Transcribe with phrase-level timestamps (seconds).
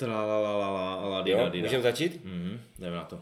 [0.00, 2.24] Tra la la la la la Jo, můžeme začít?
[2.24, 3.20] Mhm, jdeme na to.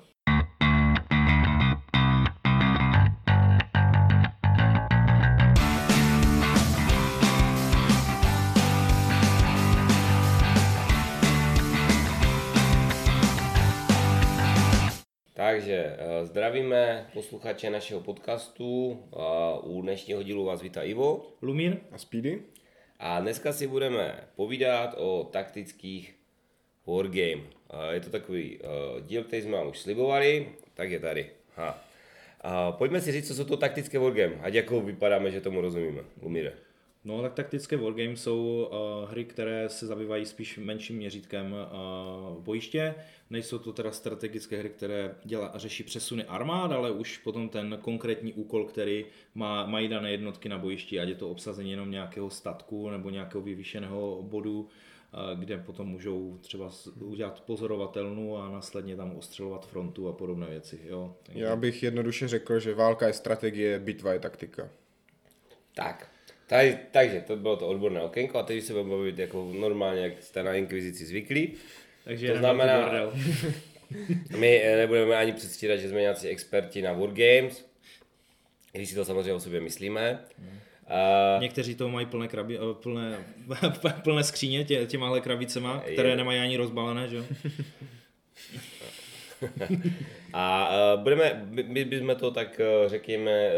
[15.35, 19.02] Takže eh, zdravíme posluchače našeho podcastu.
[19.16, 21.27] A U dnešního dílu vás vítá Ivo.
[21.42, 21.77] Lumír?
[21.92, 22.42] A Speedy?
[22.98, 26.17] A dneska si budeme povídat o taktických
[26.96, 27.42] wargame.
[27.91, 31.30] Je to takový uh, díl, který jsme vám už slibovali, tak je tady.
[31.56, 31.84] Ha.
[32.41, 36.02] A pojďme si říct, co jsou to taktické wargame, ať jako vypadáme, že tomu rozumíme.
[36.23, 36.52] Lumíre.
[37.05, 42.95] No tak taktické wargame jsou uh, hry, které se zabývají spíš menším měřítkem uh, bojiště.
[43.30, 48.32] Nejsou to teda strategické hry, které dělá, řeší přesuny armád, ale už potom ten konkrétní
[48.32, 52.91] úkol, který má, mají dané jednotky na bojišti, ať je to obsazení jenom nějakého statku
[52.91, 54.68] nebo nějakého vyvýšeného bodu,
[55.35, 60.79] kde potom můžou třeba udělat pozorovatelnu a následně tam ostřelovat frontu a podobné věci.
[60.85, 61.15] Jo?
[61.23, 64.69] Takže- Já bych jednoduše řekl, že válka je strategie, bitva je taktika.
[65.74, 66.08] Tak,
[66.47, 70.22] tady, takže to bylo to odborné okénko a teď se budeme bavit jako normálně, jak
[70.22, 71.54] jste na Inkvizici zvyklí.
[72.04, 72.91] Takže To znamená-.
[74.38, 77.64] My eh, nebudeme ani předstírat, že jsme nějací experti na Wargames,
[78.72, 80.25] když si to samozřejmě o sobě myslíme.
[80.89, 83.19] Uh, Někteří toho mají plné, krabi, eh, plné,
[84.03, 86.17] plné skříně tě, těmahle krabicema, které Je.
[86.17, 87.25] nemají ani rozbalené, že jo?
[90.33, 93.50] a uh, budeme, my, bychom to tak uh, řekněme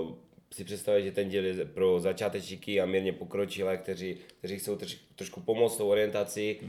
[0.00, 0.14] uh,
[0.52, 4.96] si představit, že ten díl je pro začátečníky a mírně pokročilé, kteří, kteří chcou troš,
[5.16, 6.68] trošku pomoct tou orientací uh,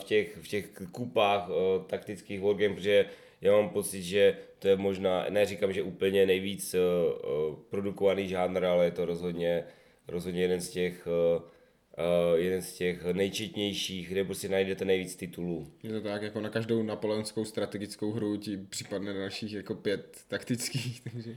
[0.00, 1.48] v, těch, v těch kupách
[1.86, 3.06] taktických wargame, protože
[3.40, 8.64] já mám pocit, že to je možná, neříkám, že úplně nejvíc uh, uh, produkovaný žánr,
[8.64, 9.64] ale je to rozhodně,
[10.08, 11.08] rozhodně jeden z těch
[11.98, 15.66] uh, uh, jeden z těch nejčetnějších, kde prostě najdete nejvíc titulů.
[15.82, 21.00] Je to tak, jako na každou napoleonskou strategickou hru ti připadne dalších jako pět taktických,
[21.12, 21.36] takže...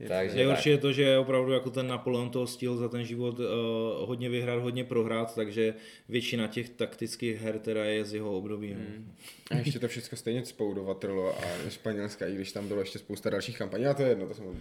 [0.00, 3.38] Je Takže Nejhorší je to, že opravdu jako ten Napoleon toho stihl za ten život
[3.38, 3.46] uh,
[4.08, 5.74] hodně vyhrát, hodně prohrát, takže
[6.08, 8.74] většina těch taktických her teda je z jeho období.
[8.74, 9.14] Mm.
[9.50, 12.98] A ještě to všechno stejně cpou do Waterloo a Španělska, i když tam bylo ještě
[12.98, 14.44] spousta dalších kampaní, a to je jedno, to jsem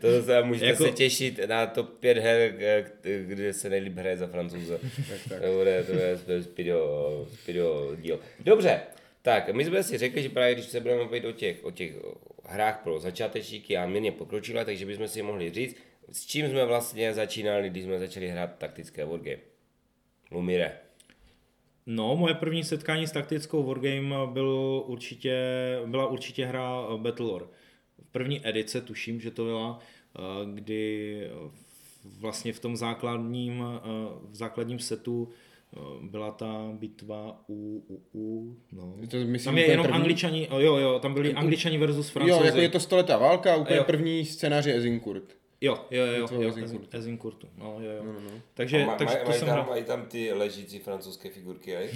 [0.00, 0.84] to se můžete jako...
[0.84, 2.92] Se těšit na to pět her, k-
[3.26, 4.80] kde se nejlíp hraje za francouze.
[5.08, 5.42] Tak, tak.
[5.42, 8.20] To bude, to bude to je Spido, Spido díl.
[8.40, 8.80] Dobře,
[9.22, 11.92] tak my jsme si řekli, že právě když se budeme bavit o těch, o těch
[12.44, 15.76] hrách pro začátečníky a mírně pokročilé, takže bychom si mohli říct,
[16.12, 19.38] s čím jsme vlastně začínali, když jsme začali hrát taktické wargame.
[20.30, 20.72] Lumire.
[21.86, 25.36] No, moje první setkání s taktickou wargame byl určitě,
[25.86, 27.44] byla určitě hra eh, Battlelore.
[28.02, 30.20] V první edice tuším, že to byla, eh,
[30.54, 31.20] kdy
[32.18, 33.80] vlastně v tom základním, eh,
[34.30, 35.28] v základním setu
[35.76, 38.94] eh, byla ta bitva u, u, u no.
[39.10, 40.00] To myslím Tam je jenom první?
[40.00, 42.40] angličani, jo, jo, tam byli angličani versus francouzi.
[42.40, 43.84] Jo, jako je to stoletá válka, úplně Jo.
[43.84, 45.36] první scénář je Ezinkurt.
[45.60, 46.52] Jo, jo, jo, jo,
[46.92, 47.48] Ezinkurtu.
[47.58, 48.02] No, jo, jo.
[48.04, 48.30] No, no, no.
[48.54, 51.88] Takže, Ma- takže maj- to mají, jsem tam, mají tam ty ležící francouzské figurky, aj?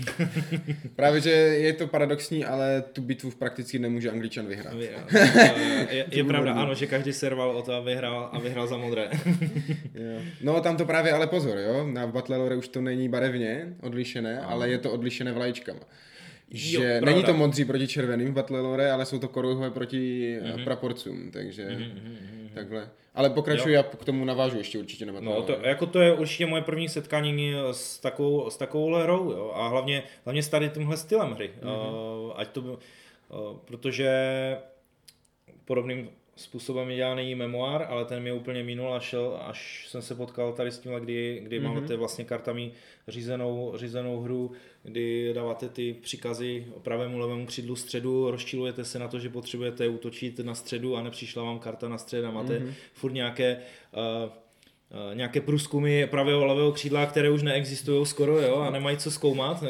[0.96, 4.74] Právě, že je to paradoxní, ale tu bitvu prakticky nemůže Angličan vyhrát.
[4.74, 4.90] Je,
[5.90, 9.10] je, je pravda, ano, že každý serval o to a vyhrál, a vyhrál za modré.
[9.94, 10.20] Jo.
[10.42, 14.68] No tam to právě ale pozor, jo, na Battlelore už to není barevně odlišené, ale
[14.68, 15.80] je to odlišené vlajčkama.
[16.54, 20.50] Že Jo, není to modří proti červeným v Battlelore, ale jsou to koruhové proti Mhm.
[20.50, 20.64] mm-hmm.
[20.64, 22.50] praporcům, takže mm-hmm.
[22.54, 22.88] takhle.
[23.14, 26.46] Ale pokračuji, já k tomu navážu ještě určitě na No, to, jako to je určitě
[26.46, 30.96] moje první setkání s takovou, s takovou hrou, jo, a hlavně, hlavně s tady tímhle
[30.96, 31.50] stylem hry.
[31.62, 32.24] Mm-hmm.
[32.26, 32.76] Uh, ať to, uh,
[33.64, 34.10] protože
[35.64, 40.14] podobným způsobem je dělaný memoár, ale ten mě úplně minul a šel, až jsem se
[40.14, 41.74] potkal tady s tímhle, kdy, kdy mm-hmm.
[41.80, 42.72] máte vlastně kartami
[43.08, 44.52] řízenou, řízenou hru,
[44.82, 50.38] kdy dáváte ty příkazy pravému, levému křídlu středu, rozčilujete se na to, že potřebujete útočit
[50.38, 52.72] na středu a nepřišla vám karta na střed a máte mm-hmm.
[52.92, 53.56] furt nějaké
[54.25, 59.10] uh, nějaké průzkumy pravého a levého křídla, které už neexistují skoro, jo, a nemají co
[59.10, 59.62] zkoumat.
[59.62, 59.69] Uh,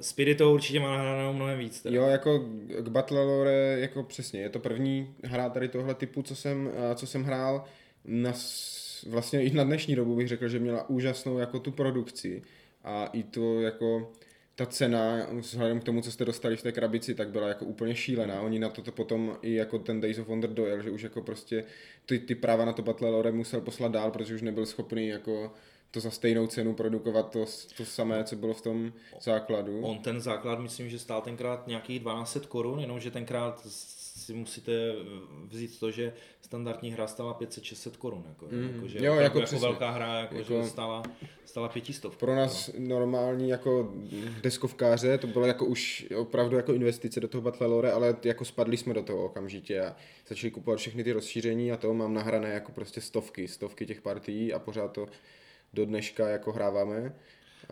[0.00, 1.80] Speedy to určitě má nahranou mnohem víc.
[1.80, 1.96] Teda.
[1.96, 2.38] Jo, jako
[2.78, 7.06] k Battlelore, jako přesně, je to první hra tady tohle typu, co jsem, eh, co
[7.06, 7.64] jsem hrál.
[8.04, 8.32] Na,
[9.08, 12.42] vlastně i na dnešní dobu bych řekl, že měla úžasnou jako tu produkci
[12.84, 14.12] a i to jako
[14.54, 17.94] ta cena, vzhledem k tomu, co jste dostali v té krabici, tak byla jako úplně
[17.94, 18.40] šílená.
[18.40, 21.22] Oni na to, to potom i jako ten Days of Wonder dojel, že už jako
[21.22, 21.64] prostě
[22.06, 25.52] ty, ty práva na to Battlelore musel poslat dál, protože už nebyl schopný jako
[25.90, 27.44] to za stejnou cenu produkovat to,
[27.76, 29.80] to samé, co bylo v tom základu.
[29.80, 33.66] On ten základ, myslím, že stál tenkrát nějakých 1200 korun, jenomže tenkrát
[34.30, 34.72] si musíte
[35.48, 38.24] vzít to, že standardní hra stála 500-600 korun.
[38.28, 38.70] Jako, Mm.
[38.74, 39.58] jako, že Jo, jako jako přesně.
[39.58, 40.62] velká hra jako, Jako-.
[40.62, 41.02] Že stála,
[41.44, 42.18] stála pětistovku.
[42.18, 43.92] Pro nás normální jako
[44.42, 48.76] deskovkáře to bylo jako už opravdu jako investice do toho Battle Lore, ale jako spadli
[48.76, 49.96] jsme do toho okamžitě a
[50.28, 54.52] začali kupovat všechny ty rozšíření a to mám nahrané jako prostě stovky, stovky těch partií
[54.52, 55.06] a pořád to
[55.74, 57.14] do dneška jako hráváme.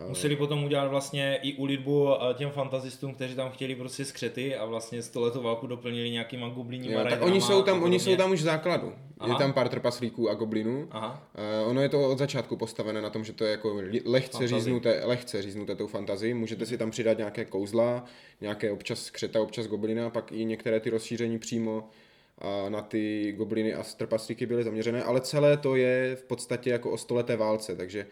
[0.07, 4.65] Museli potom udělat vlastně i ulitbu eh, těm fantazistům, kteří tam chtěli prostě skřety a
[4.65, 8.31] vlastně z tohleto válku doplnili nějakýma goblinníma Jo, tak oni jsou tam, oni jsou tam
[8.31, 8.93] už v základu.
[9.19, 9.33] Aha.
[9.33, 10.87] Je tam pár trpaslíků a goblinů.
[10.91, 11.23] Aha.
[11.63, 15.01] Uh, ono je to od začátku postavené na tom, že to je jako lehce říznuté,
[15.03, 16.33] lehce říznuté tou fantazii.
[16.33, 18.05] Můžete si tam přidat nějaké kouzla,
[18.41, 21.89] nějaké občas skřeta, občas goblina, pak i některé ty rozšíření přímo
[22.37, 26.91] a na ty gobliny a trpaslíky byly zaměřené, ale celé to je v podstatě jako
[26.91, 28.05] o stoleté válce, takže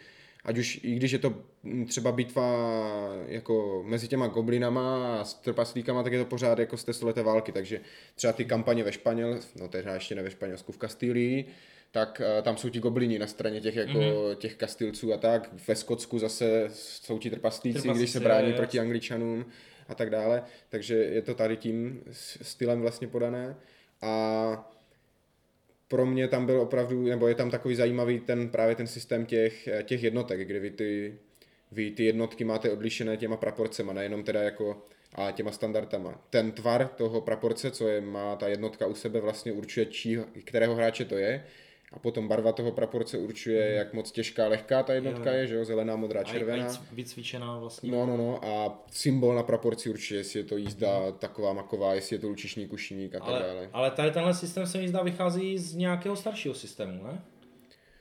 [0.47, 1.33] ať už, i když je to
[1.63, 2.69] mm, třeba bitva
[3.27, 7.23] jako mezi těma goblinama a s trpaslíkama, tak je to pořád jako z té stoleté
[7.23, 7.81] války, takže
[8.15, 11.45] třeba ty kampaně ve Španěl, no teda ještě ne ve Španělsku, v Kastilii,
[11.91, 14.35] tak uh, tam jsou ti goblini na straně těch, jako, mm-hmm.
[14.35, 15.49] těch kastilců a tak.
[15.67, 18.55] Ve Skotsku zase jsou ti trpaslíci, Trpaslíci, když se brání jo.
[18.55, 19.45] proti angličanům
[19.88, 20.44] a tak dále.
[20.69, 22.03] Takže je to tady tím
[22.41, 23.55] stylem vlastně podané.
[24.01, 24.76] A
[25.87, 29.67] pro mě tam byl opravdu, nebo je tam takový zajímavý ten právě ten systém těch,
[29.67, 31.17] eh, těch jednotek, kde vy ty,
[31.71, 36.25] vy ty jednotky máte odlišené těma praporcema, nejenom teda jako a těma standardama.
[36.29, 40.75] Ten tvar toho praporce, co je, má ta jednotka u sebe, vlastně určuje, čí, kterého
[40.75, 41.43] hráče to je.
[41.93, 45.41] A potom barva toho praporce určuje, jak moc těžká, lehká ta jednotka Jo, jo.
[45.41, 46.65] je, že jo, zelená, modrá, A, a červená.
[46.67, 47.91] i vycvičená vlastně.
[47.91, 48.45] No, no, no.
[48.45, 52.69] A symbol na praporci určuje, jestli je to jízda taková maková, jestli je to lučišník,
[52.69, 53.69] kušiník a tak ale, dále.
[53.73, 57.21] ale tady tenhle systém se mi zdá vychází z nějakého staršího systému, ne?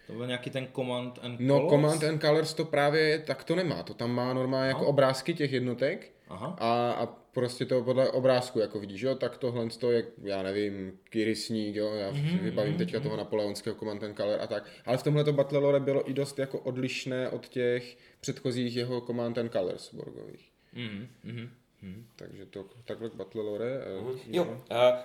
[0.06, 1.70] To byl nějaký ten Command and No, Colors?
[1.70, 3.82] Command and Colors to právě tak to nemá.
[3.82, 4.88] To tam má normálně jako Aha.
[4.88, 6.56] obrázky těch jednotek Aha.
[6.60, 10.98] a, a prostě to podle obrázku, jako vidíš, jo, tak tohle to je, já nevím,
[11.10, 14.64] Kyrisník, jo, já Mhm, mm-hmm, vybavím teďka toho napoleonského Command and Color a tak.
[14.86, 19.38] Ale v tomhle Battle Lore bylo i dost jako odlišné od těch předchozích jeho Command
[19.38, 20.50] and Colors borgových.
[20.72, 22.06] Mhm, mhm.
[22.16, 23.80] Takže to takhle k Battle Lore.
[23.84, 24.58] eh, Jo, uh,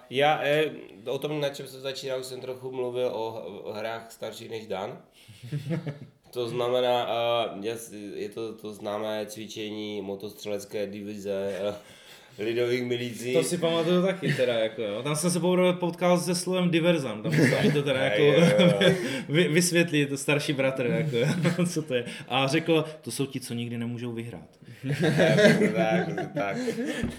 [0.09, 0.71] já eh,
[1.05, 4.67] o tom, na čem jsem začínal, už jsem trochu mluvil o, o hrách starších než
[4.67, 5.01] Dan.
[6.33, 7.07] To znamená,
[7.55, 7.65] uh,
[8.13, 11.59] je to, to známé cvičení motostřelecké divize
[12.39, 13.33] lidových milicí.
[13.33, 15.03] To si pamatuju taky teda, jako jo.
[15.03, 18.41] Tam jsem se poprvé potkal se slovem diverzant, tam se mi to teda jako
[19.29, 22.05] vy, vysvětlí, to starší bratr, jako co to je.
[22.27, 24.49] A řekl, to jsou ti, co nikdy nemůžou vyhrát.
[25.75, 26.57] tak, tak.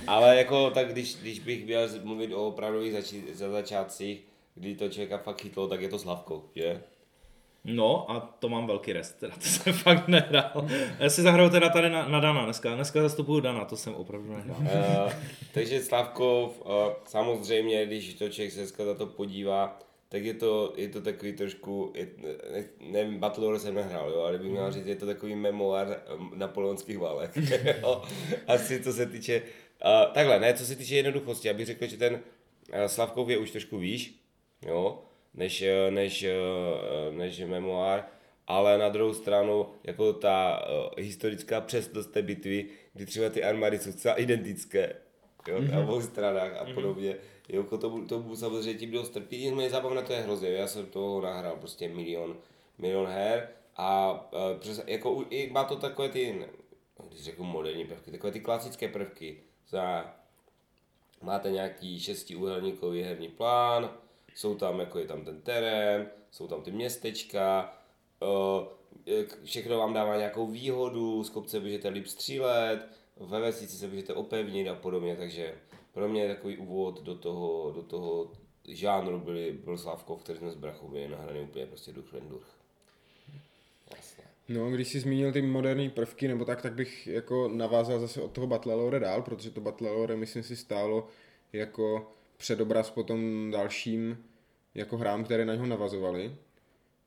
[0.07, 4.21] Ale jako, tak když, když bych měl mluvit o opravdových zači- za začátcích,
[4.55, 6.81] kdy to člověka fakt chytlo, tak je to Slavko, že?
[7.65, 10.69] No a to mám velký rest, teda to jsem fakt nehrál.
[10.99, 14.33] Já si zahraju teda tady na, na Dana dneska, dneska zastupuju Dana, to jsem opravdu
[14.33, 14.61] nehrál.
[15.07, 15.13] Uh,
[15.55, 16.71] takže Slavkov, uh,
[17.05, 19.79] samozřejmě, když to člověk se dneska za to podívá,
[20.09, 22.09] tak je to, je to takový trošku, je,
[22.53, 26.03] ne, nevím, Battle Lore jsem nehrál, jo, ale bych měl říct, je to takový memoár
[26.19, 27.31] um, napoleonských válek.
[27.83, 28.03] jo.
[28.47, 29.43] Asi co se týče,
[29.85, 32.21] uh, takhle, ne, co se týče jednoduchosti, abych řekl, že ten uh,
[32.87, 34.15] Slavkov je už trošku výš,
[34.67, 35.03] jo,
[35.35, 36.33] než, eh, než, eh,
[37.11, 38.05] než memoár,
[38.47, 43.79] ale na druhou stranu, jako ta uh, historická přesnost té bitvy, kdy třeba ty armády
[43.79, 44.97] jsou celá identické,
[45.49, 47.17] jo, na obou stranách a podobně.
[47.49, 51.21] Jako to, to samozřejmě tím dost trpí, nicméně zábavné to je hrozně, já jsem toho
[51.21, 52.37] nahrál prostě milion,
[52.79, 56.45] milion her a uh, přes, jako, i má to takové ty,
[57.09, 59.37] když řeknu moderní prvky, takové ty klasické prvky,
[59.69, 60.15] za
[61.23, 63.91] máte nějaký šestiúhelníkový herní plán,
[64.35, 67.77] jsou tam, jako je tam ten terén, jsou tam ty městečka,
[68.23, 72.87] eh, všechno vám dává nějakou výhodu, z kopce můžete líp střílet,
[73.17, 75.55] ve vesnici se můžete opevnit a podobně, takže
[75.93, 78.33] pro mě takový úvod do toho, do toho
[78.69, 82.47] žánru byli, byl Slavkov, který jsme s Brachou měli nahraný úplně prostě duch len duch.
[83.97, 84.25] Jasně.
[84.49, 88.33] No, když jsi zmínil ty moderní prvky nebo tak, tak bych jako navázal zase od
[88.33, 91.09] toho Battle Lore dál, protože to Battle Lore, myslím si, stálo
[91.53, 92.13] jako
[92.43, 94.25] předobraz potom dalším
[94.75, 96.37] jako hrám, které na něho navazovaly.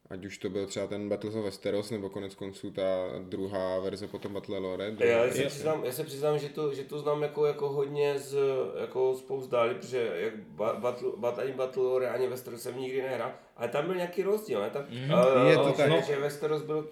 [0.10, 2.84] Ať už to byl třeba ten Battles of Westeros, nebo konec konců ta
[3.20, 4.96] druhá verze potom Battle Lore.
[5.00, 5.42] Já verze.
[5.42, 8.38] se přiznám, já se přiznám, že to, že to znám jako, jako hodně z,
[8.82, 13.01] jako spoustu dálí, protože jak ba- battle, bat, ani Battle Lore, ani Westeros jsem nikdy
[13.01, 14.70] nehrál, ale tam byl nějaký rozdíl, ne?
[14.70, 15.92] Tam, mm, Je to tak.
[15.92, 16.89] Že, že Westeros byl,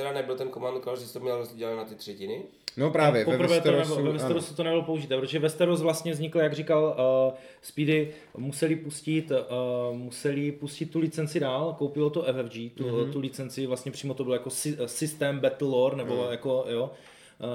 [0.00, 2.42] teda nebyl ten Command Color, že jsi to měl rozdělené na ty třetiny.
[2.76, 6.12] No právě, ve Poprvé to Westerosu, nebylo, ve Westerosu to nebylo použité, protože Westeros vlastně
[6.12, 6.96] vznikl, jak říkal
[7.28, 12.94] uh, Speedy, museli pustit, uh, museli pustit tu licenci dál, koupilo to FFG, tu, Mhm.
[12.96, 13.12] mm-hmm.
[13.12, 16.30] tu licenci, vlastně přímo to bylo jako sy- systém Battle Lore, nebo mm.
[16.30, 16.90] jako, jo,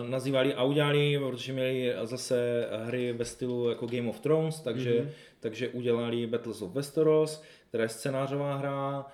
[0.02, 4.92] uh, nazývali a udělali, protože měli zase hry ve stylu jako Game of Thrones, takže,
[5.02, 5.10] mm-hmm.
[5.40, 9.06] takže udělali Battles of Westeros, která je scénářová hra, uh,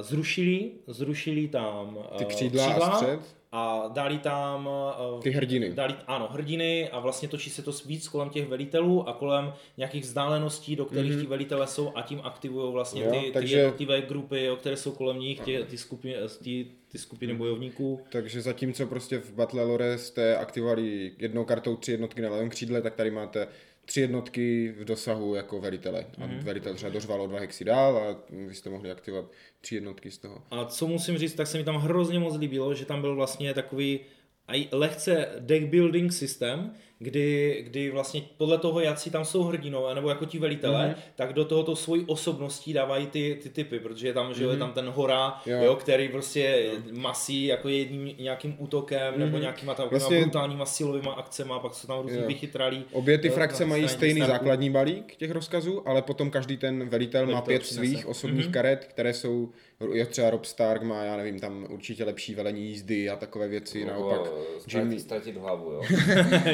[0.00, 3.20] zrušili, zrušili tam uh, Ty křídla, křídla a střed
[3.52, 4.68] a dali tam...
[5.14, 5.72] Uh, Ty hrdiny.
[5.72, 10.04] Dali, ano, hrdiny a vlastně točí se to víc kolem těch velitelů a kolem nějakých
[10.04, 11.20] vzdáleností, do kterých mm-hmm.
[11.20, 13.56] ti velitelé jsou a tím aktivují vlastně jo, ty, takže...
[13.56, 17.38] ty jednotlivé grupy, jo, které jsou kolem nich, ty, ty, skupiny, ty, ty skupiny mm.
[17.38, 18.00] bojovníků.
[18.12, 22.82] Takže zatímco prostě v Battle Lore jste aktivovali jednou kartou tři jednotky na levém křídle,
[22.82, 23.48] tak tady máte
[23.88, 26.06] tři jednotky v dosahu jako velitele.
[26.18, 26.42] A mm-hmm.
[26.42, 28.16] velitel třeba dořval o dva hexy dál a
[28.48, 29.24] vy jste mohli aktivovat
[29.60, 30.42] tři jednotky z toho.
[30.50, 33.54] A co musím říct, tak se mi tam hrozně moc líbilo, že tam byl vlastně
[33.54, 34.00] takový
[34.48, 39.94] a lehce deck building systém, kdy, kdy vlastně podle toho, jak si tam jsou hrdinové,
[39.94, 41.02] nebo jako ti velitelé, mm-hmm.
[41.16, 44.50] tak do tohoto svojí osobností dávají ty, ty typy, protože je tam, že mm-hmm.
[44.50, 45.58] je tam ten hora, jo.
[45.62, 46.80] Jo, který prostě jo.
[46.92, 49.18] masí jako jedním nějakým útokem, mm-hmm.
[49.18, 49.40] nebo mhm.
[49.40, 50.20] nějakýma tam vlastně...
[50.20, 52.84] brutálníma silovými akcemi, pak jsou tam různě vychytralí.
[52.92, 54.32] Obě ty frakce mají stejný starku.
[54.32, 58.52] základní balík těch rozkazů, ale potom každý ten velitel má pět svých osobních mm-hmm.
[58.52, 59.48] karet, které jsou
[59.92, 63.84] je třeba Rob Stark má, já nevím, tam určitě lepší velení jízdy a takové věci,
[63.84, 64.32] no, naopak
[64.72, 65.00] Jamie...
[65.00, 65.72] Ztratit hlavu,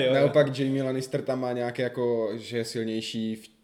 [0.06, 0.14] jo.
[0.14, 3.54] naopak Jamie Lannister tam má nějaké jako, že je silnější v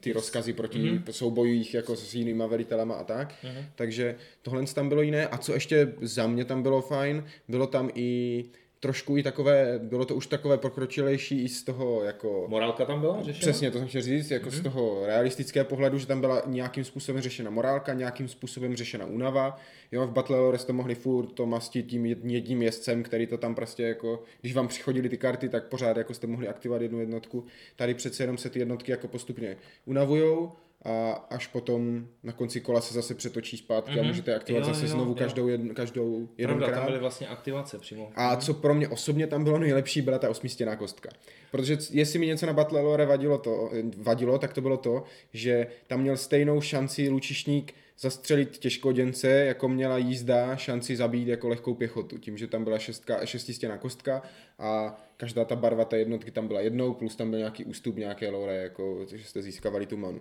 [0.00, 1.10] ty rozkazy proti mm-hmm.
[1.10, 3.34] soubojích jako s jinýma velitelama a tak.
[3.44, 3.64] Mm-hmm.
[3.74, 5.26] Takže tohle tam bylo jiné.
[5.26, 8.44] A co ještě za mě tam bylo fajn, bylo tam i
[8.80, 12.46] trošku i takové, bylo to už takové pokročilejší i z toho jako...
[12.48, 13.40] Morálka tam byla řešena?
[13.40, 14.52] Přesně, to jsem chtěl říct, jako mm-hmm.
[14.52, 14.62] z mhm.
[14.62, 19.56] toho realistického pohledu, že tam byla nějakým způsobem řešena morálka, nějakým způsobem řešena únava.
[19.92, 23.54] Jo, v Battle Lore jste mohli furt to mastit tím jedním jezdcem, který to tam
[23.54, 27.44] prostě jako, když vám přichodili ty karty, tak pořád jako jste mohli aktivovat jednu jednotku.
[27.76, 29.56] Tady přece jenom se ty jednotky jako postupně
[29.86, 30.52] unavujou
[30.84, 33.98] a až potom na konci kola se zase přetočí zpátky mm-hmm.
[33.98, 34.08] a mhm.
[34.08, 35.14] můžete aktivovat jo, zase jo, znovu jo.
[35.14, 36.66] každou, jedn, každou jedenkrát.
[36.66, 38.10] Pravda, tam byly vlastně aktivace přímo.
[38.14, 41.08] A co pro mě osobně tam bylo nejlepší, byla ta osmistěná kostka.
[41.50, 45.66] Protože jestli mi něco na Battle Lore vadilo, to, vadilo, tak to bylo to, že
[45.86, 52.18] tam měl stejnou šanci lučišník zastřelit těžkoděnce, jako měla jízda šanci zabít jako lehkou pěchotu,
[52.18, 54.22] tím, že tam byla šestka, šestistěná kostka
[54.58, 58.30] a každá ta barva té jednotky tam byla jednou, plus tam byl nějaký ústup, nějaké
[58.30, 60.20] lore, jako, že jste získávali tu manu.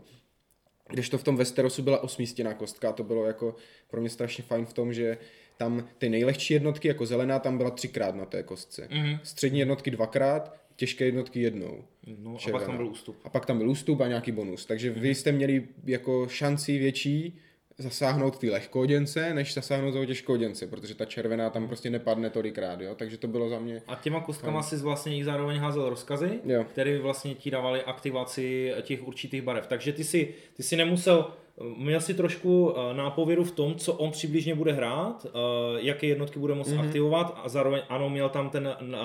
[0.90, 3.56] Když to v tom Westerosu byla osmístěná kostka, to bylo jako
[3.90, 5.18] pro mě strašně fajn v tom, že
[5.58, 8.88] tam ty nejlehčí jednotky, jako zelená, tam byla třikrát na té kostce.
[8.92, 9.20] Mm-hmm.
[9.24, 11.84] Střední jednotky dvakrát, těžké jednotky jednou.
[12.18, 13.18] No, a pak tam byl ústup.
[13.24, 14.66] A pak tam byl ústup a nějaký bonus.
[14.66, 15.00] Takže mm-hmm.
[15.00, 17.40] vy jste měli jako šanci větší
[17.78, 22.96] zasáhnout ty lehkoděnce, než zasáhnout toho těžkoděnce, protože ta červená tam prostě nepadne tolikrát, jo?
[22.96, 23.82] takže to bylo za mě...
[23.88, 26.64] A těma kostkama si vlastně i zároveň házel rozkazy, jo.
[26.64, 29.68] které vlastně ti dávali aktivaci těch určitých barev.
[29.68, 31.34] Takže ty si, ty si nemusel
[31.78, 35.30] Měl si trošku eh, nápovědu v tom, co on přibližně bude hrát, eh,
[35.78, 36.86] jaké jednotky bude moct mm-hmm.
[36.86, 38.98] aktivovat a zároveň ano, měl tam ten, eh,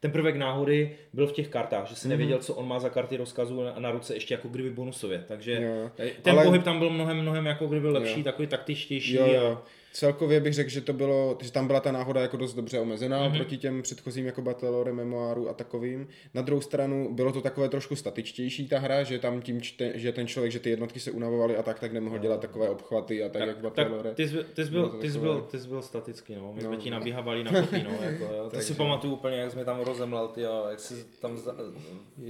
[0.00, 2.10] ten prvek náhody, byl v těch kartách, že si mm-hmm.
[2.10, 5.52] nevěděl, co on má za karty rozkazu na, na ruce ještě jako kdyby bonusově, takže
[5.62, 5.90] jo.
[6.22, 6.44] ten Ale...
[6.44, 8.24] pohyb tam byl mnohem, mnohem jako kdyby lepší, jo.
[8.24, 9.14] takový taktičtější.
[9.14, 9.58] Jo, jo.
[9.62, 9.62] A
[9.96, 13.28] celkově bych řekl, že to bylo, že tam byla ta náhoda jako dost dobře omezená
[13.28, 13.36] mm-hmm.
[13.36, 16.08] proti těm předchozím jako Battle Lore, Memoiru a takovým.
[16.34, 20.12] Na druhou stranu bylo to takové trošku statičtější ta hra, že tam tím, čte, že
[20.12, 23.28] ten člověk, že ty jednotky se unavovaly a tak, tak nemohl dělat takové obchvaty a
[23.28, 24.14] tak, tak jak Battle tak Lore.
[24.14, 26.52] Ty jsi, ty jsi byl, ty jsi byl, ty jsi byl statický, no.
[26.52, 27.90] My no, jsme ti nabíhavali na kopí, no.
[28.02, 28.50] Jako, jo.
[28.56, 31.54] To si pamatuju úplně, jak jsme tam rozemlel, ty, jo, jak jsi tam za,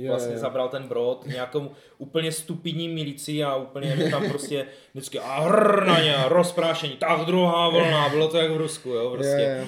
[0.09, 0.39] vlastně je.
[0.39, 6.03] zabral ten brod, nějakou úplně stupidní milici a úplně tam prostě vždycky a hrr na
[6.03, 9.33] ně, rozprášení, tak druhá druhá vlna, bylo to jak v Rusku, jo, prostě.
[9.33, 9.67] Je, je.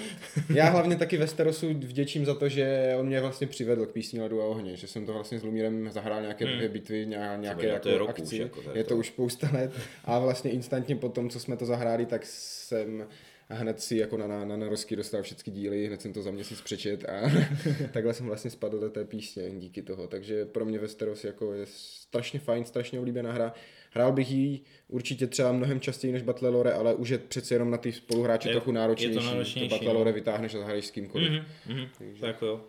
[0.54, 4.42] Já hlavně taky Westerosu vděčím za to, že on mě vlastně přivedl k písni Ledu
[4.42, 6.68] a ohně, že jsem to vlastně s Lumírem zahrál nějaké hmm.
[6.72, 8.22] bitvy, nějaké jako je akci.
[8.22, 9.72] Už, jako je to už spousta let
[10.04, 13.06] a vlastně instantně po tom, co jsme to zahráli, tak jsem
[13.50, 16.60] hned si jako na, na, na Narovský dostal všechny díly, hned jsem to za měsíc
[16.60, 17.30] přečet a
[17.92, 20.06] takhle jsem vlastně spadl do té písně díky toho.
[20.06, 23.54] Takže pro mě Westeros jako je strašně fajn, strašně oblíbená hra.
[23.90, 27.70] Hrál bych ji určitě třeba mnohem častěji než Battle Lore, ale už je přece jenom
[27.70, 29.14] na ty spoluhráče je, trochu náročnější.
[29.14, 29.68] Je to náročnější.
[29.68, 30.14] To Battle Lore no.
[30.14, 31.30] vytáhneš a zahraješ s kýmkoliv.
[31.30, 31.88] Mm-hmm, mm-hmm.
[31.98, 32.20] Takže...
[32.20, 32.60] Tak jo.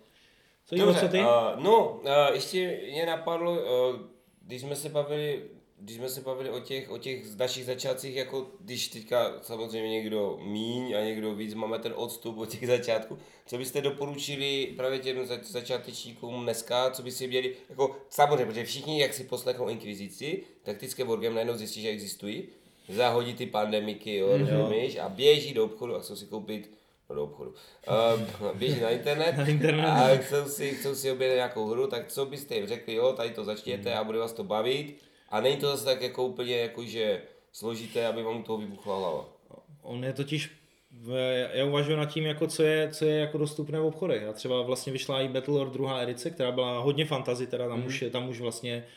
[0.66, 1.20] Co, Dobře, co ty?
[1.20, 1.26] Uh,
[1.64, 3.96] no, uh, ještě mě napadlo, uh,
[4.42, 5.42] když jsme se bavili
[5.82, 10.40] když jsme se bavili o těch, o těch našich začátcích, jako když teďka samozřejmě někdo
[10.42, 15.18] míň a někdo víc, máme ten odstup od těch začátků, co byste doporučili právě těm
[15.44, 21.04] začátečníkům dneska, co by si měli, jako samozřejmě, protože všichni, jak si poslechnou Inkvizici, taktické
[21.04, 22.44] wargame najednou zjistí, že existují,
[22.90, 25.04] zahodí ty pandemiky, jo, mm-hmm.
[25.04, 26.72] a běží do obchodu a chcou si koupit
[27.10, 27.54] no, do obchodu.
[28.42, 29.86] Uh, běží na internet, na internet.
[29.86, 33.30] a chcou si, chcou si objednat nějakou hru, tak co byste jim řekli, jo, tady
[33.30, 36.84] to začněte a bude vás to bavit a není to zase tak jako úplně jako,
[36.86, 37.22] že
[37.52, 39.26] složité, aby vám toho vybuchla hlava.
[39.82, 40.52] On je totiž
[41.54, 44.28] já uvažuji nad tím, jako co je, co je jako dostupné v obchodech.
[44.28, 47.88] A třeba vlastně vyšla i Battlelore druhá edice, která byla hodně fantasy, teda tam, Mhm.
[47.88, 48.92] už, tam už vlastně eh,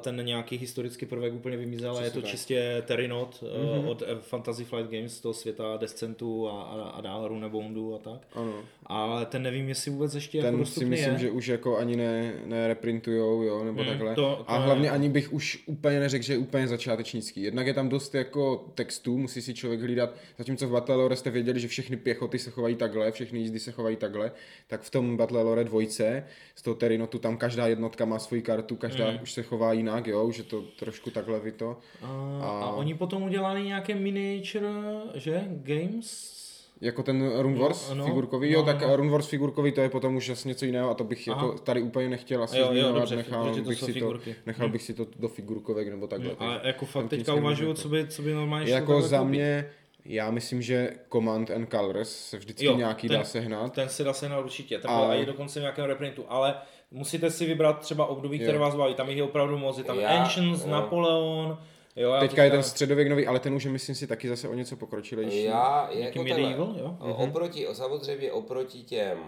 [0.00, 2.30] ten nějaký historický prvek úplně vymizel a je to tak.
[2.30, 3.88] Čistě Terrinot mm-hmm.
[3.88, 7.98] od eh, Fantasy Flight Games z toho světa Descentu a, a, a dál Runeboundu a
[7.98, 8.20] tak.
[8.34, 8.54] Ano.
[8.86, 11.18] Ale ten nevím, jestli vůbec ještě jako Ten si dostupný myslím, je.
[11.18, 14.14] že už jako ani ne, nereprintujou, jo, nebo Hmm, takhle.
[14.14, 14.64] to- to a ne.
[14.64, 17.42] hlavně ani bych už úplně neřekl, že je úplně začátečnický.
[17.42, 21.60] Jednak je tam dost jako textů, musí si člověk hlídat, zatímco v Battlelore jste věděli,
[21.60, 24.32] že všechny pěchoty se chovají takhle, všechny jízdy se chovají takhle,
[24.66, 29.08] tak v tom Battlelore dvojce, z toho Terinotu, tam každá jednotka má svoji kartu, každá
[29.10, 29.18] Hmm.
[29.22, 31.76] už se chová jinak, jo, už je to trošku takhle vyto.
[32.02, 32.48] A, a...
[32.48, 34.68] A- a oni potom udělali nějaké miniature,
[35.14, 35.44] že?
[35.48, 36.38] Games?
[36.80, 38.96] Jako ten Rune Wars No, figurkový, no, jo, tak no.
[38.96, 41.46] Rune Wars figurkový to je potom už zase něco jiného a to bych Aha.
[41.46, 44.14] jako tady úplně nechtěl asi Jo, jo, zmiňovat, dobře, nechal, to bych si to,
[44.46, 44.72] nechal Hm.
[44.72, 46.30] bych si to do figurkovek nebo takhle.
[46.32, 47.80] A takže jako fakt teďka uvažuju, to.
[47.82, 49.30] co by, co by normálně šlo Jako za koupit.
[49.30, 49.70] mě,
[50.04, 53.72] já myslím, že Command and Colors se vždycky Jo, nějaký ten- dá sehnat.
[53.72, 56.54] Ten si dá sehnat určitě, ten A- byl i dokonce v nějakém reprintu, ale
[56.90, 58.42] musíte si vybrat třeba období, Jo.
[58.42, 60.70] které vás baví, tam jich je opravdu moc, je tam Já- Ancients, jo.
[60.70, 61.58] Napoleon,
[61.96, 64.48] jo, já Teďka je ten středověk nový, ale ten už je myslím si taky zase
[64.48, 65.42] o něco pokročilejší.
[65.44, 66.96] Já Nějaký jako medieval, jo?
[67.00, 69.18] o- oproti, samozřejmě oproti těm,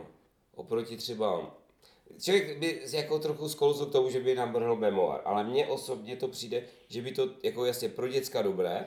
[0.55, 1.41] oproti třeba,
[2.23, 6.29] člověk by jako trochu sklouzl k tomu, že by navrhl memoir, ale mně osobně to
[6.29, 8.85] přijde, že by to jako jasně pro děcka dobré,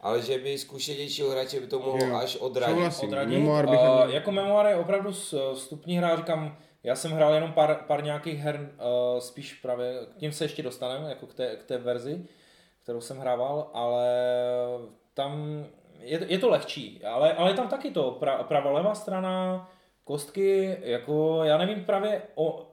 [0.00, 2.74] ale že by zkušenějšího hráče by to mohlo Jo, až odradit.
[2.76, 3.08] souhlasím.
[3.08, 3.38] odradit.
[3.38, 6.56] Memoir bych Uh, jako memoir je opravdu s- vstupní hra, říkám,
[6.86, 10.62] já jsem hrál jenom pár, pár nějakých her, uh, spíš právě, k tím se ještě
[10.62, 12.24] dostaneme, jako k té, k té verzi,
[12.82, 14.08] kterou jsem hrával, ale
[15.14, 15.64] tam
[16.00, 19.68] je, je to lehčí, ale, ale je tam taky to, pra, pravá levá strana,
[20.04, 22.66] kostky, jako já nevím právě o,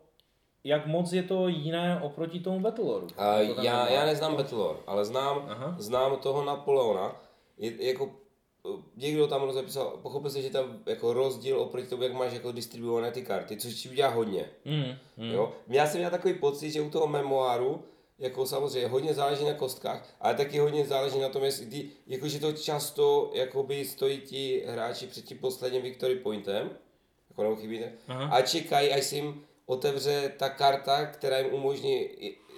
[0.64, 3.08] jak moc je to jiné oproti tomu Battlelore.
[3.18, 5.76] A Jako ten já, já neznám Battlelore, ale znám, Aha.
[5.80, 7.16] znám toho Napoleona.
[7.58, 8.23] Je, jako eh,
[8.96, 13.12] někdo tam rozepsal, pochopil jsem, že tam jako rozdíl oproti tomu, jak máš jako distribuované
[13.12, 14.50] ty karty, což ti udělá hodně.
[14.66, 15.32] Mm, mm.
[15.32, 15.52] Jo?
[15.68, 17.84] Já jsem měl takový pocit, že u toho memoáru,
[18.20, 22.40] jako samozřejmě hodně záleží na kostkách, ale taky hodně záleží na tom, jestli ty, jakože
[22.40, 26.70] to často jakoby stojí ti hráči před tím posledním victory pointem,
[27.30, 27.94] jako nebo chybí, ne?
[28.08, 28.36] Aha.
[28.36, 32.10] a čekají, až se jim otevře ta karta, která jim umožní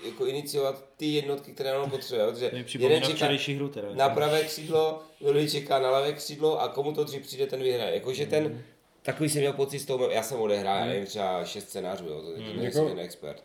[0.04, 2.28] jako iniciovat ty jednotky, které on potřebuje.
[2.28, 3.28] Protože jeden čeká
[3.58, 3.88] hru teda.
[3.94, 7.94] na pravé křídlo, druhý čeká na levé křídlo a komu to dřív přijde, ten vyhraje.
[7.94, 8.64] Jakože ten,
[9.02, 12.22] takový jsem měl pocit z toho, já jsem odehrál, já nevím, třeba šest scénářů, jo,
[12.22, 12.36] to mm.
[12.38, 13.44] nejsem Jako- ten expert.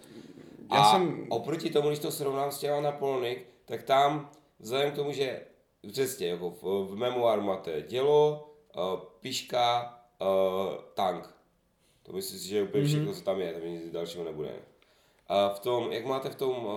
[0.73, 4.95] Já a jsem- oproti tomu, když to srovnám s těma Napoleonic, tak tam, vzhledem k
[4.95, 5.41] tomu, že
[5.93, 11.35] přesně, jako v, v memoáru máte dělo, uh, piška, uh, tank.
[12.03, 14.51] To myslím si, že je úplně všechno, co tam je, tam nic dalšího nebude.
[15.31, 16.73] A v tom, jak máte v tom, uh,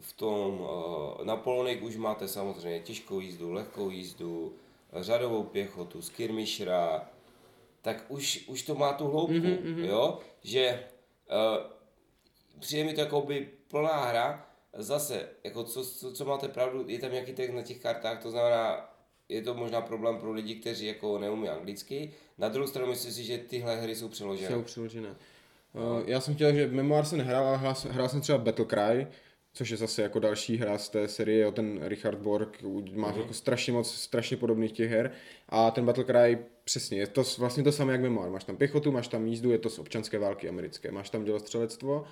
[0.00, 4.54] v tom uh, Napoleonic už máte samozřejmě těžkou jízdu, lehkou jízdu,
[4.92, 7.10] řadovou pěchotu, skirmishera,
[7.82, 9.84] tak už, už to má tu hloubku, mm-hmm.
[9.84, 10.84] jo, že
[11.30, 11.72] uh,
[12.60, 16.98] přijde mi to jako by plná hra, zase, jako co, co, co máte pravdu, je
[16.98, 18.94] tam nějaký text na těch kartách, to znamená,
[19.28, 22.14] je to možná problém pro lidi, kteří jako neumí anglicky.
[22.38, 24.56] Na druhou stranu myslím si, že tyhle hry jsou přeložené.
[24.56, 25.16] Jsou přeložené.
[25.74, 29.06] Uh, já jsem chtěl, že Memoir jsem nehrál, ale hrál, hrál jsem třeba Battle Cry,
[29.54, 32.62] což je zase jako další hra z té série, jo, ten Richard Borg
[32.94, 33.20] má Mhm.
[33.20, 35.10] jako strašně moc, strašně podobných těch her
[35.48, 38.92] a ten Battle Cry přesně, je to vlastně to samé jak Memoir, máš tam pěchotu,
[38.92, 42.04] máš tam jízdu, je to z občanské války americké, máš tam dělostřelectvo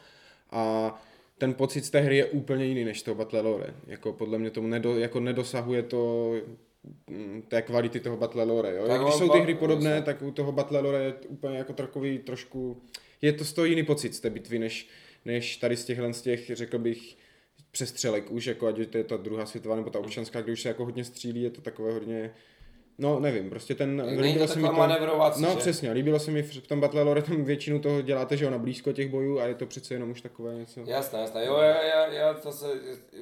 [0.51, 0.95] a
[1.39, 3.75] ten pocit z té hry je úplně jiný než toho Battle Lore.
[3.87, 6.33] Jako podle mě tomu nedo, jako nedosahuje to
[7.11, 8.75] mm, té kvality toho Battle Lore.
[8.77, 8.83] Jo?
[8.83, 11.73] Tak Jak když jsou ty hry podobné, tak u toho Battle Lore je úplně jako
[11.73, 12.83] takový trošku,
[13.23, 14.89] je to z toho jiný pocit z té bitvy, než,
[15.25, 17.17] než tady z těchhle z těch, řekl bych,
[17.71, 20.63] přestřelek už, jako ať je to je ta druhá světová nebo ta občanská, kde už
[20.63, 22.35] se jako hodně střílí, je to takové hodně,
[22.99, 25.57] no nevím, prostě ten, Není to taková manevrovací, no že?
[25.57, 28.59] přesně, líbilo se mi v tom Battle Lore, tam většinu toho děláte, že jo, na
[28.59, 30.81] blízko těch bojů a je to přece jenom už takové něco.
[30.87, 31.45] Jasné, jasné.
[31.47, 32.67] Jo, já, já, já zase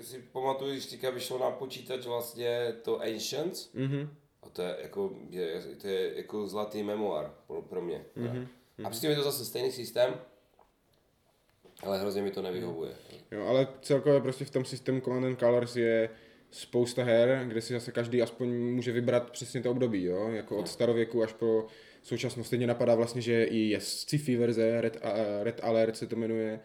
[0.01, 4.09] si pamatuju, když teďka vyšlo na počítač vlastně to Ancients, Mhm.
[4.43, 8.05] a to je jako, je, to je jako zlatý memoir pro, pro mě.
[8.17, 8.47] Mm-hmm.
[8.85, 10.15] A přitom je to zase stejný systém,
[11.83, 12.93] ale hrozně mi to nevyhovuje.
[13.31, 16.11] Jo, ale celkově prostě v tom systému Command and Colors je
[16.51, 20.29] spousta her, kde si zase každý aspoň může vybrat přesně to období, jo?
[20.29, 21.67] jako od starověku až po
[22.03, 22.47] současnost.
[22.47, 25.13] Stejně napadá vlastně, že i je sci-fi verze, Red, a,
[25.43, 26.61] Red Alert se to jmenuje.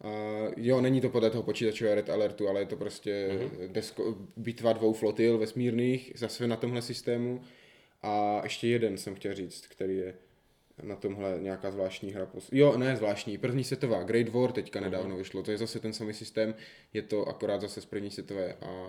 [0.00, 0.08] A
[0.56, 3.72] jo, není to podle toho počítačové Red Alertu, ale je to prostě mm-hmm.
[3.72, 7.40] desko, bitva dvou flotil vesmírných, zase na tomhle systému.
[8.02, 10.14] A ještě jeden jsem chtěl říct, který je
[10.82, 12.26] na tomhle nějaká zvláštní hra.
[12.26, 15.92] pos- Jo, ne zvláštní, první světová, Great War teďka nedávno vyšlo, to je zase ten
[15.92, 16.54] samý systém,
[16.92, 18.86] je to akorát zase z první světové a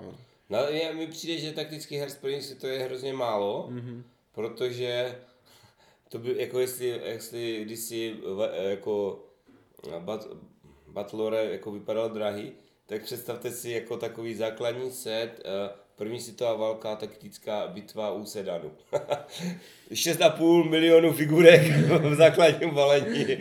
[0.50, 3.69] No, je, mi přijde, že taktických her z první to je hrozně málo.
[3.72, 4.04] Mm-hmm.
[4.32, 5.15] protože
[6.10, 9.24] to by, jako jestli, jestli když si v- jako
[10.00, 10.28] bat,
[10.88, 12.52] Batlore jako vypadal drahý,
[12.86, 18.71] tak představte si jako takový základní set, eh, první světová válka, taktická bitva u Sedanu.
[19.91, 21.62] 6,5 milionů figurek
[22.01, 23.25] v základním balení.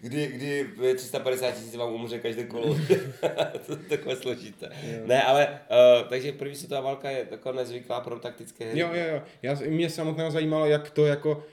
[0.00, 2.76] kdy, kdy ve 350 tisíc vám umře každé kolo.
[3.66, 4.68] to je takové složité.
[5.06, 8.80] Ne, ale, uh, takže první světová válka je taková nezvyklá pro taktické hry.
[8.80, 9.22] Jo, jo, jo.
[9.42, 11.44] Já, mě samotného zajímalo, jak to jako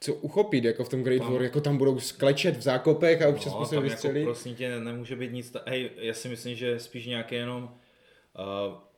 [0.00, 3.52] co uchopit jako v tom Great War, jako tam budou sklečet v zákopech a občas
[3.52, 4.16] No, musí tam vystřelit.
[4.16, 7.74] jako prosím tě nemůže být nic, ta- hej, já si myslím, že spíš nějaké jenom,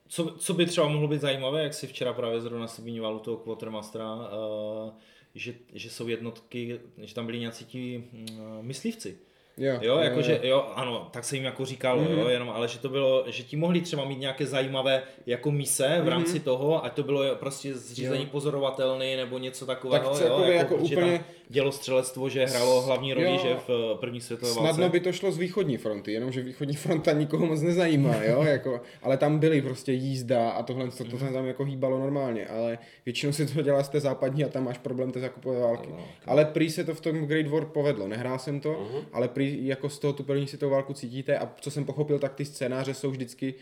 [0.09, 3.37] co, co by třeba mohlo být zajímavé, jak si včera právě zrovna zmiňoval u toho
[3.37, 4.93] Quartermastera, uh,
[5.35, 9.19] že, že jsou jednotky, že tam byli nějací ti uh, myslivci.
[9.59, 12.11] Jo, Jo, jakože, jo, ano, tak se jim jako říkalo, Mhm.
[12.11, 12.19] mm-hmm.
[12.19, 16.01] jo, jenom, ale že to bylo, že ti mohli třeba mít nějaké zajímavé jako mise
[16.05, 18.25] v rámci toho, ať to bylo prostě zřízení Mhm.
[18.25, 18.29] Jo.
[18.33, 23.15] pozorovatelný nebo něco takového, Tak jo, celkově jako protože úplně- tam dělostřelectvo, že hrálo hlavní
[23.15, 23.39] roli, Jo.
[23.43, 24.69] že v eh, první světové válce.
[24.73, 28.81] Snadno by to šlo z východní fronty, jenomže východní fronta nikoho moc nezajímá, jo, jako,
[29.03, 32.79] ale tam byly prostě jízda a tohle, to, to se tam jako hýbalo normálně, ale
[33.07, 35.89] většinou si to dělá z té západní a tam máš problém té zákupové války.
[35.91, 39.01] No, Ale prý se to v tom Great War povedlo, nehrál jsem to, Mhm.
[39.13, 42.35] ale prý jako z toho tu první světovou válku cítíte a co jsem pochopil, tak
[42.35, 43.55] ty scénáře jsou vždycky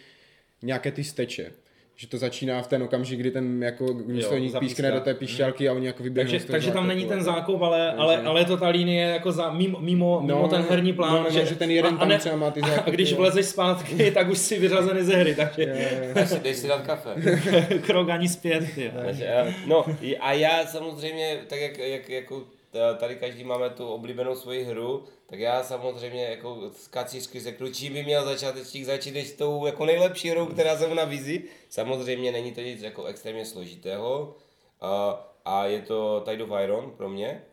[0.62, 1.52] nějaké ty steče.
[1.96, 5.72] Že to začíná v ten okamžik, kdy ten jako důstojník pískne do té píšťalky a
[5.72, 8.56] oni jako vyběhnou Takže, takže tam není a ten zákop, ale, ale, ale je to
[8.56, 11.12] ta linie jako za, mimo, mimo, No, mimo ten herní plán.
[11.12, 13.16] no, no, že ten jeden tam třeba má ty a když jo.
[13.16, 15.66] vlezeš zpátky, tak už si vyřazený ze hry, takže
[16.14, 17.10] Dej si, dej si dát kafe.
[17.86, 18.64] krok ani zpět.
[18.74, 18.90] Ty.
[19.04, 19.84] Takže, eh, No
[20.20, 22.42] a já samozřejmě, tak jak, jak jako
[22.98, 27.92] tady každý máme tu oblíbenou svoji hru, tak já samozřejmě jako z kacířky řeknu, čím
[27.92, 31.44] by měl začátečník začít než tou jako nejlepší hrou, která se mu nabízí.
[31.70, 34.36] Samozřejmě není to nic jako extrémně složitého
[34.80, 37.44] a, a je to Tide of Iron pro mě.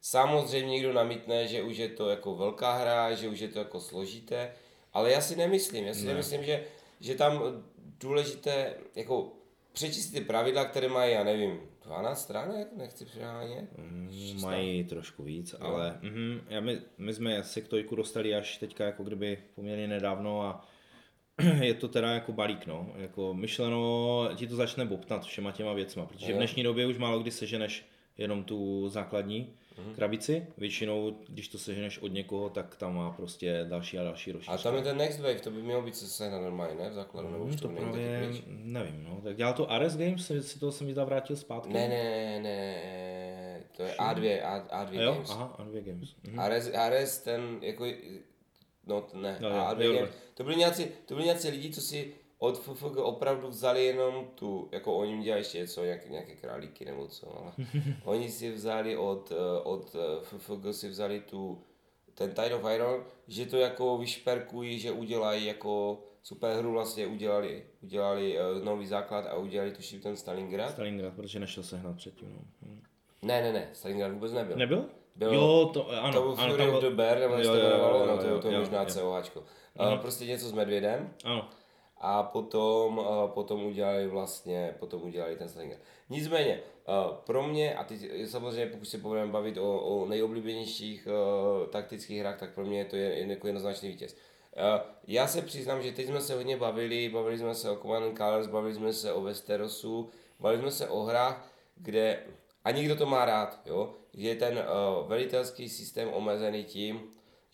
[0.00, 3.80] Samozřejmě někdo namítne, že už je to jako velká hra, že už je to jako
[3.80, 4.52] složité,
[4.92, 6.06] ale já si nemyslím, já si ne.
[6.06, 6.64] nemyslím, že,
[7.00, 7.64] že tam
[8.00, 9.32] důležité, jako
[9.74, 13.78] přečíst ty pravidla, které mají, já nevím, 12 stránek, nechci přehánět.
[13.78, 18.56] Mm, Mají trošku víc, ale mm, já my, my jsme se k tojku dostali až
[18.56, 20.68] teďka jako kdyby poměrně nedávno a
[21.62, 22.92] je to teda jako balík, no.
[22.96, 26.36] Jako myšleno, ti to začne bobtnat všema těma věcma, protože v Jo.
[26.36, 27.86] dnešní době už málo kdy seženeš
[28.18, 29.54] jenom tu základní
[29.94, 30.46] krabici.
[30.58, 34.56] Většinou, když to seženeš od někoho, tak tam má prostě další a další A rozšířka.
[34.56, 36.90] tam je ten Next Wave, to by mělo být se sehnat normálně, ne?
[36.90, 39.20] V základu, nebo už Hmm, to, to právě nevím, no.
[39.24, 41.72] Tak dělal to Ares Games, si to jsem mi vrátil zpátky.
[41.72, 45.12] Ne, ne, ne, ne, to je A2, A, A2 A jo?
[45.12, 45.30] Games.
[45.30, 46.08] Aha, A2 Games.
[46.22, 46.40] Mhm.
[46.40, 47.86] Ares, Ares ten jako,
[48.86, 49.94] no ne, a jo, A2 jo.
[49.94, 54.26] Games, to byli nějací, to byli nějací lidi, co si od FFG opravdu vzali jenom
[54.34, 57.52] tu, jako oni dělají ještě něco, nějaké, nějaké králíky nebo co, ale
[58.04, 61.62] oni si vzali od, eh, od eh, FFG si vzali tu,
[62.14, 67.64] ten Tide of Iron, že to jako vyšperkují, že udělají jako super hru vlastně udělali,
[67.82, 70.70] udělali uh, nový základ a udělali tuším ten Stalingrad.
[70.70, 72.68] Stalingrad, protože nešel sehnat předtím, no.
[72.68, 72.82] Mhm.
[73.22, 74.56] Ne, ne, ne, Stalingrad vůbec nebyl.
[74.56, 74.84] Nebyl?
[75.16, 76.12] Byl- jo, to, ano.
[76.12, 78.28] to byl ano, Fury of the Bear, nebo Jo, to jo, jmenovalo, jo, no to,
[78.28, 78.86] jo, to je jo, možná jo.
[78.86, 79.42] COHčko.
[79.74, 79.92] Mhm.
[79.92, 81.48] Uh, prostě něco s medvědem Ano.
[82.06, 85.80] A potom, uh, potom udělali vlastně, potom udělali ten Stalingrad.
[86.10, 91.66] Nicméně, uh, pro mě, a teď samozřejmě pokud se budeme bavit o, o nejoblíbenějších uh,
[91.66, 94.14] taktických hrách, tak pro mě je to je, jako jednoznačný vítěz.
[94.14, 98.04] Uh, já se přiznám, že teď jsme se hodně bavili, bavili jsme se o Command
[98.04, 102.22] and Colors, bavili jsme se o Westerosu, bavili jsme se o hrách, kde,
[102.64, 107.00] a někdo to má rád, jo, je ten uh, velitelský systém omezený tím,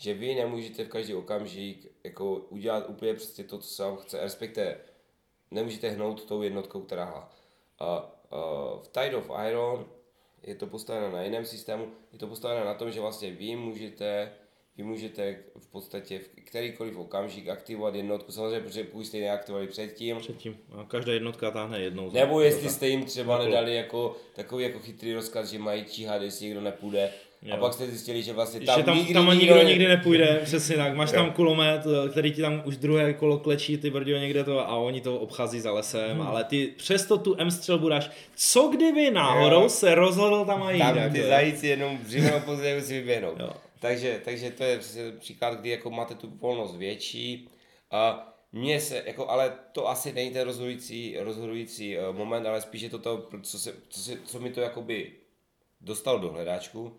[0.03, 4.21] že vy nemůžete v každý okamžik jako udělat úplně přesně to, co se vám chce,
[4.21, 4.77] respektive
[5.51, 7.15] nemůžete hnout tou jednotkou, která.
[7.81, 7.87] Uh,
[8.77, 9.87] uh, v Tide of Iron
[10.43, 14.33] je to postaveno na jiném systému, je to postaveno na tom, že vlastně vy můžete,
[14.77, 19.67] vy můžete v podstatě v kterýkoliv okamžik aktivovat jednotku, samozřejmě, protože pokud jste ji neaktivovali
[19.69, 20.59] předtím, Předtím.
[20.81, 22.11] A každá jednotka táhne jednou.
[22.11, 26.23] nebo jestli jste jim třeba Jako- nedali jako takový jako chytrý rozkaz, že mají číhat,
[26.23, 27.13] jestli někdo nepůjde.
[27.42, 27.57] A Jo.
[27.61, 30.76] pak jste zjistili, že vlastně tam, že tam, nikdy, tam nikdo nikdo nikdy nepůjde, přesně
[30.76, 30.94] tak.
[30.94, 31.33] Máš tam Jo.
[31.33, 35.18] kulomet, který ti tam už druhé kolo klečí, ty brdio někde to a oni to
[35.20, 36.26] obchází za lesem, Hmm.
[36.26, 38.11] ale ty přesto tu M střelbu dáš.
[38.37, 39.68] Co kdyby náhodou Jo.
[39.68, 40.79] se rozhodl tam a jít?
[40.79, 43.33] Tam jako ty zajíci jenom dříve nebo později si vyběhnou.
[43.38, 43.50] Jo.
[43.81, 47.48] Takže, takže to je přesně příklad, kdy jako máte tu volnost větší.
[47.90, 52.83] A mně se, jako, ale to asi není ten rozhodující, rozhodující eh, moment, ale spíš
[52.83, 55.12] je to to, co, se, co, se, co mi to jakoby
[55.81, 56.92] dostalo do hledáčku,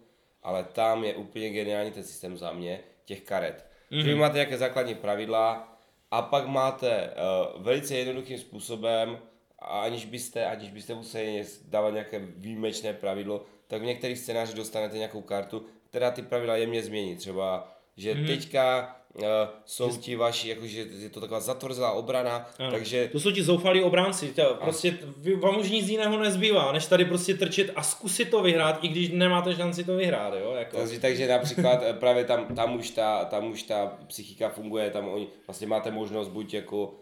[0.43, 3.65] ale tam je úplně geniální ten systém za mě, těch karet.
[3.91, 4.03] Mm-hmm.
[4.03, 5.77] Že vy máte nějaké základní pravidla
[6.11, 9.19] a pak máte uh, velice jednoduchým způsobem
[9.59, 14.97] a aniž byste, aniž byste museli dávat nějaké výjimečné pravidlo, tak v některých scénářích dostanete
[14.97, 17.15] nějakou kartu, která ty pravidla jemně změní.
[17.15, 18.25] Třeba, že mm.
[18.25, 19.23] teďka uh,
[19.65, 22.71] jsou ti vaši, jakože je to taková zatvrzelá obrana, ano.
[22.71, 23.09] takže...
[23.11, 24.97] To jsou ti zoufalí obránci, tě, prostě
[25.39, 29.09] vám už nic jiného nezbývá, než tady prostě trčet a zkusit to vyhrát, i když
[29.09, 30.53] nemáte šanci to vyhrát, jo?
[30.53, 30.77] Jako.
[30.77, 35.07] Takže, takže například eh, právě tam, tam, už ta, tam už ta psychika funguje, tam
[35.07, 36.93] oni, vlastně máte možnost buď jako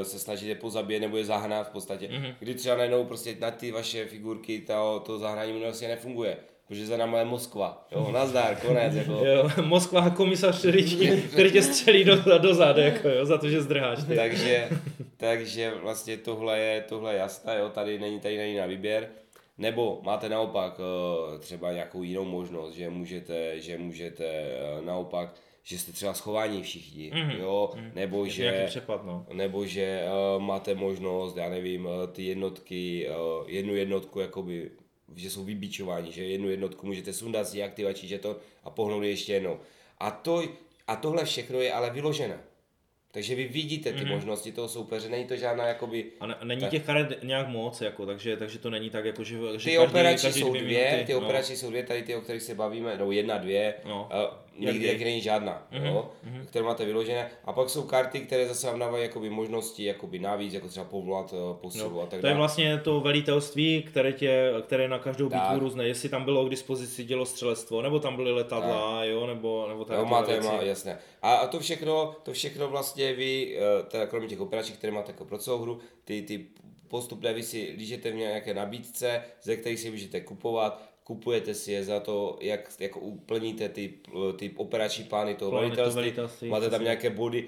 [0.00, 2.06] eh, se snažit je pozabít nebo je zahnat v podstatě.
[2.06, 2.34] Mm-hmm.
[2.38, 6.36] Kdy třeba najednou prostě na ty vaše figurky to, to zahrání minulosti nefunguje
[6.68, 7.86] protože za náma je Moskva.
[7.90, 8.94] Jo, nazdar, konec.
[8.94, 9.12] Jako.
[9.24, 13.48] Jo, Moskva a komisař Čeričky, který tě střelí do, do zády, jako, jo, za to,
[13.50, 13.98] že zdrháš.
[14.16, 14.68] Takže,
[15.16, 19.08] takže vlastně tohle je, tohle je jasné, jo, tady není, tady není na výběr.
[19.58, 25.78] Nebo máte naopak eh, třeba nějakou jinou možnost, že můžete, že můžete eh, naopak že
[25.78, 27.40] jste třeba schovaní všichni, mm-hmm.
[27.40, 27.90] jo, mm-hmm.
[27.94, 29.26] nebo je že, přepad, no.
[29.32, 30.02] nebo že
[30.36, 34.70] uh, máte možnost, já nevím, ty jednotky, uh, jednu jednotku jakoby
[35.16, 39.60] že jsou vybičováni, že jednu jednotku můžete sundat z aktivační žeton a pohnout ještě jednou.
[39.98, 40.42] A, to,
[40.86, 42.38] a tohle všechno je ale vyložené.
[43.10, 44.10] Takže vy vidíte ty mm-hmm.
[44.10, 46.04] možnosti toho soupeře, není to žádná jakoby...
[46.20, 46.70] A ne, není tak...
[46.70, 50.32] těch karet nějak moc, jako, takže, takže to není tak, jako, že, že ty operační
[50.32, 51.18] jsou dvě, minuty, ty no.
[51.18, 54.08] operační jsou dvě, tady ty, o kterých se bavíme, no jedna, dvě, no.
[54.12, 55.86] uh, někdy taky není žádná, mm-hmm.
[55.86, 56.46] jo, mm-hmm.
[56.46, 57.30] které máte vyložené.
[57.44, 61.32] A pak jsou karty, které zase vám dávají jakoby možnosti jakoby navíc, jako třeba povolat
[61.32, 62.00] uh, posilu no.
[62.00, 62.20] a tak dále.
[62.20, 66.46] To je vlastně to velitelství, které, tě, které na každou bitvu různé, jestli tam bylo
[66.46, 69.08] k dispozici dělostřelectvo, nebo tam byly letadla, tak.
[69.08, 69.98] jo, nebo, nebo tak.
[69.98, 70.98] No, máte, má, jasné.
[71.22, 75.12] A, a to všechno, to všechno vlastně vy, eh, teda kromě těch operací, které máte
[75.12, 76.46] jako pro celou hru, ty, ty
[76.88, 81.84] postupné vy si lížete v nějaké nabídce, ze kterých si můžete kupovat, kupujete si je
[81.84, 83.94] za to, jak jako uplníte ty,
[84.36, 87.44] ty operační plány toho plány velitelství, velitelství, máte tam nějaké body,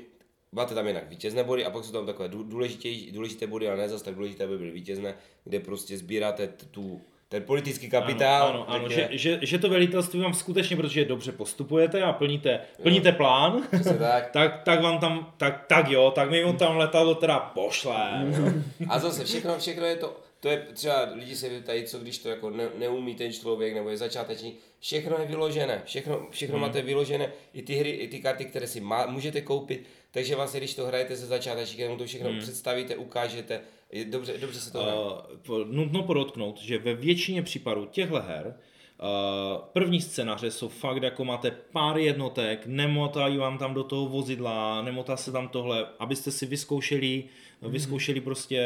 [0.52, 3.88] máte tam jinak vítězné body a pak jsou tam takové důležité, důležité body, ale ne
[3.88, 8.48] zase tak důležité, aby byly vítězné, kde prostě sbíráte tu ten politický kapitál.
[8.48, 12.60] Ano, ano, ano že, že, že, to velitelství vám skutečně, protože dobře postupujete a plníte,
[12.82, 13.62] plníte plán,
[13.98, 14.30] tak.
[14.32, 14.62] tak.
[14.64, 18.26] tak, vám tam, tak, tak jo, tak mi tam letadlo teda pošle.
[18.88, 22.28] a zase všechno, všechno je to, to je třeba, lidi se ptají, co když to
[22.28, 26.66] jako ne, neumí ten člověk, nebo je začátečník, všechno je vyložené, všechno, všechno hmm.
[26.66, 30.60] máte vyložené, i ty hry, i ty karty, které si má, můžete koupit, takže vlastně,
[30.60, 32.38] když to hrajete se začátečníkem, to všechno hmm.
[32.38, 33.60] představíte, ukážete,
[33.92, 38.56] je dobře, dobře se to uh, Nutno podotknout, že ve většině případů těchto her
[39.02, 44.82] Uh, první scénáře jsou fakt, jako máte pár jednotek, nemotají vám tam do toho vozidla,
[44.82, 47.24] nemotá se tam tohle, abyste si vyzkoušeli,
[47.62, 47.70] mm-hmm.
[47.70, 48.62] vyzkoušeli prostě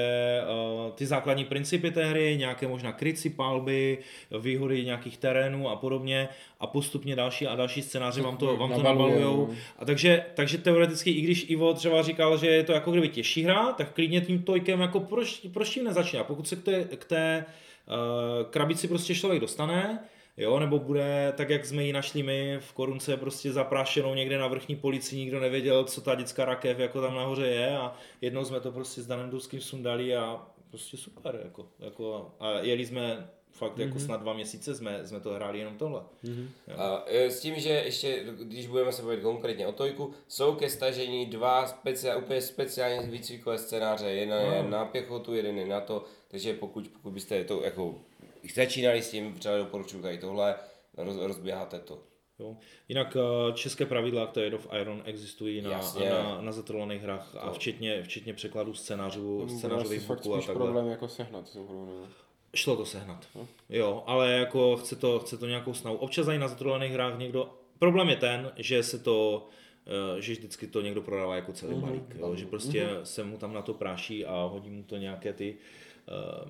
[0.87, 3.99] uh, ty základní principy té hry, nějaké možná krycí palby,
[4.41, 6.29] výhody nějakých terénů a podobně
[6.61, 9.51] a postupně další a další scénáře vám to, vám to nabalujou.
[9.79, 13.43] A takže, takže teoreticky, i když Ivo třeba říkal, že je to jako kdyby těžší
[13.43, 16.25] hra, tak klidně tím tojkem jako proč, proč tím nezačíná.
[16.25, 17.45] Pokud se k té, k té
[17.87, 19.99] uh, krabici prostě člověk dostane,
[20.37, 24.47] Jo, nebo bude tak, jak jsme ji našli my v korunce prostě zaprášenou někde na
[24.47, 28.61] vrchní polici, nikdo nevěděl, co ta dětská rakev jako tam nahoře je a jednou jsme
[28.61, 33.79] to prostě s Danem Dulským sundali a prostě super, jako, jako a jeli jsme fakt
[33.79, 34.05] jako mm-hmm.
[34.05, 36.03] snad dva měsíce jsme, jsme to hráli jenom tohle.
[36.25, 36.47] Mm-hmm.
[36.77, 40.71] A, e, s tím, že ještě, když budeme se bavit konkrétně o Tojku, jsou ke
[40.71, 44.07] stažení dva speciál, úplně speciální výcvikové scénáře.
[44.07, 44.53] Jeden no.
[44.53, 47.95] je na pěchotu, jeden je na to, takže pokud, pokud byste to jako
[48.53, 50.55] začínali s tím, třeba doporučuji tady tohle,
[50.97, 51.99] roz, rozběháte to.
[52.39, 52.57] Jo.
[52.89, 55.71] Jinak eh, české pravidla, které of Iron existují na,
[56.11, 57.45] na, na zatrovaných hrách to.
[57.45, 60.55] a včetně, včetně překladů scénářů, scénářových buků a takhle.
[60.55, 62.07] problém jako sehnat tu hru, nebo?
[62.55, 63.27] Šlo to sehnat.
[63.35, 63.49] No.
[63.69, 65.97] Jo, ale jako chce to, chce to nějakou snahu.
[65.97, 67.55] Občas i na zatrovaných hrách někdo...
[67.79, 69.49] Problém je ten, že se to
[69.87, 71.81] eh, že vždycky to někdo prodává jako celý mm-hmm.
[71.81, 72.37] balík, jo?
[72.37, 73.03] že prostě mm-hmm.
[73.03, 75.84] se mu tam na to práší a hodí mu to nějaké ty uh,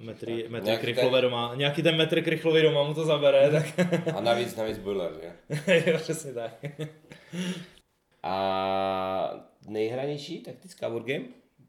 [0.01, 1.31] metry, metry krychlové ten...
[1.31, 1.53] doma.
[1.55, 3.51] Nějaký ten metr krychlový doma mu to zabere.
[3.51, 4.17] Tak...
[4.17, 5.33] A navíc, navíc boiler, že?
[5.91, 6.65] jo, přesně tak.
[8.23, 11.25] A nejhranější taktická wargame?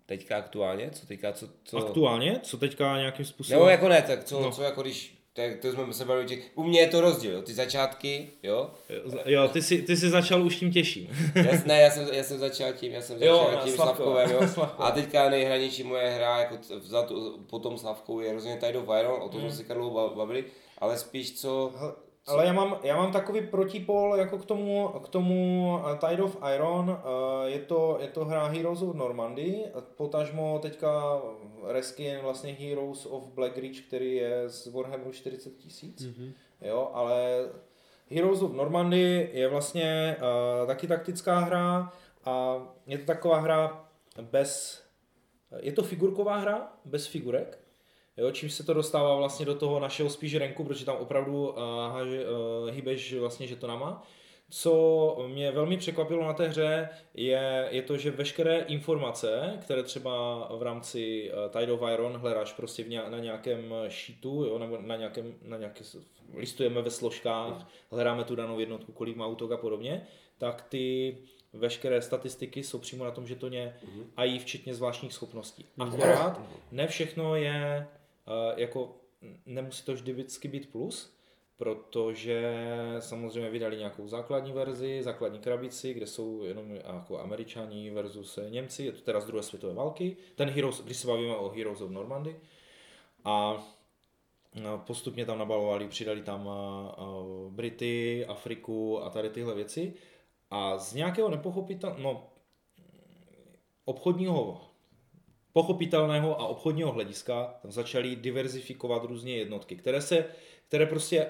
[0.05, 0.89] Teďka aktuálně?
[0.91, 1.77] Co teďka, co, co...
[1.77, 2.39] Aktuálně?
[2.43, 3.59] Co teďka nějakým způsobem?
[3.59, 4.51] Nebo jako ne, tak co, no.
[4.51, 8.29] co jako když tak to jsme se bavili, u mě je to rozdíl, ty začátky,
[8.43, 8.71] jo?
[9.25, 11.07] Jo, ty jsi, ty jsi začal už tím těžším.
[11.35, 14.41] Jas, ne, já jsem, já jsem začal tím, já jsem začal jo, tím Slavkovem, jo?
[14.77, 19.21] A teďka nejhranější moje hra, jako za tu, potom Slavkou je rozhodně Tide of Iron,
[19.21, 19.49] o tom hmm.
[19.49, 20.45] jsme se Karlu bavili,
[20.77, 21.73] ale spíš co,
[22.27, 26.37] ale já mám, já mám takový protipol jako k tomu, k tomu eh, Tide of
[26.55, 26.99] Iron.
[26.99, 31.21] Eh, je to, je to hra Heroes of Normandy, potažmo teďka
[31.67, 36.01] reskin vlastně Heroes of Black Ridge, který je z Warhammeru 40 tisíc.
[36.01, 36.33] Mm-hmm.
[36.61, 37.49] Jo, ale
[38.09, 41.91] Heroes of Normandy je vlastně uh, taky taktická hra
[42.25, 43.85] a je to taková hra
[44.21, 44.81] bez...
[45.59, 47.64] Je to figurková hra, bez figurek,
[48.17, 51.55] jo, čím se to dostává vlastně do toho našeho spíš renku, protože tam opravdu uh,
[51.55, 54.03] uh, hýbeš vlastně žetonama.
[54.49, 60.47] Co mě velmi překvapilo na té hře, je, je to, že veškeré informace, které třeba
[60.57, 64.77] v rámci uh, Tide of Iron hledáš prostě v ně, na nějakém sheetu, jo, nebo
[64.81, 65.83] na nějakém, na nějaké,
[66.33, 71.17] listujeme ve složkách, hledáme tu danou jednotku, kolik má útok a podobně, tak ty
[71.53, 74.03] veškeré statistiky jsou přímo na tom žetoně mm-hmm.
[74.17, 75.65] a i včetně zvláštních schopností.
[75.79, 77.87] Akorát ne všechno je
[78.55, 78.95] jako,
[79.45, 81.15] nemusí to vždycky být plus,
[81.57, 82.53] protože
[82.99, 88.91] samozřejmě vydali nějakou základní verzi, základní krabici, kde jsou jenom jako američani versus Němci, je
[88.91, 92.39] to teda z druhé světové války, ten Heroes, když se bavíme o Heroes of Normandy,
[93.23, 93.63] a
[94.77, 96.49] postupně tam nabalovali, přidali tam
[97.49, 99.93] Brity, Afriku a tady tyhle věci.
[100.49, 102.29] A z nějakého nepochopitelného, no,
[103.85, 104.61] obchodního,
[105.55, 110.25] pochopitelného a obchodního hlediska tam začali diverzifikovat různě jednotky, které se,
[110.67, 111.29] které prostě,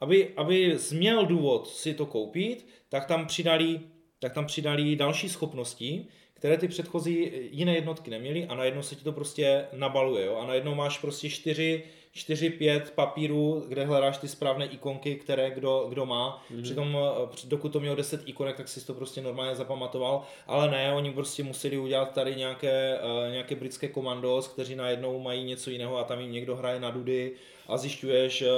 [0.00, 3.80] aby, aby změl důvod si to koupit, tak tam přidali,
[4.18, 9.04] tak tam přidali další schopnosti, které ty předchozí jiné jednotky neměly a najednou se ti
[9.04, 10.26] to prostě nabaluje.
[10.26, 10.36] Jo?
[10.36, 11.84] A najednou máš prostě čtyři
[12.16, 16.42] 4-5 papírů, kde hledáš ty správné ikonky, které kdo, kdo má.
[16.50, 16.62] Mm-hmm.
[16.62, 20.92] Přitom eh, dokud to mělo 10 ikonek, tak si to prostě normálně zapamatoval, ale ne,
[20.92, 25.98] oni prostě museli udělat tady nějaké, uh, nějaké britské komandos, kteří najednou mají něco jiného
[25.98, 27.32] a tam jim někdo hraje na dudy
[27.68, 28.48] a zjišťuješ, uh,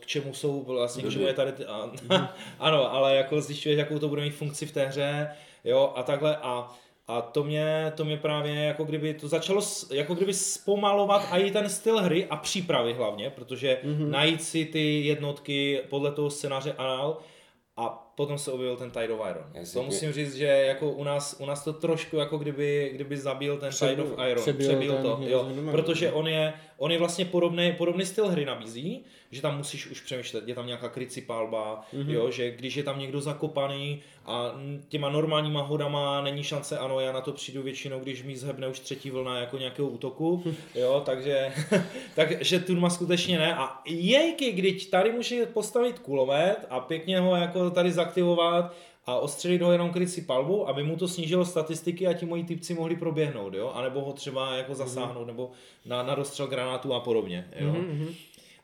[0.00, 2.28] k čemu jsou vlastně, k čemu je tady, ty, a, mm-hmm.
[2.58, 5.28] ano, ale jako zjišťuješ, jakou to bude mít funkci v té hře,
[5.64, 6.74] jo, a takhle a
[7.08, 11.50] a to mě, to mě právě jako kdyby to začalo jako kdyby zpomalovat a i
[11.50, 14.10] ten styl hry a přípravy hlavně, protože mm-hmm.
[14.10, 17.18] najít si ty jednotky podle toho scénáře anal
[17.76, 19.44] a potom se objevil ten Tide of Iron.
[19.54, 23.16] Jasně, to musím říct, že jako u nás, u nás to trošku jako kdyby, kdyby
[23.16, 24.42] zabil ten Přebyl, Tide of Iron.
[24.42, 29.04] Přebil, přebil to, jo, protože on je, on je vlastně podobný, podobný styl hry nabízí,
[29.30, 32.10] že tam musíš už přemýšlet, je tam nějaká krycí palba, mm-hmm.
[32.10, 34.52] jo, že když je tam někdo zakopaný a
[34.88, 38.80] těma normálníma hodama není šance, ano, já na to přijdu většinou, když mi zhebne už
[38.80, 41.52] třetí vlna jako nějakého útoku, jo, takže,
[42.14, 47.70] takže Turma skutečně ne a jejky, když tady může postavit kulomet a pěkně ho jako
[47.70, 48.74] tady zaktivovat
[49.06, 52.74] a ostřelit ho jenom krycí palbu, aby mu to snížilo statistiky a ti moji typci
[52.74, 53.72] mohli proběhnout, jo?
[53.74, 55.26] A nebo ho třeba jako zasáhnout, mm-hmm.
[55.26, 55.50] nebo
[55.86, 57.72] na, na dostřel granátu a podobně, jo?
[57.72, 58.14] Mm-hmm.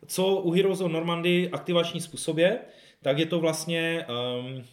[0.07, 2.59] Co u Heroes of Normandy aktivační způsobě,
[3.03, 4.65] tak je to vlastně um,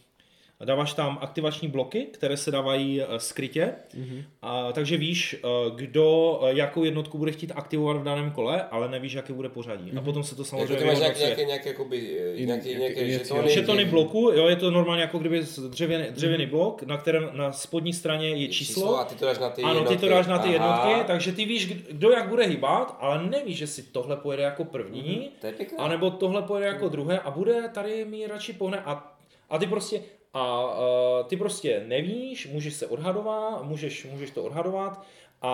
[0.66, 4.24] dáváš tam aktivační bloky, které se dávají eh, skrytě, mm-hmm.
[4.42, 8.90] a, takže víš, eh, kdo eh, jakou jednotku bude chtít aktivovat v daném kole, ale
[8.90, 9.86] nevíš, jaké bude pořadí.
[9.86, 9.98] Mm-hmm.
[9.98, 10.06] A mhm.
[10.06, 14.32] potom se to samozřejmě jako máš nějaké, nějaké, nějaké, jakoby, nějaké, nějaké žetony, žetony bloku,
[14.36, 16.50] jo, je to normálně jako kdyby dřevěný, dřevěný mm-hmm.
[16.50, 18.84] blok, na kterém na spodní straně je číslo.
[18.84, 19.96] číslo a ty to dáš na ty ano, jednotky.
[19.96, 20.54] ty to dáš na ty Aha.
[20.54, 24.66] jednotky, takže ty víš, kdo jak bude hýbat, ale nevíš, že si tohle pojede jako
[24.66, 25.76] první, mm-hmm.
[25.78, 29.12] anebo tohle pojede jako druhé a bude tady mi radši pohne a
[29.52, 30.02] a ty prostě,
[30.34, 35.06] a uh, ty prostě nevíš, můžeš se odhadovat, můžeš, můžeš to odhadovat
[35.42, 35.52] a,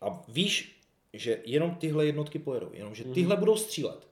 [0.00, 0.80] a víš,
[1.12, 3.38] že jenom tyhle jednotky pojedou, jenom že tyhle mm-hmm.
[3.38, 4.08] budou střílet.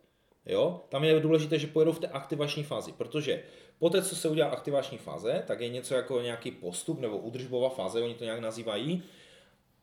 [0.47, 0.81] Jo?
[0.89, 3.43] Tam je důležité, že pojedou v té aktivační fázi, protože
[3.79, 8.03] poté, co se udělá aktivační fáze, tak je něco jako nějaký postup nebo udržbová fáze,
[8.03, 9.03] oni to nějak nazývají,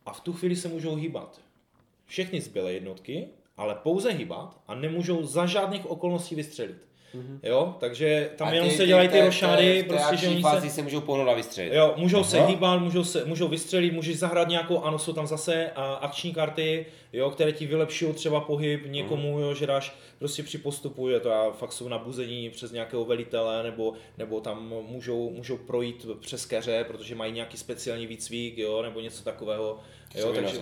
[0.05, 1.41] a v tu chvíli se můžou hýbat
[2.05, 6.87] všechny zbylé jednotky, ale pouze hýbat a nemůžou za žádných okolností vystřelit.
[7.15, 7.39] Mm-hmm.
[7.43, 10.69] Jo, takže tam a jenom ty, se dělají ty, ty rošády, prostě, že oni se...
[10.69, 11.73] se můžou pohnout a vystřelit.
[11.73, 12.27] Jo, můžou Aha.
[12.29, 16.33] se hýbat, můžou, se, můžou vystřelit, můžeš zahrát nějakou, ano, jsou tam zase a, akční
[16.33, 19.43] karty, jo, které ti vylepšují třeba pohyb někomu, mm.
[19.43, 23.63] jo, že dáš prostě při postupu, je to a fakt jsou nabuzení přes nějakého velitele,
[23.63, 28.99] nebo, nebo tam můžou, můžou projít přes keře, protože mají nějaký speciální výcvik, jo, nebo
[28.99, 29.79] něco takového.
[30.15, 30.59] Jo, takže,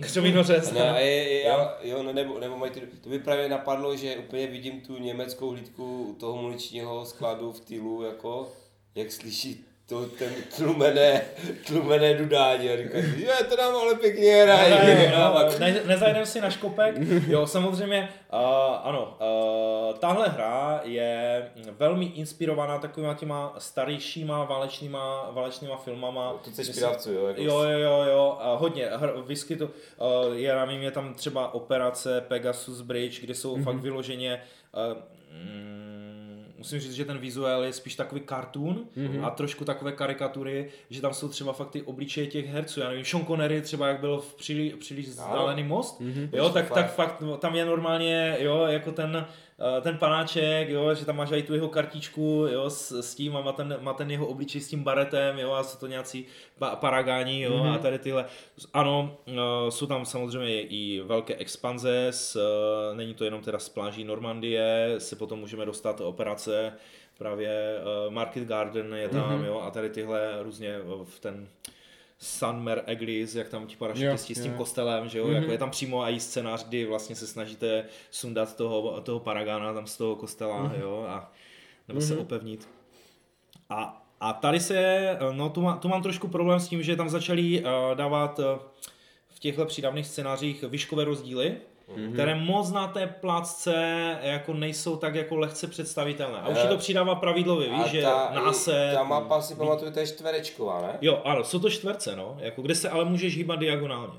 [0.00, 0.72] Křeminořez.
[0.72, 3.96] No, a je, je, jo, jo no, nebo, nebo mají ty, to by právě napadlo,
[3.96, 8.52] že úplně vidím tu německou hlídku toho muničního skladu v týlu, jako,
[8.94, 11.22] jak slyší to, ten tlumené,
[11.66, 14.70] tlumené dudání a říkají, že to nám ale pěkně hrají.
[15.12, 16.94] No, no, no, ne, nezajdem si na škopek.
[17.26, 18.38] Jo, samozřejmě, uh,
[18.82, 21.42] ano, uh, tahle hra je
[21.78, 26.34] velmi inspirovaná takovýma těma staršíma válečnýma, válečnýma filmama.
[26.44, 27.26] To se špidavců, jo?
[27.26, 27.42] Jako...
[27.42, 28.90] Jo, jo, jo, jo, uh, hodně,
[29.26, 29.70] whisky to, uh,
[30.34, 33.64] já nevím, je tam třeba operace Pegasus Bridge, kde jsou mm-hmm.
[33.64, 34.42] fakt vyloženě
[34.92, 34.98] uh,
[35.32, 35.83] mm,
[36.64, 39.24] musím říct, že ten vizuál je spíš takový cartoon mm-hmm.
[39.24, 42.80] a trošku takové karikatury, že tam jsou třeba fakt ty obličeje těch herců.
[42.80, 46.28] Já nevím, Sean Connery třeba jak byl v příliš, příliš vzdálený most, mm-hmm.
[46.32, 49.26] jo, tak, tak fakt no, tam je normálně, jo, jako ten
[49.80, 53.40] ten panáček, jo, že tam máš i tu jeho kartičku, jo, s, s tím a
[53.40, 56.26] má ten, má ten jeho obličej s tím baretem, jo, a jsou to nějací
[56.58, 57.74] pa, paragáni, jo, mm-hmm.
[57.74, 58.24] a tady tyhle.
[58.72, 59.34] Ano, uh,
[59.68, 64.94] jsou tam samozřejmě i velké expanze, s, uh, není to jenom teda z pláží Normandie,
[64.98, 66.72] se potom můžeme dostat operace,
[67.18, 69.46] právě Market Garden je tam, mm-hmm.
[69.46, 71.48] jo, a tady tyhle různě v ten
[72.18, 74.58] Sunmer Eglis, jak tam ti parašutisti s tím jo.
[74.58, 75.34] kostelem, že jo, mm-hmm.
[75.34, 79.86] jako je tam přímo i scénář, kdy vlastně se snažíte sundat toho, toho Paragána tam
[79.86, 80.80] z toho kostela, mm-hmm.
[80.80, 81.32] jo, a
[81.88, 82.08] nebo mm-hmm.
[82.08, 82.68] se opevnit.
[83.70, 87.08] A, a tady se, no tu, má, tu mám trošku problém s tím, že tam
[87.08, 88.44] začali uh, dávat uh,
[89.28, 91.56] v těchto přídavných scénářích výškové rozdíly,
[91.88, 92.12] mm-hmm.
[92.12, 93.74] které moc na té placce
[94.22, 96.40] jako nejsou tak jako lehce představitelné.
[96.40, 98.02] A už je to přidává pravidlově, víš, že
[98.34, 98.90] náse...
[98.94, 100.98] Ta mapa si pamatuje, to je čtverečková, ne?
[101.00, 104.14] Jo, ano, jsou to čtverce, no, jako kde se ale můžeš hýbat diagonálně.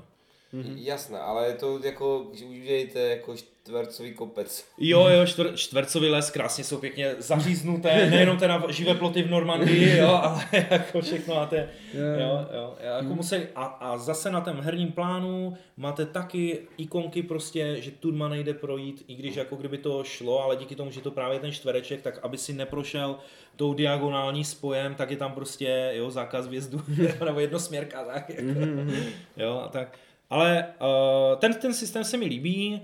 [0.56, 0.74] Mm-hmm.
[0.76, 3.36] Jasné, ale je to jako, když udělejte jako
[3.66, 4.64] čtvercový kopec.
[4.78, 9.98] Jo, jo, čtvr, čtvercový les, krásně jsou pěkně zaříznuté, nejenom teda živé ploty v Normandii,
[9.98, 13.16] jo, ale jako všechno máte, jo, jo, jako mm.
[13.16, 18.54] musí, a, a zase na tom herním plánu máte taky ikonky prostě, že tudma nejde
[18.54, 22.02] projít, i když jako kdyby to šlo, ale díky tomu, že to právě ten čtvereček,
[22.02, 23.16] tak aby si neprošel
[23.56, 26.82] tou diagonální spojem, tak je tam prostě, jo, zákaz vjezdu,
[27.24, 29.02] nebo jednosměrka, tak, jako, mm-hmm.
[29.36, 29.98] jo, a tak.
[30.30, 32.82] Ale uh, ten, ten systém se mi líbí,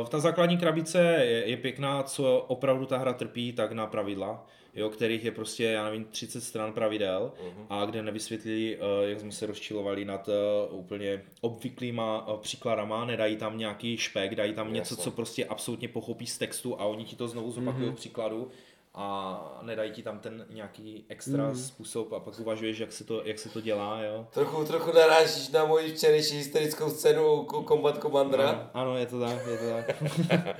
[0.00, 4.46] uh, ta základní krabice je, je pěkná, co opravdu ta hra trpí, tak na pravidla,
[4.74, 7.66] jo, kterých je prostě, já nevím, 30 stran pravidel uh-huh.
[7.70, 13.36] a kde nevysvětlili, uh, jak jsme se rozčilovali nad uh, úplně obvyklýma uh, příkladama, nedají
[13.36, 14.78] tam nějaký špek, dají tam Jasne.
[14.78, 17.92] něco, co prostě absolutně pochopí z textu a oni ti to znovu zopakují uh-huh.
[17.92, 18.50] v příkladu
[18.98, 21.56] a nedají ti tam ten nějaký extra mm.
[21.56, 24.26] způsob a pak uvažuješ, jak se to, jak se to dělá, jo.
[24.30, 28.52] Trochu, trochu narážíš na moji včerejší historickou scénu Combat Commandera.
[28.52, 29.96] No, ano, je to tak, je to tak.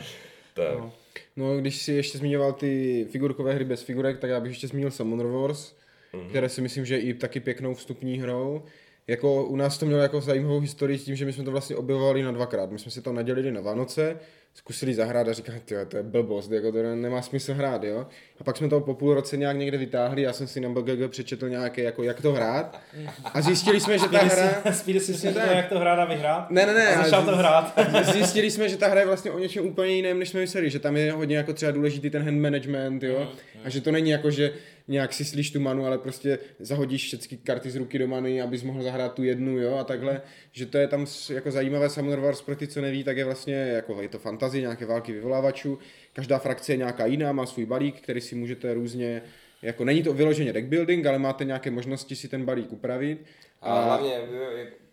[0.55, 0.79] tak.
[0.79, 0.93] No.
[1.37, 1.57] no.
[1.57, 5.27] když si ještě zmiňoval ty figurkové hry bez figurek, tak já bych ještě zmínil Summoner
[5.27, 5.75] Wars,
[6.13, 6.29] mm-hmm.
[6.29, 8.63] které si myslím, že je i taky pěknou vstupní hrou.
[9.07, 11.77] Jako u nás to mělo jako zajímavou historii s tím, že my jsme to vlastně
[11.77, 12.71] objevovali na dvakrát.
[12.71, 14.19] My jsme si to nadělili na Vánoce,
[14.57, 18.07] zkusili zahrát a říkali, to je blbost, jako to nemá smysl hrát, jo.
[18.41, 21.11] A pak jsme to po půl roce nějak někde vytáhli, já jsem si na BGG
[21.11, 22.81] přečetl nějaké, jako jak to hrát
[23.25, 24.73] a zjistili jsme, že ta hra...
[24.73, 26.51] Spíš si si to, jak to hrát a vyhrát?
[26.51, 26.97] Ne, ne, ne.
[26.97, 27.79] A začal to hrát.
[28.13, 30.79] zjistili jsme, že ta hra je vlastně o něčem úplně jiném, než jsme mysleli, že
[30.79, 33.21] tam je hodně jako třeba důležitý ten hand management, jo.
[33.21, 34.53] Mm, a že to není jako, že
[34.89, 38.63] nějak si slíš tu manu, ale prostě zahodíš všechny karty z ruky do many, abys
[38.63, 40.23] mohl zahrát tu jednu, jo, a takhle,
[40.53, 43.55] že to je tam jako zajímavé Summoner Wars pro ty, co neví, tak je vlastně
[43.55, 45.79] jako je to fantazie, nějaké války vyvolávačů,
[46.13, 49.23] každá frakce je nějaká jiná, má svůj balík, který si můžete různě
[49.63, 53.25] jako není to vyloženě deck building, ale máte nějaké možnosti si ten balík upravit.
[53.61, 54.21] A, a hlavně,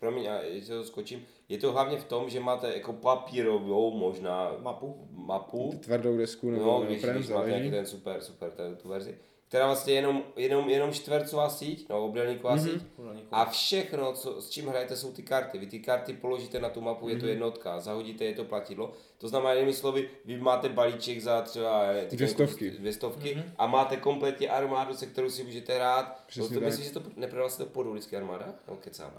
[0.00, 5.08] promiň, já to skočím, je to hlavně v tom, že máte jako papírovou možná mapu,
[5.10, 5.78] mapu.
[5.80, 9.14] Tvrdou desku nebo no, když, když máte nějaký ten super, super ten, tu verzi
[9.54, 12.72] která vlastně jenom, jenom, jenom čtvercová síť, no obdélníková mm-hmm.
[12.72, 12.82] síť
[13.32, 15.58] a všechno, co, s čím hrajete, jsou ty karty.
[15.58, 17.10] Vy ty karty položíte na tu mapu, mm-hmm.
[17.10, 17.28] je to mhm.
[17.28, 18.92] jednotka, zahodíte, je to platidlo.
[19.18, 23.42] To znamená, jinými slovy, vy máte balíček za třeba ty dvě stovky, dvě stovky mm-hmm.
[23.58, 26.24] a máte kompletně armádu, se kterou si můžete hrát.
[26.26, 28.46] Přesně to, myslíš, že to neprodal se to po vždycky armáda?
[28.68, 29.10] No, kecám.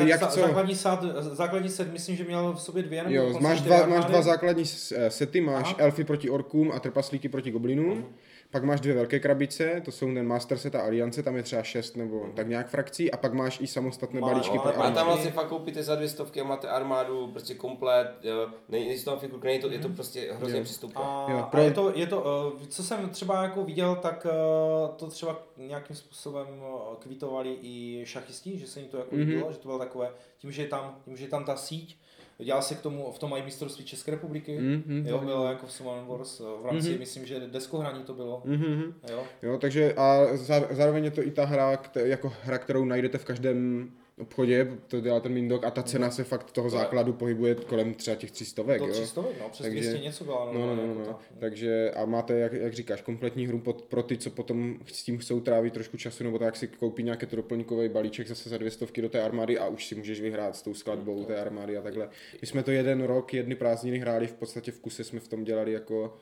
[0.00, 0.40] Uh, jak co?
[0.40, 4.04] Základní, set, základní set, myslím, že měl v sobě dvě nebo jo, máš dva, máš
[4.04, 4.66] dva základní
[5.08, 5.76] sety, máš Aha.
[5.78, 8.02] elfy proti orkům a trpaslíky proti goblinům.
[8.02, 8.31] Uh-huh.
[8.52, 11.62] Pak máš dvě velké krabice, to jsou ten Master Set a Aliance, tam je třeba
[11.62, 14.92] šest nebo tak nějak frakcí a pak máš i samostatné Má, balíčky no, pro armádu.
[14.92, 19.10] A tam vlastně fakt koupíte za dvě stovky a máte armádu prostě komplet, jo, nejsou
[19.10, 19.94] tam figurky, není to, je to mhm.
[19.94, 21.04] prostě hrozně přístupné.
[21.04, 21.60] A, jo, pro...
[21.60, 25.96] a je to, je to, co jsem třeba jako viděl, tak uh, to třeba nějakým
[25.96, 29.18] způsobem uh, kvitovali i šachisti, že se jim to jako mm-hmm.
[29.18, 31.96] líbilo, že to bylo takové, tím, že je tam, tím, že je tam ta síť,
[32.44, 35.06] Dělal se k tomu, v tom mají mistrovství České republiky, mm-hmm.
[35.06, 36.98] jo, bylo jako v Summon Wars, v rámci, mm-hmm.
[36.98, 38.92] myslím, že deskohraní to bylo, mm-hmm.
[39.10, 39.24] jo.
[39.42, 40.26] Jo, takže a
[40.70, 45.20] zároveň je to i ta hra, jako hra, kterou najdete v každém obchodě, to dělá
[45.20, 48.86] ten Mindok a ta cena se fakt toho základu pohybuje kolem třeba těch 300 To
[48.86, 50.52] 300, no, přes Takže, 200 něco byla.
[50.52, 51.04] No, no, no, no, no.
[51.06, 51.18] No.
[51.38, 55.18] Takže a máte, jak, jak říkáš, kompletní hru pod, pro ty, co potom s tím
[55.18, 58.70] chcou trávit trošku času, nebo tak si koupí nějaké to doplňkový balíček zase za dvě
[58.70, 61.82] stovky do té armády a už si můžeš vyhrát s tou skladbou té armády a
[61.82, 62.08] takhle.
[62.40, 65.44] My jsme to jeden rok, jedny prázdniny hráli, v podstatě v kuse jsme v tom
[65.44, 66.18] dělali jako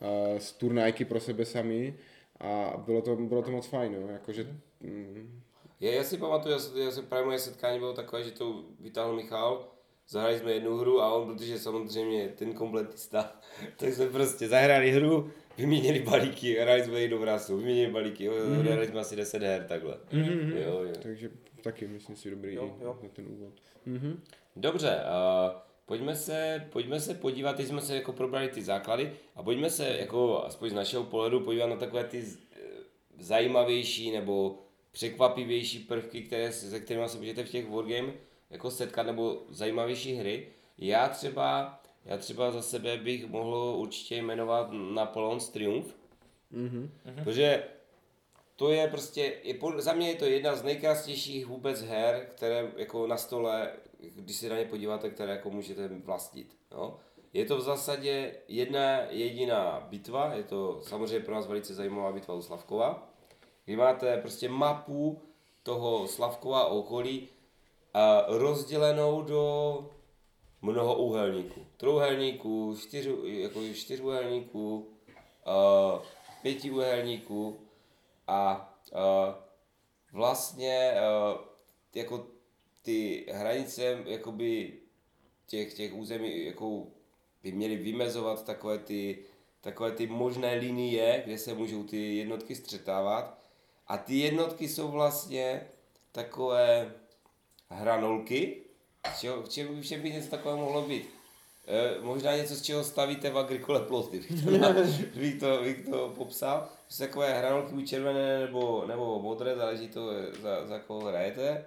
[0.00, 1.94] uh, z turnajky pro sebe sami
[2.40, 4.46] a bylo to, bylo to moc fajn, no, jakože
[4.80, 5.40] mm,
[5.82, 9.16] já, já si pamatuju, já, já jsem právě moje setkání bylo takové, že to vytáhl
[9.16, 9.68] Michal,
[10.08, 13.32] zahrali jsme jednu hru a on, protože samozřejmě ten kompletista,
[13.76, 18.62] tak jsme prostě zahráli hru, vyměnili balíky, hráli jsme ji do vrasu, vyměnili balíky, mm-hmm.
[18.62, 19.98] hráli jsme asi 10 her takhle.
[20.12, 20.56] Mm-hmm.
[20.56, 20.92] Jo, jo.
[21.02, 21.30] Takže
[21.62, 22.98] taky myslím si dobrý jo, jo.
[23.02, 23.52] na ten úvod.
[23.86, 24.16] Mm-hmm.
[24.56, 29.42] Dobře, uh, pojďme se, pojďme se podívat, teď jsme se jako probrali ty základy a
[29.42, 32.58] pojďme se jako aspoň z našeho pohledu podívat na takové ty z- eh,
[33.18, 34.61] zajímavější nebo
[34.92, 38.12] překvapivější prvky, které, se kterými se můžete v těch wargame
[38.50, 40.48] jako setkat, nebo zajímavější hry.
[40.78, 45.94] Já třeba, já třeba za sebe bych mohl určitě jmenovat Napoleon's Triumph,
[46.52, 46.90] Mhm.
[47.14, 47.64] Protože
[48.56, 53.06] to je prostě, je, za mě je to jedna z nejkrásnějších vůbec her, které jako
[53.06, 56.56] na stole, když se na ně podíváte, které jako můžete vlastnit.
[56.72, 56.98] Jo?
[57.32, 62.34] Je to v zásadě jedna jediná bitva, je to samozřejmě pro nás velice zajímavá bitva
[62.34, 63.11] u Slavkova,
[63.64, 65.22] kdy máte prostě mapu
[65.62, 67.28] toho Slavkova okolí
[67.94, 69.90] a rozdělenou do
[70.62, 71.66] mnoho úhelníků.
[71.76, 74.88] Trouhelníků, čtyř, jako čtyřúhelníků,
[75.46, 76.02] uh,
[76.42, 77.60] pěti úhelníků
[78.26, 78.68] a
[80.12, 80.94] vlastně
[81.94, 82.26] jako
[82.82, 84.72] ty hranice jakoby
[85.46, 86.86] těch, těch území jako
[87.42, 89.24] by měly vymezovat takové ty,
[89.60, 93.41] takové ty možné linie, kde se můžou ty jednotky střetávat.
[93.92, 95.66] A ty jednotky jsou vlastně
[96.12, 96.94] takové
[97.68, 98.62] hranolky,
[99.20, 101.10] čeho, v čem, v čem by něco takového mohlo být.
[101.66, 104.50] E, možná něco, z čeho stavíte v agrikole ploty, bych to,
[105.18, 106.68] bych to, bych to popsal.
[106.88, 110.08] Jsou takové hranolky buď červené nebo, nebo modré, záleží to,
[110.42, 111.64] za, za koho hrajete.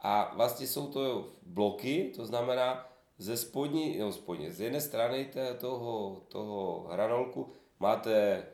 [0.00, 2.88] A vlastně jsou to bloky, to znamená
[3.18, 8.46] ze spodní, no spodní, z jedné strany toho, toho hranolku máte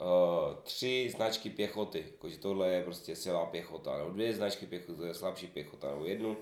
[0.00, 5.04] uh, tři značky pěchoty, jakože tohle je prostě silná pěchota, nebo dvě značky pěchoty, to
[5.04, 6.36] je slabší pěchota, nebo jednu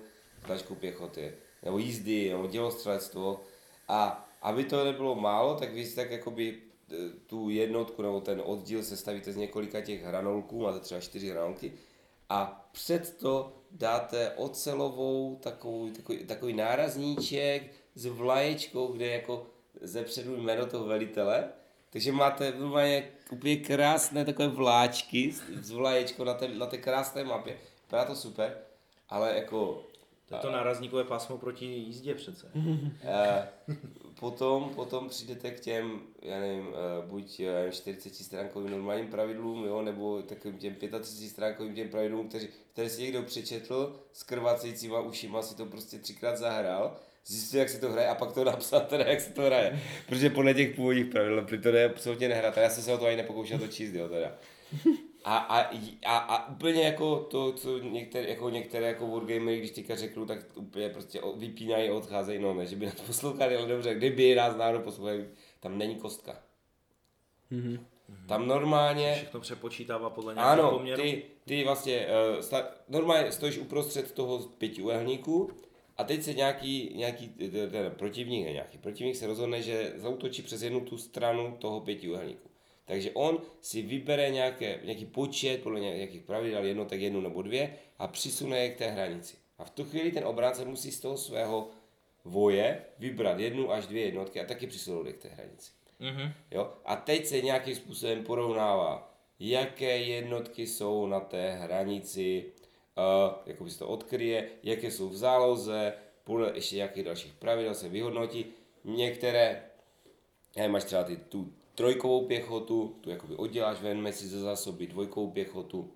[0.45, 1.33] značku pěchoty,
[1.63, 3.41] nebo jízdy, nebo dělostřelectvo.
[3.87, 6.57] A aby to nebylo málo, tak vy si tak jakoby
[6.91, 6.95] eh,
[7.25, 11.73] tu jednotku nebo ten oddíl sestavíte z několika těch hranolků, máte třeba čtyři hranolky,
[12.29, 17.63] a před to dáte ocelovou takový, takový, takový nárazníček
[17.95, 19.45] s vlaječkou, kde jako
[19.81, 21.49] ze předu jméno toho velitele.
[21.89, 27.23] Takže máte normálně úplně krásné takové vláčky s, s vlaječkou na té, na té krásné
[27.23, 27.57] mapě.
[27.83, 28.57] Vypadá to super,
[29.09, 29.83] ale jako
[30.29, 32.51] To je to nárazníkové pásmo proti jízdě přece.
[33.03, 33.47] Eh,
[34.19, 39.65] potom, potom přijdete k těm, já nevím, eh, buď já nevím, 40 stránkovým normálním pravidlům,
[39.65, 44.99] jo, nebo takovým těm 35 stránkovým těm pravidlům, kteří, které si někdo přečetl s krvácejícíma
[44.99, 46.97] ušima, si to prostě třikrát zahrál,
[47.29, 49.79] zjistil, jak se to hraje a pak to napsal teda, jak se to hraje.
[50.07, 53.05] Protože podle těch původních pravidel, protože to je absolutně nehrata, já jsem se o to
[53.05, 54.31] ani nepokoušel to číst, jo, teda.
[55.23, 55.71] A, a,
[56.05, 60.39] a, a, úplně jako to, co některé, jako některé jako wargamery, když teďka řeknu, tak
[60.55, 64.79] úplně prostě vypínají, odcházejí, no ne, že by nás poslouchali, ale dobře, kdyby nás náhodou
[64.79, 65.25] poslouchali,
[65.59, 66.39] tam není kostka.
[67.49, 67.85] Mhm.
[68.27, 71.01] Tam normálně, Všechno přepočítává podle nějakých ano, poměrů.
[71.01, 75.49] ty, ty vlastně, uh, sta, normálně stojíš uprostřed toho pěti uhelníků
[75.99, 80.61] a teď se nějaký, nějaký ten, protivník, ne nějaký protivník se rozhodne, že zautočí přes
[80.61, 82.49] jednu tu stranu toho pěti uhelníků.
[82.85, 88.07] Takže on si vybere nějaké, nějaký počet, podle nějakých pravidel, jednotek jednu nebo dvě a
[88.07, 89.35] přisune je k té hranici.
[89.57, 91.67] A v tu chvíli ten obránce musí z toho svého
[92.25, 95.71] voje vybrat jednu až dvě jednotky a taky přisunout je k té hranici.
[95.99, 96.31] Mhm.
[96.51, 96.73] Jo?
[96.85, 102.45] A teď se nějakým způsobem porovnává, jaké jednotky jsou na té hranici,
[102.99, 105.93] uh, jako by se to odkryje, jaké jsou v záloze,
[106.23, 108.45] podle ještě jakých dalších pravidel se vyhodnotí.
[108.83, 109.63] Některé,
[110.55, 115.31] já máš třeba ty, tu trojkovou pěchotu, tu jakoby odděláš, ven si ze zásoby dvojkovou
[115.31, 115.91] pěchotu.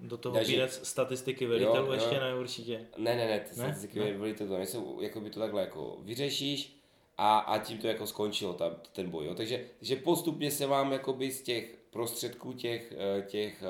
[0.00, 1.92] Do toho Takže- pínec statistiky velitelů Jo, jo.
[1.92, 2.86] ještě ne určitě.
[2.98, 3.54] Ne, ne, ne, ty Ne?
[3.54, 4.34] statistiky ne?
[4.34, 6.76] to nejsou, jako by to takhle jako vyřešíš
[7.18, 9.26] a, a tím to jako skončilo tam, ten boj.
[9.26, 9.34] Jo?
[9.34, 13.62] Takže, takže postupně se vám jakoby z těch prostředků těch, eh, těch,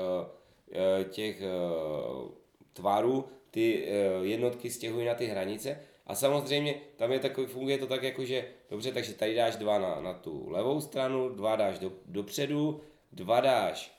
[0.71, 1.41] eh, těch
[2.75, 5.79] tvarů ty eh, jednotky stěhují na ty hranice.
[6.07, 9.79] A samozřejmě tam je takový, funguje to tak jako, že dobře, takže tady dáš dva
[9.79, 13.95] na, na tu levou stranu, dva dáš do, dopředu, dva dáš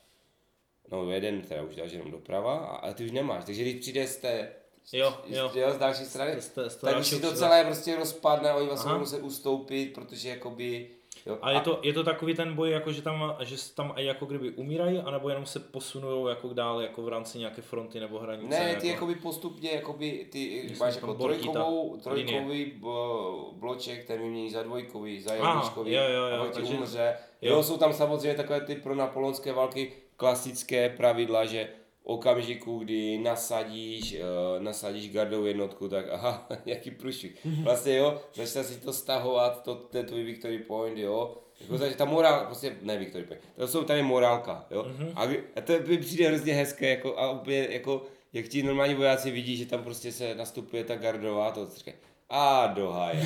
[0.92, 4.06] No jeden teda už dáš jenom doprava a, a ty už nemáš, takže když přijde
[4.06, 4.52] z té
[4.92, 5.50] Jo, z- jo.
[5.54, 8.52] jo, z další strany, Z té- z té tak už si to celé prostě rozpadne,
[8.54, 10.90] oni vlastně budou muset ustoupit, protože jakoby...
[11.26, 14.04] Jo, A je to, je to takový ten boj, jako že tam, že tam aj
[14.04, 18.18] jako kdyby umírají, anebo jenom se posunují jako dál, jako v rámci nějaké fronty nebo
[18.18, 18.48] hranice?
[18.48, 18.80] Ne, jako...
[18.80, 24.62] ty jakoby postupně, jakoby, ty Myslím, máš jako trojkovou, trojkový bo- bloček, ten vymění za
[24.62, 27.16] dvojkový, za jedničkový, jo, jo, jo, a pak ti umře.
[27.42, 27.56] jo.
[27.56, 27.62] Jo.
[27.62, 31.68] jsou tam samozřejmě takové ty pro napoleonské války klasické pravidla, že
[32.06, 37.46] okamžiku, kdy nasadíš, uh, nasadíš gardou jednotku, tak aha, jaký průšvih.
[37.62, 41.36] Vlastně jo, začne si to stahovat, to, ten tvůj victory point, jo.
[41.60, 44.86] Jako, ta morál, prostě, ne victory point, to jsou tady morálka, jo.
[44.88, 45.12] Mhm.
[45.14, 45.22] A,
[45.56, 48.02] a to mi přijde hrozně hezké, jako, a úplně, jako,
[48.32, 51.96] jak ti normální vojáci vidí, že tam prostě se nastupuje ta gardová, to říkají,
[52.30, 53.22] a do háje.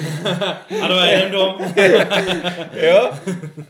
[0.82, 1.54] Ano, já jdem dom.
[2.72, 3.10] jo?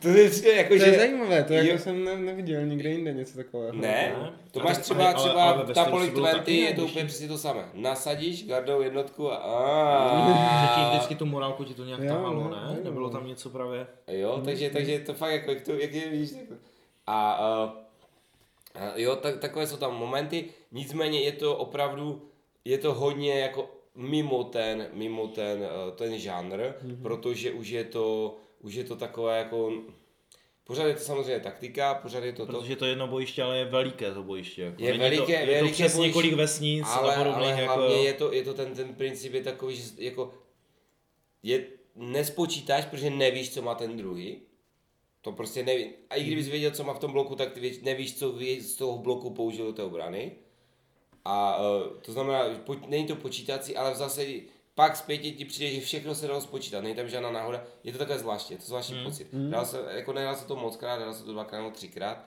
[0.03, 0.99] To je přijde jako, To je že...
[0.99, 1.62] zajímavé, to Jo.
[1.64, 3.72] jako jsem ne, neviděl nikde jinde něco takového.
[3.72, 4.14] Ne,
[4.51, 6.74] to A máš tak- třeba, ale- třeba ale ve ta Poly bylo 20, taky je
[6.74, 7.64] to úplně přesně to samé.
[7.74, 9.39] Nasadíš gardou jednotku a...
[10.61, 12.78] Že ti a vždycky tu morálku ti to nějak Jo, tahalo, no, ne?
[12.85, 13.87] Nebylo tam něco právě?
[14.09, 16.59] Jo, takže, takže to fakt jako, jak to, jak je, víš, tak...
[17.07, 17.72] A, a,
[18.74, 22.22] a jo, tak, takové jsou tam momenty, nicméně je to opravdu,
[22.64, 27.03] je to hodně jako mimo ten, mimo ten, eh, ten žánr, mm-hmm.
[27.03, 29.72] protože už je to, už je to takové jako,
[30.64, 33.64] pořád je to samozřejmě taktika, pořád je to to, Protože to jedno bojiště, ale je
[33.64, 34.62] veliké to bojiště.
[34.62, 34.82] Jako.
[34.82, 37.53] Je Není veliké- to, je to veliké přes bojiště, několik vesnic ale, a podobných.
[37.53, 40.34] ale jako, hlavně je to, je to ten, ten princip je takový, že jako
[41.43, 41.66] je,
[41.97, 44.41] nespočítáš, protože nevíš, co má ten druhý.
[45.22, 45.91] To prostě neví.
[46.11, 48.99] A i kdybys věděl, co má v tom bloku, tak ty nevíš, co z toho
[48.99, 50.32] bloku použil do té obrany.
[51.24, 54.26] A uh, to znamená, že po, není to počítací, ale zase
[54.74, 57.98] pak zpětně ti přijde, že všechno se dalo spočítat, není tam žádná náhoda, je to
[57.98, 59.04] takové zvláštní, je to zvláštní hmm.
[59.04, 59.28] pocit.
[59.32, 62.24] Dál se, jako nehrál se to moc krát, hrál se to dvakrát nebo třikrát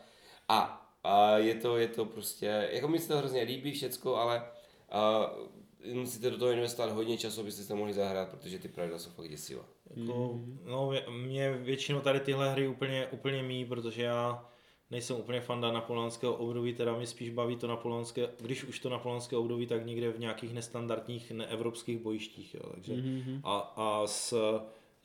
[0.49, 4.43] a, a je, to, je to prostě, jako mi se to hrozně líbí všecko, ale
[5.85, 9.09] uh, musíte do toho investovat hodně času, abyste to mohli zahrát, protože ty pravidla jsou
[9.09, 9.61] fakt děsivé.
[9.95, 14.49] Jako, no, mě- mě většinou tady tyhle hry úplně, úplně mý, protože já
[14.93, 19.37] nejsem úplně fanda napoleonského období, teda mě spíš baví to napoleonské, když už to napoleonské
[19.37, 23.41] období, tak někde v nějakých nestandardních neevropských bojištích, jo, takže Mhm.
[23.43, 24.33] a, a s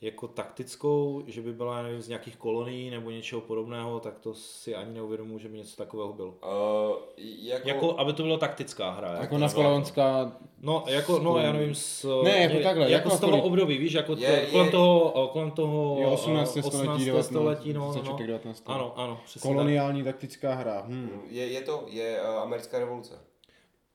[0.01, 4.33] jako taktickou, že by byla, já nevím, z nějakých kolonií nebo něčeho podobného, tak to
[4.33, 6.27] si ani neuvědomuji, že by něco takového bylo.
[6.29, 9.07] Uh, jako, Jako, aby to byla taktická hra.
[9.07, 10.31] Jako nebyla- napoleonská,
[10.61, 13.45] No, jako, no, já nevím, s, Ne, jako takhle, jako jako z toho kolik?
[13.45, 16.57] období, víš, jako Je- je, kolem je- toho, kolem toho jo, 18.
[16.57, 17.05] eh, století, 18.
[17.05, 17.25] 19.
[17.29, 17.93] století, no, no, no.
[17.93, 18.63] začátek 19.
[18.65, 20.83] Ano, ano, přesně Koloniální taktická hra.
[20.87, 21.09] Hm.
[21.29, 23.13] je, je to, je uh, americká revoluce.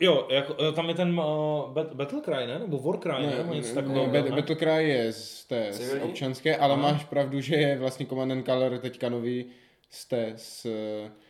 [0.01, 2.59] Jo, jako, eh, tam je ten uh, bat, Battle Cry, ne?
[2.59, 3.27] Nebo War Cry, ne?
[3.31, 4.07] Ne, Nebo něco ne, takového.
[4.07, 4.23] ne, ne?
[4.23, 6.83] Bat- Battle Cry je z té z občanské, ale Aha.
[6.83, 9.47] máš pravdu, že je vlastně Command and Color teďka nový
[9.91, 10.67] z té, z,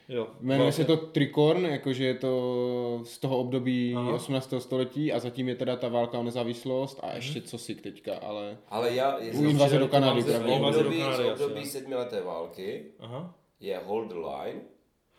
[0.08, 0.96] Jo, jmenuje se vlastně.
[0.96, 4.12] to Tricorn, jakože je to z toho období Aha.
[4.14, 4.54] 18.
[4.60, 7.10] století a zatím je teda ta válka o nezávislost Mhm.
[7.12, 9.18] a ještě co si teďka, ale Ale já...
[9.18, 13.34] Je U invaze do Kanady, z období, Kanady, z období sedmileté války Aha.
[13.60, 14.60] je Hold the Line,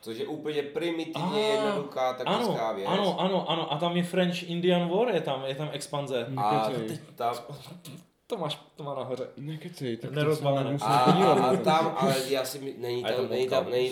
[0.05, 2.87] což je úplně primitivně Ah, jednoduchá taktická Ano, věc.
[2.89, 6.27] ano, ano, ano, a tam je French Indian War, je tam, je tam expanze.
[6.37, 6.99] A Nekecej.
[7.15, 7.35] tam,
[8.27, 9.27] To máš, to má nahoře.
[9.37, 13.91] nekecej, tak nemusím a, a, tam, ale já si, není tam, to není tam, není,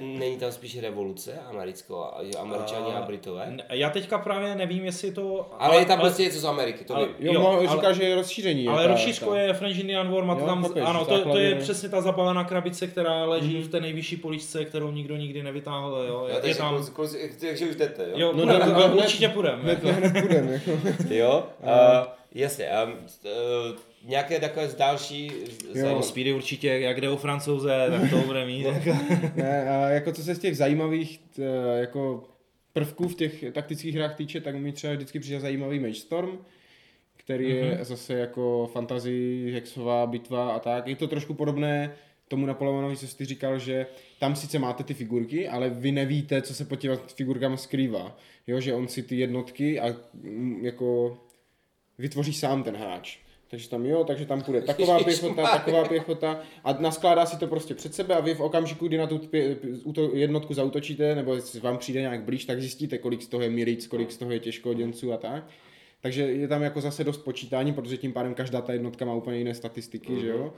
[0.00, 1.94] není, není tam spíš revoluce americká,
[2.38, 3.56] američani a A- britové?
[3.70, 5.50] Já teďka právě nevím, jestli to...
[5.58, 7.08] Ale je tam prostě něco z Ameriky, to ale-.
[7.18, 8.64] Jo, Jo, ale- říká, že je rozšíření.
[8.64, 8.88] je Ale
[9.20, 12.00] ta- je French Indian War, má to tam, chápeš, ano, to, to je přesně ta
[12.00, 16.54] zabalená krabice, která leží v té nejvyšší poličce, kterou nikdo nikdy nevytáhl, jo, Jo, je,
[16.54, 18.10] tam, kluci, kluci, takže už jdete, jo?
[18.16, 19.88] jo, No, půjdem, ne, určitě půjdeme, jako.
[21.10, 21.46] Jo,
[22.34, 22.66] jasně.
[22.84, 25.32] Um, uh, nějaké takové z další...
[25.82, 28.62] No, Speedy určitě, jak jde o francouze, tak to bude mít.
[28.66, 28.90] jako.
[29.36, 31.42] Ne, a jako co se z těch zajímavých t,
[31.80, 32.24] jako
[32.72, 36.38] prvků v těch taktických hrách týče, tak mi třeba vždycky přijde zajímavý Mage Storm,
[37.16, 37.84] který je Mhm.
[37.84, 40.86] zase jako fantasy, hexová bitva a tak.
[40.86, 41.92] Je to trošku podobné
[42.28, 43.86] tomu Napoleonovi, co jsi ty říkal, že
[44.20, 48.16] tam sice máte ty figurky, ale vy nevíte, co se pod těma figurkama skrývá.
[48.46, 49.96] Jo, že on si ty jednotky a
[50.62, 51.18] jako
[51.98, 53.18] vytvoří sám ten hráč.
[53.50, 57.74] Takže tam jo, takže tam půjde taková pěchota, taková pěchota a naskládá si to prostě
[57.74, 59.56] před sebe a vy v okamžiku, kdy na tu pě,
[60.12, 63.86] jednotku zautočíte, nebo jestli vám přijde nějak blíž, tak zjistíte, kolik z toho je milic,
[63.86, 65.46] kolik z toho je těžkoděnců a tak.
[66.00, 69.38] Takže je tam jako zase dost počítání, protože tím pádem každá ta jednotka má úplně
[69.38, 70.20] jiné statistiky, mm-hmm.
[70.20, 70.52] že jo.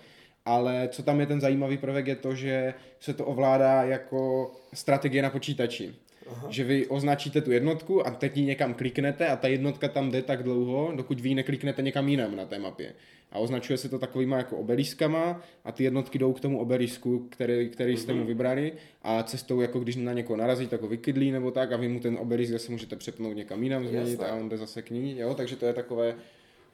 [0.45, 5.23] Ale co tam je ten zajímavý prvek je to, že se to ovládá jako strategie
[5.23, 5.95] na počítači.
[6.31, 6.47] Aha.
[6.51, 10.23] Že vy označíte tu jednotku a teď ji někam kliknete a ta jednotka tam jde
[10.23, 12.93] tak dlouho, dokud vy ji nekliknete někam jinam na té mapě.
[13.33, 17.69] A označuje se to takovýma jako obeliskama a ty jednotky jdou k tomu obelisku, který,
[17.69, 18.73] který jste mu vybrali
[19.03, 22.01] a cestou, jako když na někoho narazí, tak ho vykydlí nebo tak a vy mu
[22.01, 24.27] ten obelisk zase můžete přepnout někam jinam, změnit Jasné.
[24.27, 26.15] a on jde zase k ní, jo, takže to je takové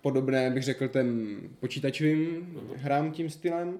[0.02, 2.46] podobné, bych řekl, těm počítačovým
[2.76, 3.78] hrám tím stylem.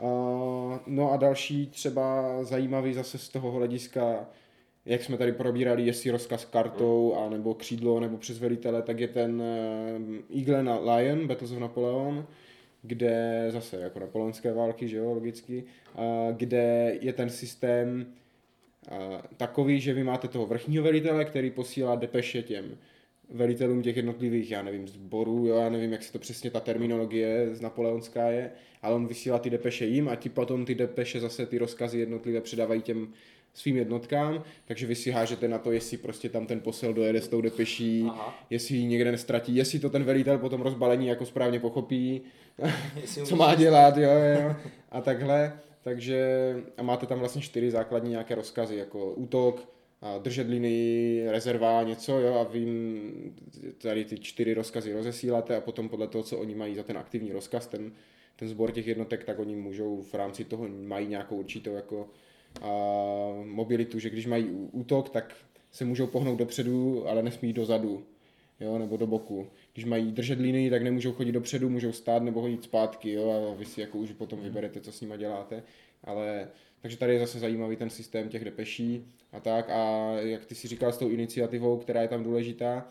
[0.00, 4.26] Uh, no a další třeba zajímavý zase z toho hlediska,
[4.86, 9.08] jak jsme tady probírali, jestli rozkaz kartou, a nebo křídlo, nebo přes velitele, tak je
[9.08, 12.26] ten uh, Eagle na Lion, Battles of Napoleon,
[12.82, 15.64] kde zase jako napoleonské války, že jo, logicky,
[15.94, 18.06] uh, kde je ten systém
[18.90, 18.96] uh,
[19.36, 22.78] takový, že vy máte toho vrchního velitele, který posílá depeše těm
[23.30, 27.48] velitelům těch jednotlivých, já nevím, sborů, jo, já nevím, jak se to přesně ta terminologie
[27.52, 28.50] z napoleonská je,
[28.82, 32.40] ale on vysílá ty depeše jim a ti potom ty depeše zase ty rozkazy jednotlivé
[32.40, 33.08] předávají těm
[33.54, 37.28] svým jednotkám, takže vy si hážete na to, jestli prostě tam ten posel dojede s
[37.28, 38.44] tou depeší, Aha.
[38.50, 42.22] jestli ji někde nestratí, jestli to ten velitel potom rozbalení jako správně pochopí,
[43.24, 44.56] co má dělat, jo, jo,
[44.90, 45.52] a takhle.
[45.84, 49.68] Takže a máte tam vlastně čtyři základní nějaké rozkazy, jako útok,
[50.02, 53.12] a držet linii, rezerva, něco, jo, a jim
[53.78, 57.32] tady ty čtyři rozkazy rozesíláte a potom podle toho, co oni mají za ten aktivní
[57.32, 57.92] rozkaz, ten,
[58.36, 62.08] ten sbor těch jednotek, tak oni můžou v rámci toho mají nějakou určitou jako
[63.44, 65.36] mobilitu, že když mají útok, tak
[65.70, 68.06] se můžou pohnout dopředu, ale nesmí dozadu,
[68.60, 69.46] jo, nebo do boku.
[69.72, 73.54] Když mají držet linii, tak nemůžou chodit dopředu, můžou stát nebo chodit zpátky, jo, a
[73.54, 75.62] vy si jako už potom vyberete, co s nima děláte,
[76.04, 76.48] ale
[76.82, 80.68] takže tady je zase zajímavý ten systém těch depeší a tak a jak ty si
[80.68, 82.88] říkal s tou iniciativou, která je tam důležitá,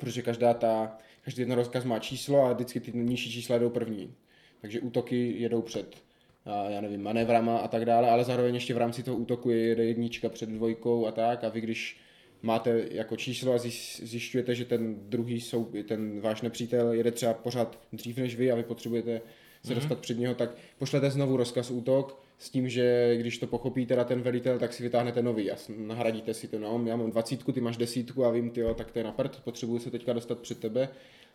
[0.00, 4.14] protože každá ta, každý ten rozkaz má číslo a vždycky ty nižší čísla jdou první.
[4.60, 6.02] Takže útoky jedou před,
[6.44, 9.84] a já nevím, manévrama a tak dále, ale zároveň ještě v rámci toho útoku je
[9.84, 11.44] jednička před dvojkou a tak.
[11.44, 12.00] A vy když
[12.42, 17.34] máte jako číslo a zjiš- zjišťujete, že ten druhý sou, ten váš nepřítel jede třeba
[17.34, 19.20] pořád dřív než vy a vy potřebujete
[19.64, 23.86] se dostat před něho, tak pošlete znovu rozkaz útok s tím, že když to pochopí
[23.86, 26.58] teda ten velitel, tak si vytáhnete nový a nahradíte si to.
[26.58, 29.40] No, já mám dvacítku, ty máš desítku a vím, ty tak to je na prd,
[29.44, 30.88] potřebuju se teďka dostat před tebe,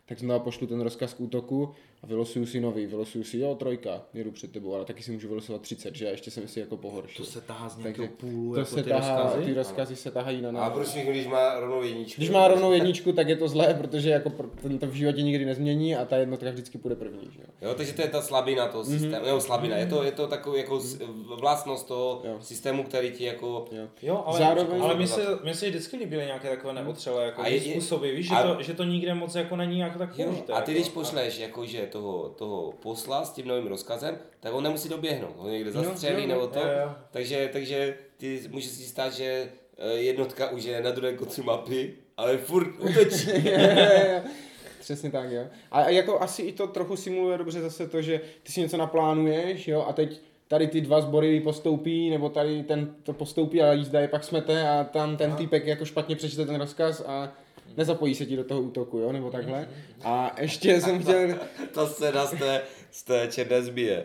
[0.06, 4.02] tak znovu pošlu ten rozkaz k útoku a vylosuju si nový, vylosuju si, jo, trojka,
[4.14, 6.76] jedu před tebou, ale taky si můžu vylosovat 30, že a ještě jsem si jako
[6.76, 7.24] pohoršil.
[7.24, 9.44] To se tahá z Takže nějakého půlu, to jako se ty tahá, rozkazy?
[9.44, 10.72] ty rozkazy se tahají na A nás.
[10.72, 12.14] proč všechno, když má rovnou jedničku?
[12.20, 14.30] Když má rovnou jedničku, tak je to zlé, protože jako
[14.62, 17.28] ten to v životě nikdy nezmění a ta jednotka vždycky půjde první.
[17.32, 17.68] Že jo?
[17.68, 19.24] Jo, takže to je ta slabina toho systému, mm-hmm.
[19.26, 20.98] nebo slabina, je to, je to takový jako s-
[21.40, 22.36] vlastnost toho Jo.
[22.40, 23.64] systému, který ti jako...
[23.72, 23.86] Jo.
[24.02, 27.44] Jo, ale, Zároveň- ale mně se, mně se vždycky líbily nějaké takové neotřelé jako A
[27.44, 30.18] a je- způsoby, víš, že, a- to, že to nikde moc jako není jako tak
[30.18, 30.52] Jo, použité.
[30.52, 30.80] a ty jako.
[30.80, 35.50] když pošleš jakože toho, toho posla s tím novým rozkazem, tak on nemusí doběhnout, on
[35.50, 36.94] někde zastřelí jo, nebo to, jo, jo.
[37.10, 41.94] takže, takže ty může si stát, že eh, jednotka už je na druhé konci mapy,
[42.16, 43.30] ale furt útočí.
[44.80, 45.46] Přesně tak, jo.
[45.70, 49.68] A jako asi i to trochu simuluje dobře zase to, že ty si něco naplánuješ,
[49.68, 54.00] jo, a teď tady ty dva sbory postoupí, nebo tady ten to postoupí a jízda
[54.00, 57.32] je pak smete a tam ten týpek jako špatně přečte ten rozkaz a
[57.76, 59.68] nezapojí se ti do toho útoku, jo, nebo takhle.
[60.04, 61.28] A ještě jsem chtěl,
[61.72, 64.04] Ta scéna z té, z té černé zbije.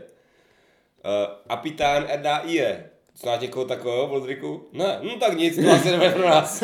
[1.06, 1.12] Uh,
[1.50, 2.90] apitán RDIE.
[3.18, 4.68] Znáš někoho takového, Vlodriku?
[4.74, 6.64] Ne, no tak nic, to asi nebude pro nás.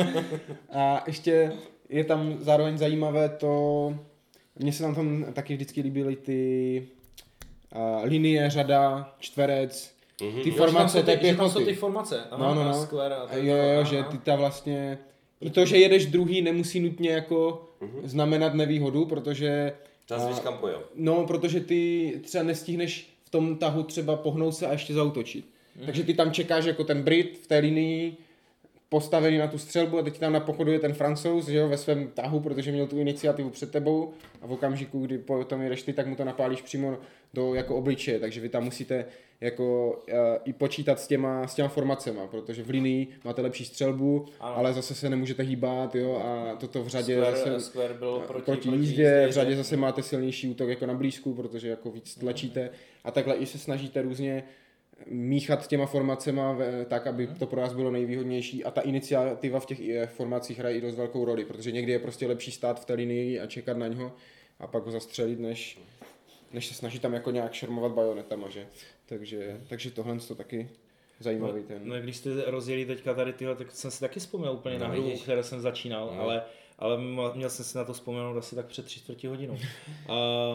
[0.72, 1.52] A ještě
[1.88, 3.94] je tam zároveň zajímavé to,
[4.58, 6.88] mně se tam tam taky vždycky líbily ty
[7.74, 10.42] uh, linie, řada, čtverec, Mhm.
[10.42, 11.74] ty Jo, že tam formace ty, že tam jsou ty pěchoty.
[11.80, 12.24] formace.
[12.30, 12.80] Aha, No, no, a no.
[12.82, 13.82] A to, Jo, jo, aha.
[13.90, 14.98] že ty ta vlastně,
[15.40, 17.68] i to, že jedeš druhý, nemusí nutně jako
[18.04, 19.72] znamenat nevýhodu, protože
[20.06, 20.82] Čas víš kam pojel.
[20.94, 25.44] No, protože ty třeba nestihneš v tom tahu třeba pohnout se a ještě zautočit.
[25.84, 28.16] Takže ty tam čekáš jako ten Brit v té linii
[28.88, 31.78] postavený na tu střelbu a teď tam na pochodu je ten francouz, že jo, ve
[31.78, 34.12] svém tahu, protože měl tu iniciativu před tebou
[34.42, 36.98] a v okamžiku, kdy potom jedeš ty, tak mu to napálíš přímo
[37.34, 39.04] do jako obličeje, takže vy tam musíte
[39.40, 44.26] jako uh, i počítat s těma, s těma formacema, protože v linii máte lepší střelbu,
[44.40, 44.56] Ano.
[44.56, 48.44] ale zase se nemůžete hýbat, jo, a toto v řadě Square, zase Square byl proti,
[48.44, 52.70] proti, jízdě, v řadě zase máte silnější útok jako na blízku, protože jako víc tlačíte.
[53.04, 54.44] A takhle i se snažíte různě
[55.06, 58.64] míchat těma formacema ve- tak, aby to pro vás bylo nejvýhodnější.
[58.64, 61.98] A ta iniciativa v těch eh, formacích hraje i dost velkou roli, protože někdy je
[61.98, 64.12] prostě lepší stát v té linii a čekat na něho
[64.60, 65.78] a pak ho zastřelit, než,
[66.52, 68.66] než se snažit tam jako nějak šermovat bajonetama, že?
[69.06, 70.68] Takže, takže tohle to taky
[71.20, 71.80] zajímavý ten.
[71.88, 74.92] No, když jste rozjeli teďka tady tyhle, tak jsem si taky vzpomněl úplně No, na
[74.92, 76.20] hru, které jsem začínal, No.
[76.22, 76.42] ale,
[76.78, 76.98] ale
[77.34, 79.58] měl jsem si na to vzpomenout asi tak před tři čtvrtě hodinou.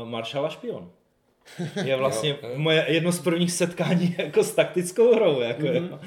[0.04, 0.92] Uh, Maršala špion.
[1.84, 2.50] Je vlastně Jo, jo.
[2.56, 5.42] moje jedno z prvních setkání jako s taktickou hrou.
[5.42, 6.00] Jako, mm-hmm.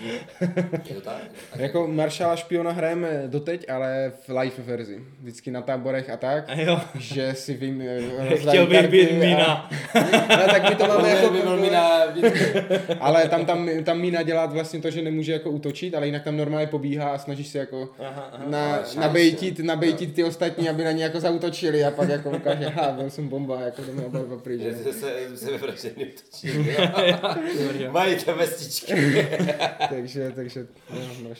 [0.88, 1.22] Je to tak?
[1.56, 5.00] Jako Maršala špiona hrajeme doteď, ale v live verzi.
[5.20, 6.44] Vždycky na táborech a tak.
[6.48, 7.82] A jo, že si vím,
[8.36, 9.70] chtěl bych být Mina.
[10.28, 12.00] No, tak my to máme jako, by na
[13.00, 16.36] ale tam, tam, tam Mína dělat vlastně to, že nemůže jako útočit, ale jinak tam
[16.36, 18.44] normálně pobíhá a snaží se jako Aha, aha.
[18.46, 22.90] na, nabejtit, nabejtit ty ostatní, aby na ně jako zautočili a pak jako ukáže, ha,
[22.90, 24.60] byl jsem bomba, jako jdeme oba dva pryč.
[25.34, 26.48] Že se, vyvražený točí.
[27.90, 28.94] Mají ty vestičky.
[29.88, 30.66] takže, takže,
[31.22, 31.30] no,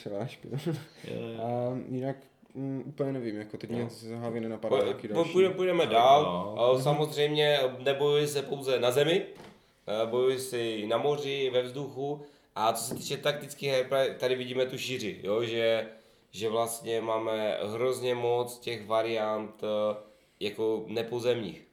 [1.05, 1.43] jo.
[1.43, 2.17] A jinak
[2.55, 5.33] mm, úplně nevím, jako teď mě z hlavy nenapadá Po- nějaký po- další.
[5.33, 6.23] Půjdeme, půjdeme dál.
[6.23, 6.55] No.
[6.63, 9.27] Ale Samozřejmě nebojuje se pouze na zemi,
[10.03, 12.23] eh, bojuje se i na moři, ve vzduchu.
[12.55, 13.87] A co se týče taktických her,
[14.19, 15.45] tady vidíme tu šíři, jo?
[15.45, 15.87] Že,
[16.31, 19.97] že vlastně máme hrozně moc těch variant eh,
[20.41, 21.67] jako nepozemních.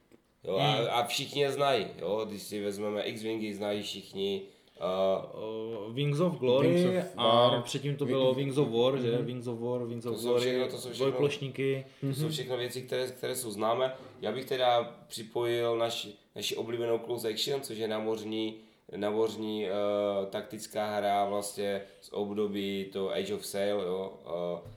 [0.44, 0.56] Jo?
[0.58, 1.86] A, a všichni je znají.
[1.98, 2.24] Jo?
[2.28, 4.42] Když si vezmeme X-Wingy, znají všichni.
[4.80, 9.16] Uh, uh, Wings of Glory Wings of a předtím to bylo Wings of War, že?
[9.18, 11.84] Wings of War, Wings of To jsou Glory, všechno- to jsou všechno- dvojplošníky.
[12.00, 13.94] To jsou všechno věci, které, které jsou známé.
[14.20, 18.54] Já bych teda připojil naši, naši oblíbenou Close Action, což je námořní,
[18.96, 24.70] námořní uh, taktická hra vlastně z období to Age of Sail, jo, uh,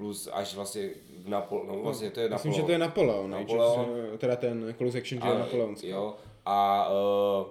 [0.00, 0.88] plus až vlastně
[1.24, 2.54] v Napol, no vlastně to je Myslím, Napoleon.
[2.54, 3.78] že to je Napoleon, Napoleon.
[3.78, 4.18] Napoleon.
[4.18, 5.88] teda ten Close Action, že je napoleonský.
[5.88, 7.46] Jo, a uh,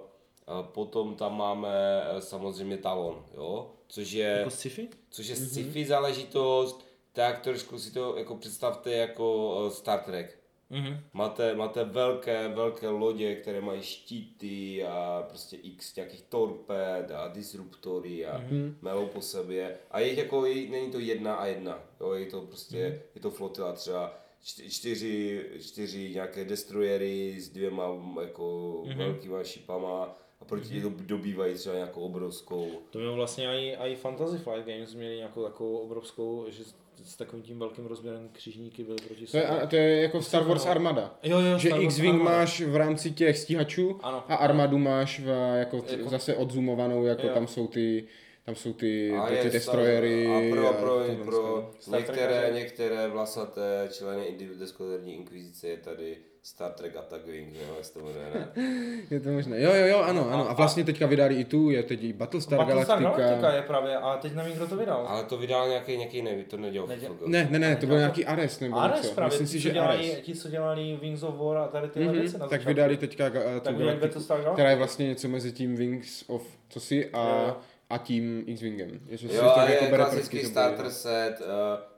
[0.62, 4.26] potom tam máme uh, samozřejmě Talon, jo, což je...
[4.26, 4.88] Jako sci-fi?
[5.10, 10.38] což je sci-fi záležitost, tak trošku si to jako představte jako Star Trek.
[10.70, 11.00] Mhm.
[11.12, 18.26] Máte, máte velké, velké lodě, které mají štíty a prostě x nějakých torped a disruptory
[18.26, 18.74] a mm-hmm.
[18.82, 19.76] melou po sobě.
[19.90, 23.00] A je jako, je, není to jedna a jedna, jo, je to prostě, mm-hmm.
[23.14, 27.84] je to flotila třeba čty- čtyři, čtyři nějaké destroyery s dvěma
[28.22, 28.96] jako mm-hmm.
[28.96, 30.96] velkýma šipama a proti mm-hmm.
[31.06, 35.76] dobývají třeba nějakou obrovskou To mělo vlastně i, i Fantasy Flight Games měli nějakou takovou
[35.78, 36.62] obrovskou, že
[37.04, 40.42] s, takovým tím velkým rozměrem křižníky byly proti To je, a- to je jako Star
[40.42, 41.18] Wars Armada.
[41.22, 42.36] Jo, jo, Že X-Wing Armada.
[42.36, 44.24] máš v rámci těch stíhačů Ano.
[44.28, 47.34] a armadu máš v, jako, t- Jako- zase odzumovanou, jako Jo.
[47.34, 48.04] tam jsou ty
[48.44, 50.26] tam jsou ty, A ty, ty destroyery.
[50.26, 51.70] A pro, pro, tohle pro to.
[51.80, 57.84] Star některé, některé vlasaté členy Deskoderní inkvizice je tady Star Trek Attack Wing, jo, jak
[57.84, 58.48] se to jmenuje, ne?
[59.10, 59.60] Je to možné.
[59.60, 60.50] Jo, jo, jo, ano, ano.
[60.50, 63.26] A vlastně teďka vydali i tu, je teď i Battlestar, Battlestar Galactica.
[63.28, 65.06] Galactica je právě, a teď nevím, kdo to vydal.
[65.08, 67.16] Ale to vydal nějaký, nějaký neví, to nedělal Neděl-.
[67.26, 69.14] Ne, ne, ne, to byl nějaký Ares nebo Ares něco.
[69.14, 70.24] právě, Myslím si, co že dělali, Ares.
[70.24, 73.30] ti, co dělali Wings of War a tady tyhle Mhm, věci na tak vydali teďka
[73.30, 77.56] Tak tu Galactiku, která je vlastně něco mezi tím Wings of cosi a, Jo, jo.
[77.90, 79.00] a tím X-Wingem.
[79.16, 80.90] Si Jo, to a jako je bere klasický to starter bude.
[80.90, 81.89] set, uh, uh,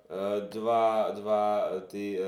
[0.51, 2.27] dva, dva ty uh,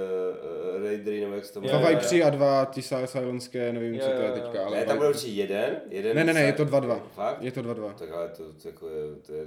[0.79, 1.95] uh, raidery, nebo jak se to Dva jmenuje.
[1.95, 4.65] Vipři a dva ty Sil- Silenské, nevím, Jo, co to je teďka.
[4.67, 5.77] Ale Ne, tam bude určitě jeden.
[5.89, 6.71] jeden Ne, ne, ne, je to set.
[6.75, 7.01] 2-2.
[7.15, 7.43] Fakt?
[7.43, 7.95] Je to 2-2.
[7.95, 9.45] Tak ale to, to, jako je, to je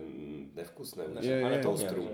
[0.55, 1.03] nevkusné.
[1.21, 1.59] Je, je, A je.
[1.63, 2.09] toastru.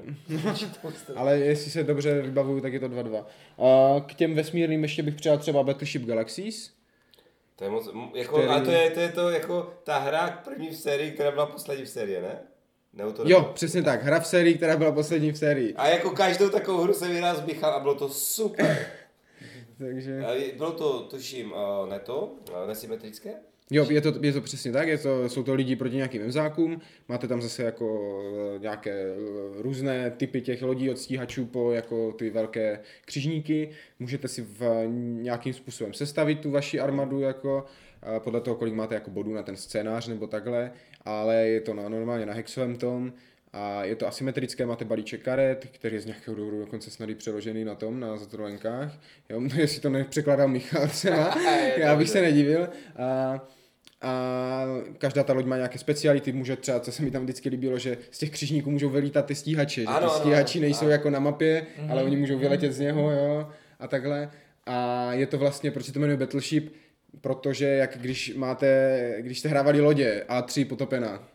[1.15, 3.25] Ale jestli se dobře vybavuju, tak je to 2-2.
[3.57, 6.71] A k těm vesmírným ještě bych přidal třeba Battleship Galaxies.
[7.55, 10.69] To je moc, jako, Který- a to je, to je to jako ta hra první
[10.69, 12.39] v sérii, která byla poslední v sérii, ne?
[12.93, 14.03] Nebo to Jo, přesně tak.
[14.03, 15.73] Hra v sérii, která byla poslední v sérii.
[15.73, 18.87] A jako každou takovou hru jsem vyhrál s Michal a bylo to super.
[19.77, 20.25] Takže...
[20.57, 23.33] Bylo to, tuším, uh, ne to, uh, nesymetrické?
[23.71, 26.81] Jo, je to, je to přesně tak, je to, jsou to lidi proti nějakým mzákům,
[27.09, 28.19] máte tam zase jako
[28.55, 33.69] eh, nějaké eh, různé typy těch lodí od stíhačů po jako ty velké křižníky,
[33.99, 34.87] můžete si v
[35.21, 37.65] nějakým způsobem sestavit tu vaši armadu jako
[38.15, 40.71] eh, podle toho, kolik máte jako bodů na ten scénář nebo takhle,
[41.05, 43.13] ale je to na, normálně na hexovém tom
[43.53, 47.15] a je to asymetrické, máte balíček karet, který je z nějakého důvodu dokonce snad i
[47.15, 48.99] přeložený na tom, na zatrolenkách.
[49.29, 51.37] Jo, jestli to nepřekládal Michal třeba,
[51.77, 52.69] já bych se nedivil.
[52.95, 53.41] A,
[54.01, 54.65] a
[54.97, 57.97] každá ta loď má nějaké speciality, může třeba, co se mi tam vždycky líbilo, že
[58.11, 60.61] z těch křižníků můžou vylítat ty stíhače, že ty stíhači ano.
[60.61, 60.91] nejsou Ano.
[60.91, 63.49] jako na mapě, ale oni můžou vyletět z něho, jo,
[63.79, 64.31] a takhle.
[64.65, 66.73] A je to vlastně, proč se to jmenuje Battleship,
[67.21, 71.27] protože jak když máte, když jste hrávali lodě A3 potopená,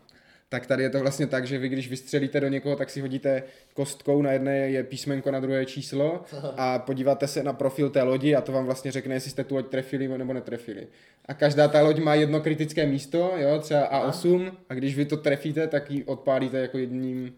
[0.49, 3.43] tak tady je to vlastně tak, že vy když vystřelíte do někoho, tak si hodíte
[3.73, 6.23] kostkou, na jedné je písmenko, na druhé číslo
[6.57, 9.55] a podíváte se na profil té lodi a to vám vlastně řekne, jestli jste tu
[9.55, 10.87] loď trefili nebo netrefili.
[11.25, 15.17] A každá ta loď má jedno kritické místo, jo, třeba A8 a když vy to
[15.17, 17.35] trefíte, tak ji odpálíte jako jedním,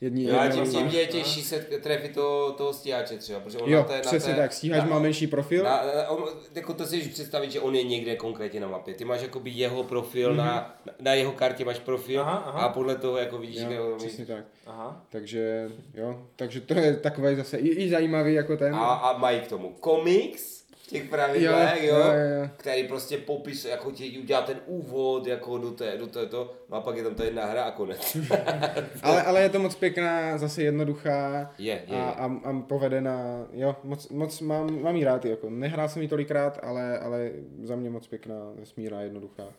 [0.00, 3.58] jedním, Jo, a jedním tím, tím je těžší se trefit toho, toho stíhače třeba, protože
[3.58, 5.64] on Jo, na té, přesně na té, tak, stíhač na, má menší profil.
[5.64, 8.94] Na, na, on, jako to si můžeš představit, že on je někde konkrétně na mapě.
[8.94, 10.36] Ty máš jakoby jeho profil, mm-hmm.
[10.36, 12.60] na, na jeho kartě máš profil Aha, aha.
[12.60, 14.44] a podle toho jako vidíš, kde Jo, on přesně tak.
[14.66, 15.06] Aha.
[15.08, 18.74] Takže, jo, takže to je takové zase i, i zajímavý jako ten.
[18.74, 20.59] a, a mají k tomu komiks
[20.90, 25.58] těch pravidlech, jo, Jo, jo, jo, který prostě popisuje, jako ti udělá ten úvod jako
[25.58, 28.16] do, té, do této, no a pak je tam ta jedna hra a konec.
[29.02, 33.76] Ale, ale je to moc pěkná, zase jednoduchá Je, je, a, a, a povedená, jo,
[33.84, 37.30] moc, moc mám, mám jí rád, jako nehrál jsem ji tolikrát, ale, ale
[37.62, 39.52] za mě moc pěkná, vesmírná, jednoduchá.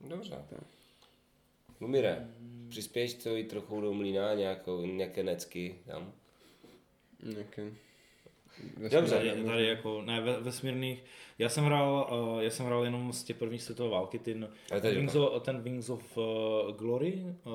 [0.00, 0.36] Dobře.
[1.80, 2.28] Lumire,
[2.68, 6.12] přispěješ to i trochu do mlína, nějakou, nějaké necky tam.
[7.22, 7.62] Nějaké...
[8.90, 11.04] Dobře, Tady, jako, ne, ve, vesmírných,
[11.38, 14.48] já jsem hrál, uh, já jsem hrál jenom z těch prvních světové války, ten
[14.82, 16.24] Wings of, ten Wings of uh,
[16.78, 17.52] Glory, uh,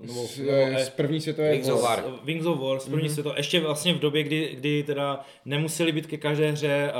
[0.00, 2.04] nebo, Z, nebo, eh, z první světové Wings of War.
[2.24, 3.12] Wings of War, z první mm-hmm.
[3.12, 6.92] světové, ještě vlastně v době, kdy, kdy teda nemuseli být ke každé hře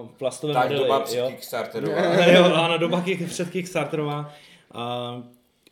[0.00, 1.28] uh, plastové Tak modely, doba před jo.
[1.30, 2.14] Kickstarterová.
[2.32, 4.34] jo, ano, doba kick, před Kickstarterová.
[4.72, 5.22] A,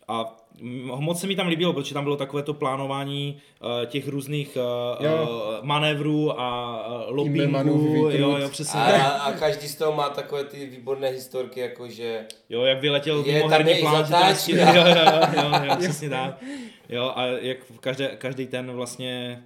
[0.08, 4.56] a moc se mi tam líbilo, protože tam bylo takové to plánování uh, těch různých
[4.56, 5.28] uh, Jo.
[5.30, 8.80] uh, manévrů a uh, manůvry jo, jo, přesně.
[8.80, 13.22] A, a každý z toho má takové ty výborné historky, jako že Jo, jak vyletěl
[13.26, 14.06] Je, mimo herní plán,
[14.48, 16.42] jo, jo, jo, jo, jo, přesně tak.
[16.88, 19.42] Jo, a jak v každé, každý ten vlastně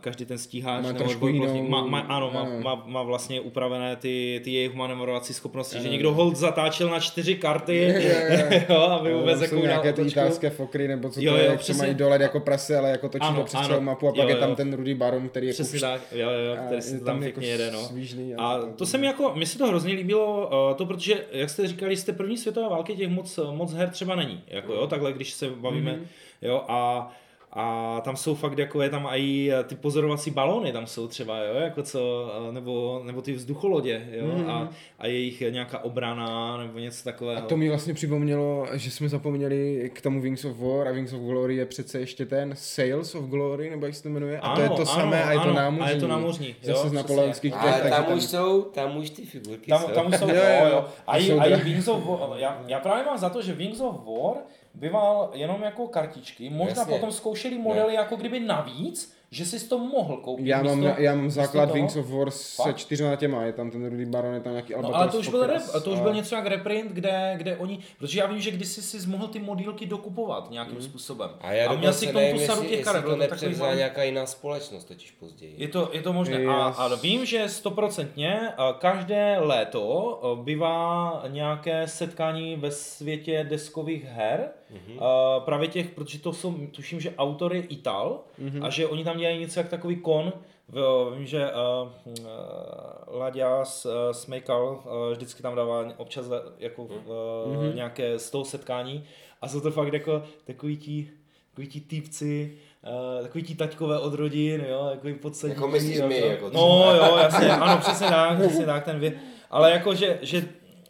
[0.00, 4.40] každý ten stíhač Má nebo jinou- má, má, ano, má, má, má, vlastně upravené ty,
[4.44, 5.92] ty jejich manevrovací schopnosti, že Ano.
[5.92, 8.60] někdo hold zatáčel na čtyři karty, Jo, jo, jo.
[8.68, 11.50] jo, aby Jo, vůbec jako nějaké ty italské fokry, nebo co to Jo, je, jo,
[11.50, 11.82] jak to přesně.
[11.82, 13.68] mají dolet jako prase, ale jako točí Ano, to přes ano.
[13.68, 14.56] celou mapu a pak Jo, je tam jo.
[14.56, 17.40] ten rudý baron, který je Přesně tak, jo, jo, který si je to tam jako
[17.40, 17.78] pěkně jede, no.
[17.80, 21.50] svížný A to se mi jako, mně se to hrozně líbilo, uh, to protože, jak
[21.50, 25.12] jste říkali, té první světové války těch moc, moc her třeba není, jako jo, takhle,
[25.12, 26.06] když se bavíme, Mhm.
[26.42, 27.10] jo, a
[27.54, 31.54] a tam jsou fakt jako je tam i ty pozorovací balony tam jsou třeba, jo,
[31.54, 34.50] jako co, eh, nebo, nebo ty vzducholodě, jo, Mhm.
[34.50, 37.42] a, a jejich nějaká obrana, nebo něco takového.
[37.42, 41.12] A to mi vlastně připomnělo, že jsme zapomněli k tomu Wings of War a Wings
[41.12, 44.40] of Glory je přece ještě ten Sales of Glory, nebo jak se to jmenuje?
[44.40, 45.86] A to je Ano, to ano, samé a je to ano, námořní.
[45.86, 48.96] a je to námořní, jo, Zase z napoleonských ale těch, tam takže už jsou, tam
[48.96, 49.88] už ty figurky Tam, jsou.
[49.88, 50.84] tam už jsou, Jo, jo, jo.
[51.06, 53.52] A, A i, jsou a Wings of War, já, já právě mám za to, že
[53.52, 54.34] Wings of War
[54.74, 56.94] býval jenom jako kartičky, možná Jasně.
[56.94, 60.46] potom zkoušeli modely jako kdyby navíc, že jsi to mohl koupit.
[60.46, 61.74] Já mám, místo- já mám základ toho.
[61.74, 64.78] Wings of War se čtyřma těma, je tam ten rudý baron, je tam nějaký No,
[64.78, 67.56] albatros, ale to už, byl rep, to už a- byl něco jak reprint, kde, kde
[67.56, 70.82] oni, protože já vím, že kdysi si mohl ty modílky dokupovat nějakým Mhm.
[70.82, 71.30] způsobem.
[71.40, 74.26] A já a měl si k tomu tu sadu těch karet, to nepřevzala nějaká jiná
[74.26, 75.54] společnost totiž později.
[75.58, 76.36] Je to, je to možné.
[76.46, 76.76] A, Yes.
[76.78, 84.48] a vím, že stoprocentně a každé léto a, bývá nějaké setkání ve světě deskových her.
[84.98, 88.62] A právě těch, protože to jsou, tuším, že autor je Ital Mhm.
[88.64, 90.32] a že oni tam dělají něco jak takový kon.
[90.68, 91.88] V- Vím, že uh,
[92.26, 93.64] uh, Laďa uh,
[94.12, 96.92] Smejkal uh, vždycky tam dává občas uh, jako uh,
[97.56, 97.76] Mhm.
[97.76, 99.04] nějaké z toho setkání
[99.42, 101.10] a jsou to fakt jako takový ti,
[101.50, 102.58] takový ti týpci,
[103.16, 105.52] Uh, takový ti taťkové od rodin, jo, takový podsedí.
[105.54, 109.12] Jako myslíš my, jako No jo, jasně, ano, přesně tak, přesně tak, ten vě...
[109.50, 110.44] Ale jako, že, že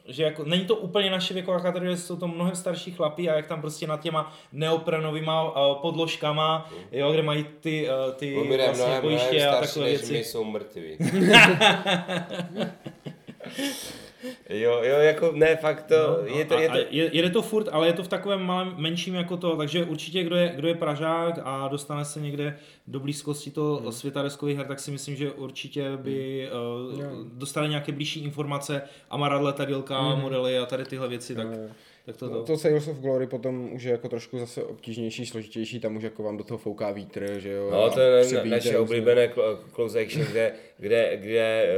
[0.06, 3.46] že jako, není to úplně naše věková kategorie, jsou to mnohem starší chlapí a jak
[3.46, 8.74] tam prostě nad těma neoprenovýma uh, podložkama, jo, kde mají ty, uh, ty vlastně mnohem,
[8.74, 10.16] mnohem bojiště a starší, takové věci.
[10.16, 10.98] jsou mrtví.
[14.48, 15.94] jo, jo, jako ne, fakt to,
[16.28, 18.42] No, je to, a- je to, je, jede to furt, ale je to v takovém
[18.42, 22.56] malém, menším jako to, takže určitě kdo je, kdo je Pražák a dostane se někde
[22.86, 23.92] do blízkosti toho Hmm.
[23.92, 26.48] světa deskových her, tak si myslím, že určitě by
[26.92, 27.08] uh, Jo.
[27.32, 30.20] dostane nějaké blížší informace a má rád letadílka, Hmm.
[30.22, 31.68] modely a tady tyhle věci, tak, Jo.
[32.06, 32.42] Tak to, No, to.
[32.44, 36.22] to Sales of Glory potom už je jako trošku zase obtížnější, složitější, tam už jako
[36.22, 37.70] vám do toho fouká vítr, že jo.
[37.70, 41.68] No, a to je na, naše oblíbené cl- close action, kde, kde, kde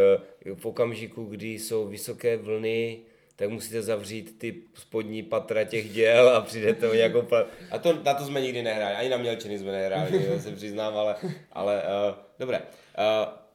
[0.46, 2.98] eh, v okamžiku, kdy jsou vysoké vlny,
[3.36, 7.22] tak musíte zavřít ty spodní patra těch děl a přijdete o nějakou...
[7.22, 7.46] Pla...
[7.70, 10.96] A to, na to jsme nikdy nehráli, ani na mělčiny jsme nehráli, jo, se přiznám,
[10.96, 11.16] ale,
[11.52, 12.58] ale uh, dobré.
[12.58, 12.64] Uh,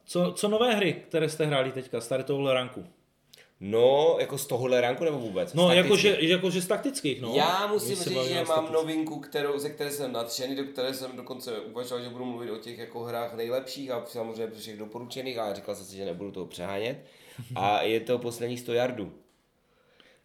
[0.05, 2.86] Co, co nové hry, které jste hráli teďka, tohohle ranku?
[3.60, 5.53] No, jako z tohohle ranku nebo vůbec?
[5.53, 6.30] No, jakože, taktických?
[6.30, 7.34] jakože z taktických, no.
[7.36, 11.60] Já musím říct, že mám novinku, kterou, ze které jsem nadšený, do které jsem dokonce
[11.60, 15.76] uvažoval, že budu mluvit o těch jako hrách nejlepších a samozřejmě všech doporučených, ale říkal
[15.76, 17.05] jsem si, že nebudu toho přehánět.
[17.55, 19.14] A je to posledních 100 yardů,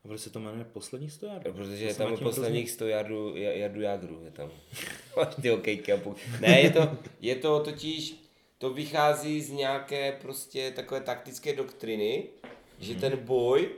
[0.05, 1.43] A proč se to jmenuje poslední stojar?
[1.43, 4.51] protože je tam tím posledních 100 yardů, yardů jagru, je tam.
[5.17, 6.15] Máš ty okejky a půl.
[6.41, 6.89] Ne, je to,
[7.21, 8.17] je to totiž,
[8.59, 12.25] to vychází z nějaké prostě takové taktické doktriny,
[12.79, 13.71] že ten boj,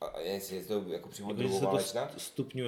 [0.00, 2.10] a jestli je to jako přímo druhoválečná,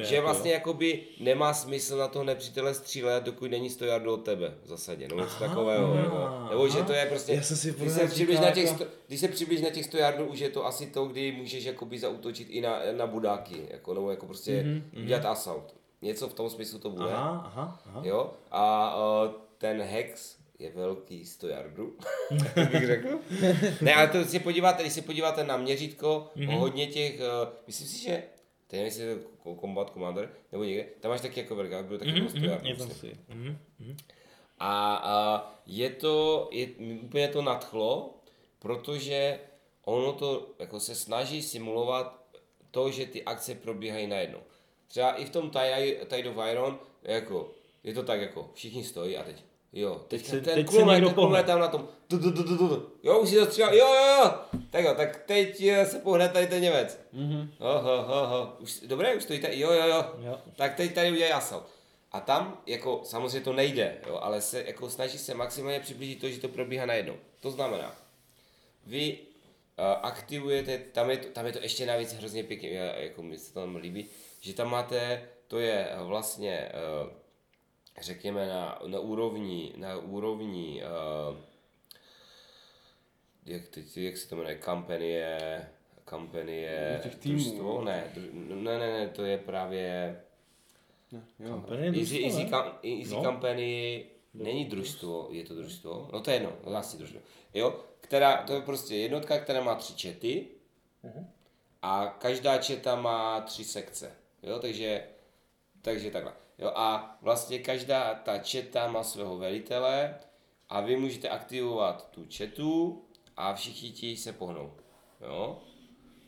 [0.03, 4.25] že jako, vlastně jakoby nemá smysl na toho nepřítele střílet, dokud není 100 yardů od
[4.25, 5.95] tebe v zasadě, nebo něco takového.
[5.95, 8.77] Nebo, nebo že to je prostě, Já jsem si když se, říkal na těch, jako-
[8.77, 11.65] sto, když se přiblíž na těch 100 yardů, už je to asi to, kdy můžeš
[11.65, 15.03] jakoby zautočit i na, na budáky, jako, nebo jako prostě mm-hmm.
[15.03, 15.75] udělat assault.
[16.03, 17.13] Něco v tom smyslu to bude.
[17.13, 18.01] Aha, aha, aha.
[18.05, 18.31] Jo?
[18.51, 21.97] A uh, ten hex je velký 100 yardů,
[22.73, 23.09] bych řekl.
[23.81, 26.59] ne, ale to si podíváte, když se podíváte na měřítko, mm-hmm.
[26.59, 28.23] hodně těch, uh, myslím si, že
[28.67, 31.99] to nevím, jestli je to Combat Commander, nebo někde, tam máš taky jako velká, byl
[31.99, 32.67] taky Mhm, mm-hmm, 100 mhm, yardů.
[32.69, 33.11] je to myslím.
[33.11, 33.19] si.
[33.35, 33.97] Mhm, mhm.
[34.59, 36.67] A, a je to, je,
[37.03, 38.15] úplně to nadchlo,
[38.59, 39.39] protože
[39.85, 42.23] ono to jako se snaží simulovat
[42.71, 44.39] to, že ty akce probíhají najednou.
[44.89, 45.51] Třeba i v tom
[46.09, 47.51] Tide of Iron, jako,
[47.85, 50.95] je to tak jako, všichni stojí a teď, jo, teď, se- ten teď se kulomet,
[50.95, 52.91] někdo ten kulomet tam na tom, tu, tu, tu, tu, tu, tu.
[53.03, 54.35] jo, už si to střílel, jo, jo, jo,
[54.71, 57.01] tak jo, tak teď eh, se pohne tady ten Němec.
[57.13, 57.51] Mhm.
[57.59, 58.57] Ho, ho, ho, ho.
[58.61, 60.39] Už, dobré, už stojíte, jo, jo, jo, Jo.
[60.57, 61.65] tak teď tady udělají assault.
[62.13, 66.29] A tam, jako samozřejmě to nejde, jo, ale se jako snaží se maximálně přiblížit to,
[66.29, 67.15] že to probíhá najednou.
[67.41, 67.95] To znamená,
[68.87, 69.19] vy
[69.79, 73.39] uh, aktivujete, tam je, to, tam je to ještě navíc hrozně pěkně, já, jako mi
[73.39, 74.07] se to tam líbí,
[74.41, 77.11] že tam máte to je eh, vlastně, eh,
[78.01, 81.43] řekněme, na, na úrovni, na úrovni eh,
[83.47, 85.69] jak, teď, jak se to jmenuje, kampanie,
[86.05, 87.85] kampanie, Těch týmů, družstvo?
[87.85, 90.21] Ne, dru- ne, ne, ne, to je právě
[91.13, 91.49] Ne, jo.
[91.51, 93.23] Kampaně Easy, kam, easy No.
[93.23, 97.21] Company není družstvo, je to družstvo, no to je jedno, no asi družstvo,
[97.55, 100.47] jo, která, to je prostě jednotka, která má tři čety
[101.83, 105.05] a každá četa má tři sekce, jo, takže,
[105.83, 106.33] takže takhle,
[106.63, 110.15] jo, a vlastně každá ta četa má svého velitele
[110.69, 113.03] a vy můžete aktivovat tu četu
[113.37, 114.73] a všichni ti se pohnou,
[115.21, 115.63] jo,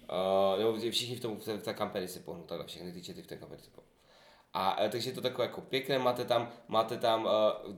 [0.05, 3.27] Uh, nebo všichni v, tom, v té, kampani se pohnou, takhle, všechny ty čety v
[3.27, 3.89] té kampani se pohnou.
[4.55, 7.31] A e, takže je to takové jako pěkné, máte tam, máte tam, uh,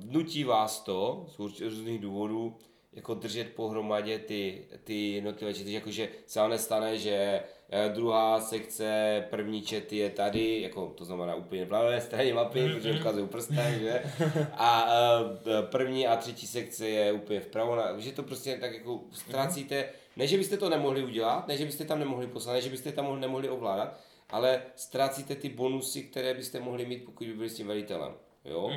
[0.04, 2.58] nutí vás to z různých důvodů,
[2.96, 9.24] jako držet pohromadě ty, ty jednotlivé čety, jakože se vám nestane, že eh, druhá sekce
[9.30, 13.78] první čety je tady, jako to znamená úplně v levé straně mapy, protože ukazují prstem,
[13.80, 14.02] že?
[14.52, 19.00] A eh, první a třetí sekce je úplně vpravo, na- že to prostě tak jako
[19.12, 22.70] ztrácíte, ne, že byste to nemohli udělat, ne, že byste tam nemohli poslat, ne, že
[22.70, 27.32] byste tam mohli, nemohli ovládat, ale ztrácíte ty bonusy, které byste mohli mít, pokud by
[27.34, 28.12] byli s tím velitelem.
[28.44, 28.70] Jo?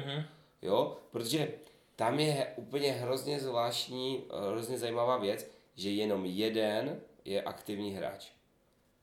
[0.61, 0.97] Jo?
[1.11, 1.47] Protože
[1.99, 8.31] tam je úplně hrozně zvláštní, eh, hrozně zajímavá věc, že jenom jeden je aktivní hráč.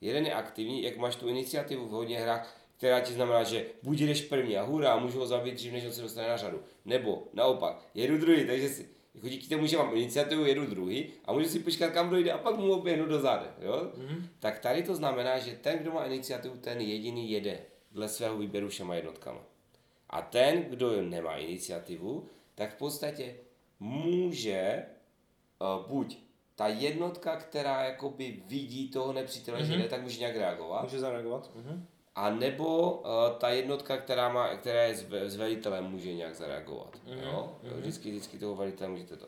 [0.00, 4.00] Jeden je aktivní, jak máš tu iniciativu v hodně hrách, která ti znamená, že buď
[4.00, 6.60] jdeš první a hurá, můžu ho zabít dřív, než on se dostane na řadu.
[6.84, 11.32] Nebo naopak, jedu druhý, takže si, jako díky tomu, že mám iniciativu, jedu druhý a
[11.32, 13.46] můžu si počkat, kam dojde a pak mu oběhnu do záde.
[13.60, 13.90] Jo?
[13.96, 14.28] Mm.
[14.38, 17.58] Tak tady to znamená, že ten, kdo má iniciativu, ten jediný jede
[17.92, 19.40] dle svého výběru všema jednotkama.
[20.10, 23.34] A ten, kdo nemá iniciativu, tak v podstatě
[23.80, 24.84] může
[25.60, 26.18] uh, buď
[26.54, 29.66] ta jednotka, která jakoby vidí toho nepřítele, mm-hmm.
[29.66, 30.82] že jde, tak může nějak reagovat.
[30.82, 31.50] Může zareagovat?
[31.54, 31.86] Mhm.
[32.14, 33.04] A nebo uh,
[33.38, 36.96] ta jednotka, která, má, která je s, ve- s velitelem, může nějak zareagovat.
[37.06, 37.22] Mm-hmm.
[37.22, 37.58] Jo?
[37.62, 39.26] Vždycky, vždycky toho velitele můžete to.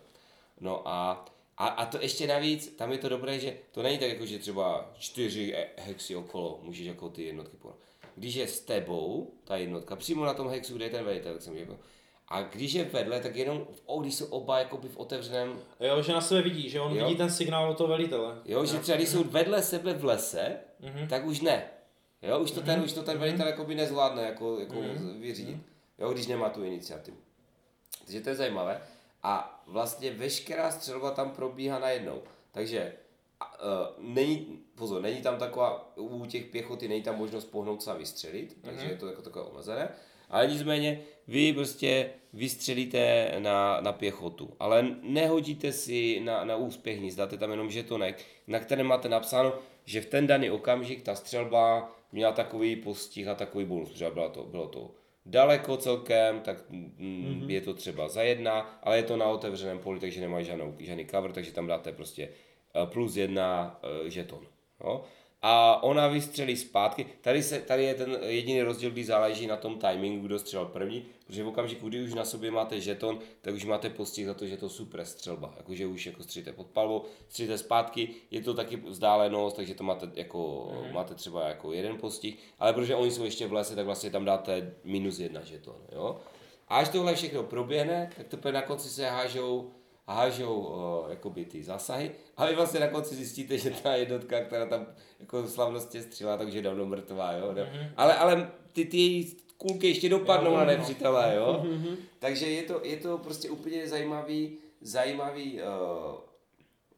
[0.61, 1.25] No a,
[1.57, 4.39] a, a to ještě navíc, tam je to dobré, že to není tak jako, že
[4.39, 7.79] třeba čtyři hexy okolo můžeš jako ty jednotky pohnat.
[8.15, 11.43] Když je s tebou ta jednotka, přímo na tom hexu, kde je ten velitel, tak
[11.43, 11.79] jsem jako,
[12.29, 16.13] a když je vedle, tak jenom, oh, když jsou oba jakoby v otevřeném Jo, že
[16.13, 17.05] na sebe vidí, že on Jo.
[17.05, 18.35] vidí ten signál od toho velitele.
[18.45, 21.09] Jo, že třeba když jsou vedle sebe v lese, Mhm.
[21.09, 21.65] tak už ne.
[22.23, 24.75] Jo, už to ten, už to ten velitel jakoby nezvládne jako, jako
[25.19, 25.57] vyřídit,
[25.99, 27.17] jo, když nemá tu iniciativu.
[28.05, 28.83] Takže to je zajímavé.
[29.23, 32.23] A vlastně veškerá střelba tam probíhá najednou.
[32.53, 32.93] Takže
[33.41, 33.69] a, uh,
[34.05, 38.57] není, pozor, není tam taková, u těch pěchoty není tam možnost pohnout se a vystřelit,
[38.63, 39.89] takže je to jako takové omezené.
[40.31, 47.15] Ale nicméně vy prostě vystřelíte na, na pěchotu, ale nehodíte si na, na úspěch nic,
[47.15, 49.53] dáte tam jenom žetonek, na kterém máte napsáno,
[49.85, 54.29] že v ten daný okamžik ta střelba měla takový postih a takový bonus, protože bylo
[54.29, 54.91] to, bylo to
[55.27, 57.51] daleko celkem, tak mm, mm-hmm.
[57.51, 61.07] je to třeba za jedna, ale je to na otevřeném poli, takže nemá žádnou, žádný
[61.07, 62.29] cover, takže tam dáte prostě
[62.75, 64.47] eh, plus jedna eh, žeton.
[64.85, 65.05] Jo?
[65.43, 67.07] A ona vystřelí zpátky.
[67.21, 71.07] Tady, se, tady je ten jediný rozdíl, kdy záleží na tom timingu, kdo střelil první,
[71.27, 74.47] protože v okamžiku, kdy už na sobě máte žeton, tak už máte postih za to,
[74.47, 75.55] že je to super střelba.
[75.57, 80.11] Jakože už jako stříte pod palbou, stříte zpátky, je to taky vzdálenost, takže to máte
[80.15, 80.93] jako, mm-hmm.
[80.93, 84.25] máte třeba jako jeden postih, ale protože oni jsou ještě v lese, tak vlastně tam
[84.25, 85.77] dáte minus jedna žeton.
[85.93, 86.21] Jo?
[86.69, 89.71] A až tohle všechno proběhne, tak teprve na konci se hážou
[90.09, 94.67] hážou uh, jakoby ty zásahy a vy vlastně na konci zjistíte, že ta jednotka, která
[94.67, 94.87] tam
[95.21, 97.53] jako slavnostně střílela, takže je dávno mrtvá, jo.
[97.53, 97.91] Mm-hmm.
[97.97, 101.65] Ale, ale ty, ty její kulky ještě dopadnou na nepřítele, jo.
[101.65, 101.97] Mm-hmm.
[102.19, 105.61] Takže je to, je to prostě úplně zajímavý, zajímavý uh,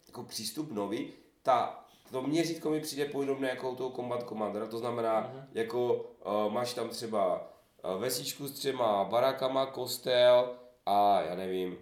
[0.07, 1.09] jako přístup nový.
[1.43, 5.45] Ta, to měřítko mi přijde podobné jako u toho Combat Commandera, to znamená, mm-hmm.
[5.55, 7.51] jako uh, máš tam třeba
[7.99, 10.51] vesíčku s třema barákama, kostel
[10.87, 11.79] a já nevím,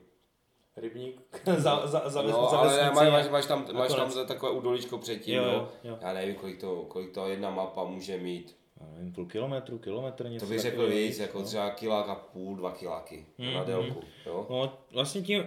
[0.81, 1.21] Rybník
[1.57, 4.29] za, za, za, No, za ale vesnici máš, máš, máš, tam, máš tam nakonec.
[4.29, 5.99] takové udoličko předtím, Jo, jo, jo, jo.
[6.01, 8.57] Já nevím, kolik to, kolik to jedna mapa může mít.
[8.81, 12.57] Já nevím, půl kilometru, kilometr, něco To bych řekl víc, jako třeba kilák a půl,
[12.57, 14.01] dva kiláky mm, na délku.
[14.27, 14.47] Jo?
[14.51, 15.45] No, vlastně tím,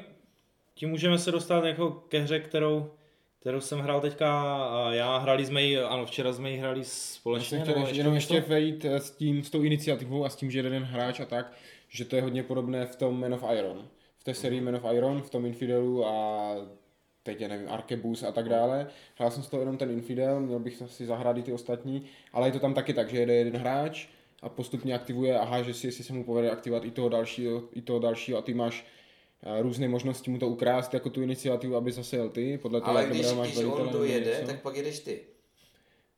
[0.75, 2.91] tím můžeme se dostat jako ke hře, kterou,
[3.39, 6.85] kterou jsem hrál teďka a já, hrali jsme ji, ano, včera jsme ji hrali Já
[6.85, 7.57] společně.
[7.57, 10.51] jsem chtěl ještě, jenom ještě vejít eh, s tím, s tou iniciativou a s tím,
[10.51, 11.53] že jeden hráč a tak,
[11.89, 13.87] že to je hodně podobné v tom Man of Iron.
[14.21, 16.55] V té sérii Man of Iron, v tom Infidelu a
[17.23, 18.87] teď já nevím, Arkebus a tak dále.
[19.15, 22.47] Hrál jsem z toho jenom ten Infidel, měl bych si zahrát i ty ostatní, ale
[22.47, 24.07] je to tam taky tak, že jede jeden hráč
[24.41, 27.81] a postupně aktivuje a háže si, jestli se mu povede aktivovat i toho dalšího, i
[27.81, 28.85] toho dalšího a ty máš
[29.43, 32.91] eh, různé možnosti mu to ukrást jako tu iniciativu, aby zase jel ty, podle toho,
[32.91, 34.45] Ale jak když, máš když on dojede, něco.
[34.45, 35.19] tak pak jedeš ty.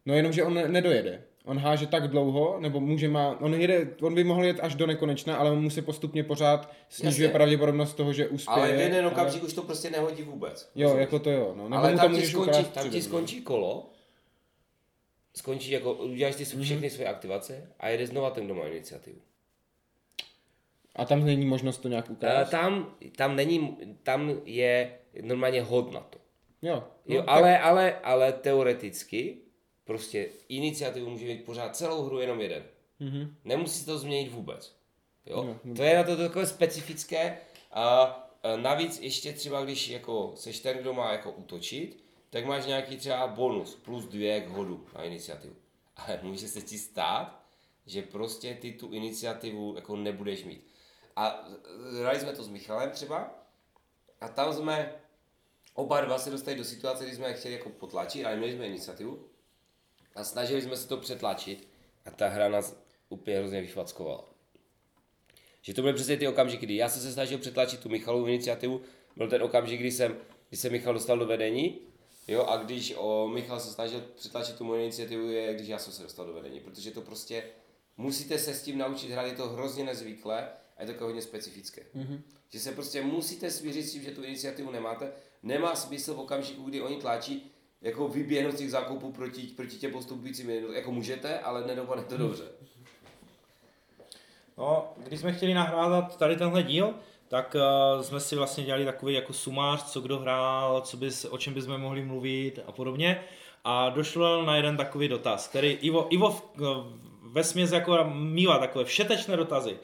[0.05, 1.23] No jenom, že on ne- nedojede.
[1.45, 4.87] On háže tak dlouho, nebo může má, on, jede, on by mohl jet až do
[4.87, 7.33] nekonečna, ale on mu se postupně pořád snižuje Jasně.
[7.33, 8.57] pravděpodobnost toho, že uspěje.
[8.57, 10.71] Ale v jeden ale- okamžik už to prostě nehodí vůbec.
[10.75, 11.53] Jo, jako to jo.
[11.57, 11.63] No.
[11.63, 13.03] Nebo Ale tam ti, skončí, tam ti no.
[13.03, 13.89] skončí kolo,
[15.35, 16.63] skončí jako, uděláš ty Mhm.
[16.63, 19.19] všechny své aktivace a jede znova ten, kdo má iniciativu.
[20.95, 22.51] A tam není možnost to nějak A ukrást?
[22.51, 24.91] tam, tam není, tam je
[25.21, 26.19] normálně hod na to.
[26.61, 26.83] Jo.
[27.07, 29.37] no, Jo, tak- ale, ale, ale teoreticky
[29.83, 32.63] prostě iniciativu může mít pořád celou hru jenom jeden.
[32.99, 33.35] Mhm.
[33.45, 34.75] Nemusí to změnit vůbec.
[35.25, 35.43] Jo?
[35.43, 35.75] Jo.
[35.75, 37.37] To je na to takové specifické
[37.71, 37.83] a,
[38.43, 42.97] a navíc ještě třeba, když jako seš ten, kdo má jako útočit, tak máš nějaký
[42.97, 45.55] třeba bonus plus dvě k hodu na iniciativu.
[45.95, 47.43] Ale může se ti stát,
[47.85, 50.67] že prostě ty tu iniciativu jako nebudeš mít.
[51.15, 51.49] A
[51.99, 53.43] hráli jsme to s Michalem třeba
[54.21, 54.95] a tam jsme
[55.73, 58.67] oba dva se dostali do situace, kdy jsme je chtěli jako potlačit, ale měli jsme
[58.67, 59.27] iniciativu
[60.15, 61.67] a snažili jsme se to přetlačit
[62.05, 64.29] a ta hra nás úplně hrozně vychvackovala.
[65.61, 68.81] Že to byly přesně ty okamžiky, kdy já jsem se snažil přetlačit tu Michalovu iniciativu,
[69.15, 70.17] byl ten okamžik, kdy jsem,
[70.49, 71.81] kdy se Michal dostal do vedení,
[72.27, 75.93] jo, a když o, Michal se snažil přetlačit tu moji iniciativu, je když já jsem
[75.93, 77.43] se dostal do vedení, protože to prostě
[77.97, 81.85] musíte se s tím naučit hrát, je to hrozně nezvyklé a je to hodně specifické.
[81.95, 82.21] Mm-hmm.
[82.49, 85.11] Že se prostě musíte svířit s tím, že tu iniciativu nemáte,
[85.43, 87.51] nemá smysl v okamžiku, kdy oni tlačí,
[87.83, 92.43] jako vyběhnout z těch zákupů proti, proti těm postupujícím, jako můžete, ale nedopadne to dobře.
[94.57, 96.93] No, když jsme chtěli nahrávat tady tenhle díl,
[97.27, 97.55] tak
[97.95, 101.53] uh, jsme si vlastně dělali takový jako sumář, co kdo hrál, co bys, o čem
[101.53, 103.23] bychom mohli mluvit a podobně.
[103.63, 106.43] A došlo na jeden takový dotaz, který Ivo, Ivo v,
[107.21, 109.77] ve směs jako mývá takové všetečné dotazy.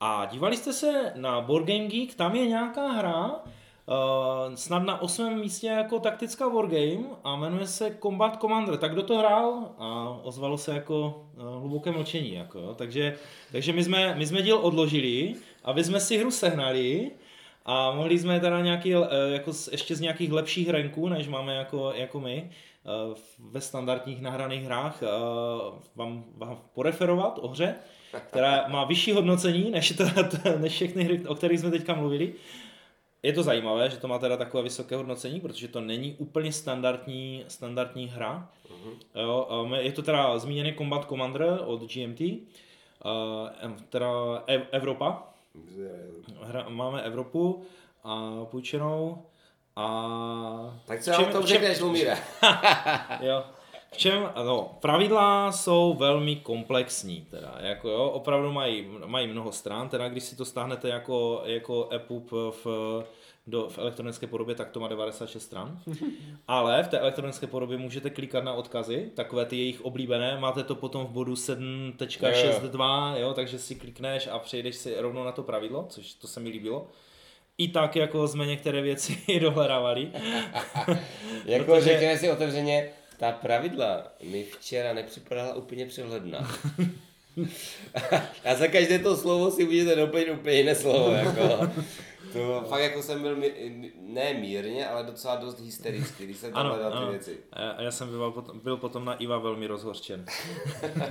[0.00, 3.42] A dívali jste se na Board Game Geek, tam je nějaká hra,
[4.54, 8.76] snad na osmém místě jako taktická wargame a jmenuje se Combat Commander.
[8.76, 9.68] Tak kdo to hrál?
[9.78, 12.34] A ozvalo se jako uh, hluboké mlčení.
[12.34, 12.74] Jako.
[12.74, 13.16] Takže,
[13.52, 15.34] takže my, jsme, my jsme díl odložili,
[15.64, 17.10] aby jsme si hru sehnali
[17.64, 21.92] a mohli jsme teda nějaký, uh, jako ještě z nějakých lepších ranků, než máme jako,
[21.94, 22.50] jako my
[23.08, 23.16] uh,
[23.50, 27.74] ve standardních nahraných hrách, uh, vám, vám poreferovat o hře,
[28.28, 30.04] která má vyšší hodnocení než, to,
[30.58, 32.32] než všechny hry, o kterých jsme teďka mluvili.
[33.22, 37.44] Je to zajímavé, že to má teda takové vysoké hodnocení, protože to není úplně standardní,
[37.48, 38.48] standardní hra.
[39.14, 44.08] Jo, um, je to teda zmíněný Combat Commander od GMT, uh, teda
[44.46, 45.22] Ev- Evropa.
[46.42, 47.64] Hra, máme Evropu
[48.04, 49.22] a půjčenou
[49.76, 50.78] a...
[50.86, 52.18] Tak co v nám čem- to řekneš, Lumíre?
[53.20, 53.44] Jo.
[53.94, 59.88] V čem, no, pravidla jsou velmi komplexní, teda, jako jo, opravdu mají, mají mnoho stran,
[59.88, 62.66] teda když si to stáhnete jako, jako EPUB v,
[63.46, 65.78] do, v elektronické podobě, tak to má 96 stran,
[66.48, 70.74] ale v té elektronické podobě můžete klikat na odkazy, takové ty jejich oblíbené, máte to
[70.74, 75.86] potom v bodu 7.62, jo, takže si klikneš a přejdeš si rovnou na to pravidlo,
[75.88, 76.86] což to se mi líbilo.
[77.58, 80.08] I tak jako jsme některé věci dohledávali.
[81.44, 82.90] Jako Protože- řekněme si otevřeně,
[83.20, 86.58] ta pravidla mi včera nepřipadala úplně přehledná.
[88.44, 91.12] A za každé to slovo si můžete doplnit úplně jiné slovo.
[91.12, 91.70] Jako.
[92.32, 96.60] To fakt jako jsem byl mi- ne mírně, ale docela dost hysterický, když jsem tam
[96.60, 97.10] Ano, hledal ty ano.
[97.10, 97.36] věci.
[97.52, 100.24] A já- jsem byl potom, byl potom na Iva velmi rozhořčen.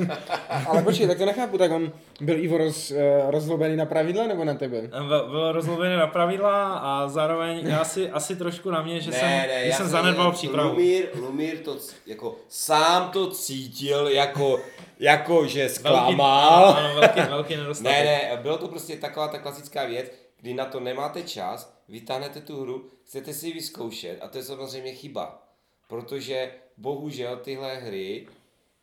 [0.68, 1.92] Ale počkej, tak to nechápu, tak on
[2.22, 4.82] byl Ivo roz, eh, rozlobený na pravidla nebo na tebe?
[5.08, 9.30] Byl, byl rozlovený na pravidla a zároveň já asi, asi trošku na mě, že jsem,
[9.30, 10.70] že já jsem zanedbal přípravu.
[10.70, 14.60] Lumír, Lumír to c- jako sám to cítil jako,
[15.00, 16.64] jako že zklamal.
[16.74, 17.92] Velký, ano, velký, velký nedostatek.
[17.98, 22.42] Ne, ne, bylo to prostě taková ta klasická věc, kdy na to nemáte čas, vytáhnete
[22.42, 25.48] tu hru, chcete si ji vyzkoušet a to je samozřejmě chyba.
[25.88, 28.28] Protože bohužel tyhle hry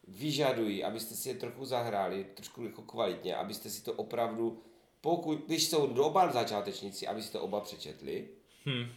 [0.08, 4.62] vyžadují, abyste si je trochu zahráli, trošku jako kvalitně, abyste si to opravdu,
[5.00, 8.28] pokud, když jsou oba začátečníci, aby si to oba přečetli
[8.66, 8.92] Hm.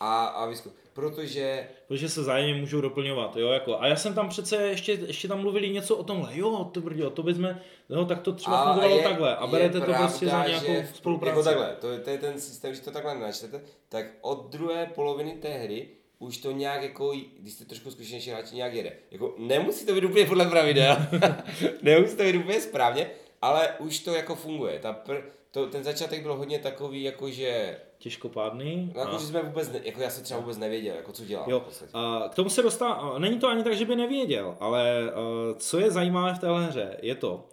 [0.00, 0.70] A, a vyzkou...
[0.92, 3.80] Protože Protože se zájemně můžou doplňovat, jo, jako.
[3.80, 7.10] A já jsem tam přece ještě, ještě tam mluvili něco o tomhle, jo, to brděl,
[7.10, 7.56] to bychom,
[7.88, 11.30] no, tak to třeba fungovalo je- takhle a berete to prostě za nějakou že spolupráci.
[11.38, 14.86] Jako takhle, to, je- to je ten systém, když to takhle načtete, tak od druhé
[14.94, 18.92] poloviny té hry už to nějak jako, když jste trošku zkušenější hráči, nějak jede.
[19.10, 20.96] Jako nemusí to být úplně podle pravidel,
[21.82, 23.10] nemusí to být úplně správně,
[23.42, 24.78] ale už to jako funguje.
[24.78, 25.16] Ta pr,
[25.50, 28.92] to, ten začátek byl hodně takový, jakože, Těžkopádný.
[28.96, 31.50] jako, a- že jsme vůbec, ne, jako já jsem třeba vůbec nevěděl, jako co dělám.
[31.50, 31.62] Jo,
[31.92, 35.78] a k tomu se dostává, není to ani tak, že by nevěděl, ale eh, co
[35.78, 37.48] je zajímavé v téhle hře, je to,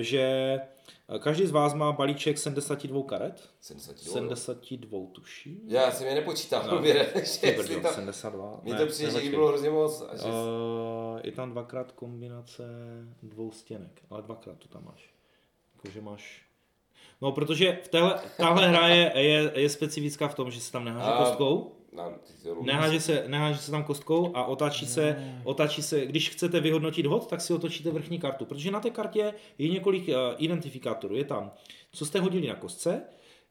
[0.00, 0.58] že
[1.14, 3.48] Eh, Každý z vás má balíček 72 karet.
[3.60, 4.12] 72.
[4.12, 5.60] 72 tuší.
[5.66, 6.74] Já jsem je nepočítal, No.
[6.74, 6.82] no.
[6.84, 8.60] že brďo, to, 72.
[8.62, 10.02] mně to přijde, že jich bylo hrozně moc.
[10.12, 12.62] A že, Uh, je tam dvakrát kombinace
[13.22, 15.10] dvou stěnek, ale dvakrát to tam máš.
[15.74, 16.47] Jakože máš...
[17.22, 20.84] No, protože v téhle, tahle hra je, je, je specifická v tom, že se tam
[20.84, 21.72] neháže A- kostkou,
[22.62, 27.26] neháže se, neháže se tam kostkou a otáčí se, otáčí se, když chcete vyhodnotit hod,
[27.26, 31.16] tak si otočíte vrchní kartu, protože na té kartě je několik uh, identifikátorů.
[31.16, 31.50] Je tam,
[31.92, 33.02] co jste hodili na kostce,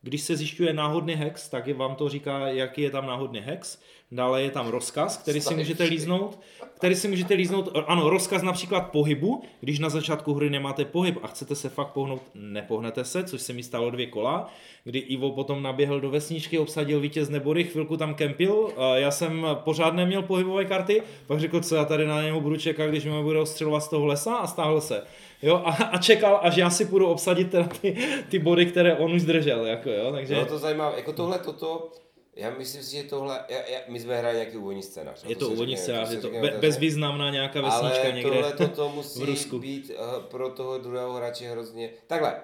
[0.07, 3.77] když se zjišťuje náhodný hex, tak je, vám to říká, jaký je tam náhodný hex.
[4.11, 6.39] Dále je tam rozkaz, který si můžete líznout.
[6.75, 11.27] Který si můžete líznout, ano, rozkaz například pohybu, když na začátku hry nemáte pohyb a
[11.27, 14.53] chcete se fakt pohnout, nepohnete se, což se mi stalo dvě kola,
[14.83, 19.93] kdy Ivo potom naběhl do vesničky, obsadil vítězné body, chvilku tam kempil, já jsem pořád
[19.93, 23.39] neměl pohybové karty, pak řekl, co já tady na něho budu čekat, když mě bude
[23.39, 25.03] ostřelovat z toho lesa a stáhl se.
[25.41, 27.97] Jo, a, a čekal, až já si půjdu obsadit teda ty,
[28.29, 30.33] ty body, které on už držel, jako jo, takže...
[30.33, 31.91] Bylo to zajímavé, jako tohle, toto,
[32.35, 35.23] já myslím si, že tohle, já, já, my jsme hráli nějaký úvodní scénář.
[35.23, 38.53] Je no to si úvodní scénář, je to be, bezvýznamná nějaká vesnička Ale někde tohle
[38.53, 39.59] toto v musí Rusku.
[39.59, 41.89] být uh, pro toho druhého hráče hrozně...
[42.07, 42.35] Takhle,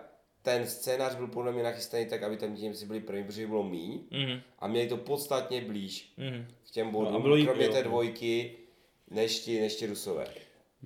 [0.41, 3.99] ten scénář byl podle mě nachystaný tak, aby tam si byli první, protože bylo míň
[4.11, 6.45] Mhm, a měli to podstatně blíž mhm.
[6.67, 7.71] k těm No, bodům, jí- kromě jo.
[7.71, 8.51] té dvojky,
[9.09, 10.25] než ti, než ti rusové.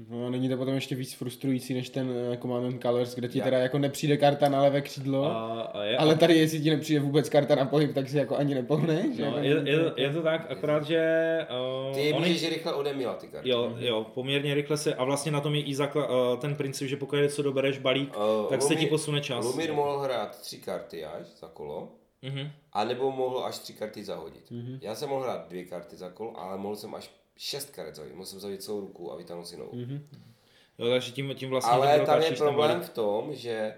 [0.10, 3.28] No a není to potom ještě víc frustrující než ten eh, Command and Colors, kde
[3.28, 3.44] ti Já.
[3.46, 7.00] teda jako nepřijde karta na levé křídlo, A, a je, ale tady jestli ti nepřijde
[7.00, 9.18] vůbec karta na pohyb, tak si jako ani nepohneš.
[9.18, 11.02] no, jako je, je, to- je, to tak, akorát, že
[11.90, 13.50] uh, Ty oni, můžeš rychle odemila ty karty.
[13.50, 16.88] jo, jo, poměrně rychle se, a vlastně na tom je i zakla, uh, ten princip,
[16.90, 19.46] že pokud co dobereš balík, Eh, tak se ti posune čas.
[19.46, 21.90] Lumír mohl hrát tři karty až za kolo,
[22.22, 22.50] Mhm.
[22.74, 24.52] a nebo mohl až tři karty zahodit.
[24.52, 24.78] Mm-hmm.
[24.82, 28.00] Já jsem mohl hrát dvě karty za kolo, ale mohl jsem až šest karet.
[28.14, 29.72] Mohl jsem zahodit celou ruku a vytáhnout si novou.
[29.72, 30.02] Mm-hmm.
[30.78, 31.74] Jo, takže tím, tím vlastně...
[31.74, 33.76] Ale tam je problém v tom, že,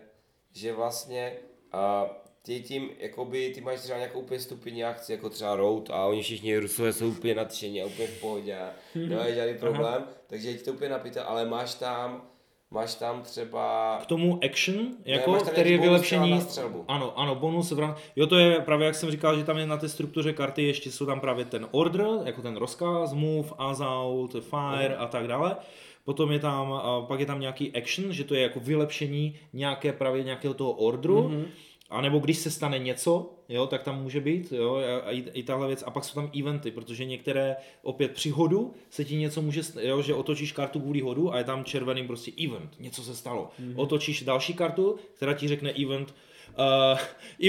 [0.51, 1.33] že vlastně
[1.73, 2.09] uh,
[2.41, 6.21] ty tím, jakoby, ty máš třeba nějakou úplně stupidní akci, jako třeba Road a oni
[6.21, 10.57] všichni Rusové jsou úplně nadšení a úplně v pohodě a nemáš žádný problém, takže je
[10.57, 12.29] ti to úplně napíte, ale máš tam,
[12.71, 16.31] máš tam třeba K tomu action, jako, tam který je vylepšení.
[16.31, 16.85] na střelbu.
[16.87, 17.95] Ano, ano, bonus v.
[18.15, 20.91] Jo, to je právě, jak jsem říkal, že tam je na té struktuře karty, ještě
[20.91, 25.55] jsou tam právě ten order, jako ten rozkaz, move, assault, fire a tak dále.
[26.03, 30.23] Potom je tam, pak je tam nějaký action, že to je jako vylepšení nějaké právě
[30.23, 31.29] nějakého toho orderu.
[31.29, 31.45] Mm-hmm.
[31.89, 34.75] A nebo když se stane něco, jo, tak tam může být, jo,
[35.05, 35.83] a i, i tahle věc.
[35.87, 40.01] A pak jsou tam eventy, protože některé opět při hodu se ti něco může, jo,
[40.01, 43.49] že otočíš kartu kvůli hodu a je tam červeným prostě event, něco se stalo.
[43.61, 43.73] Mm-hmm.
[43.75, 46.15] Otočíš další kartu, která ti řekne event,
[46.59, 46.99] uh,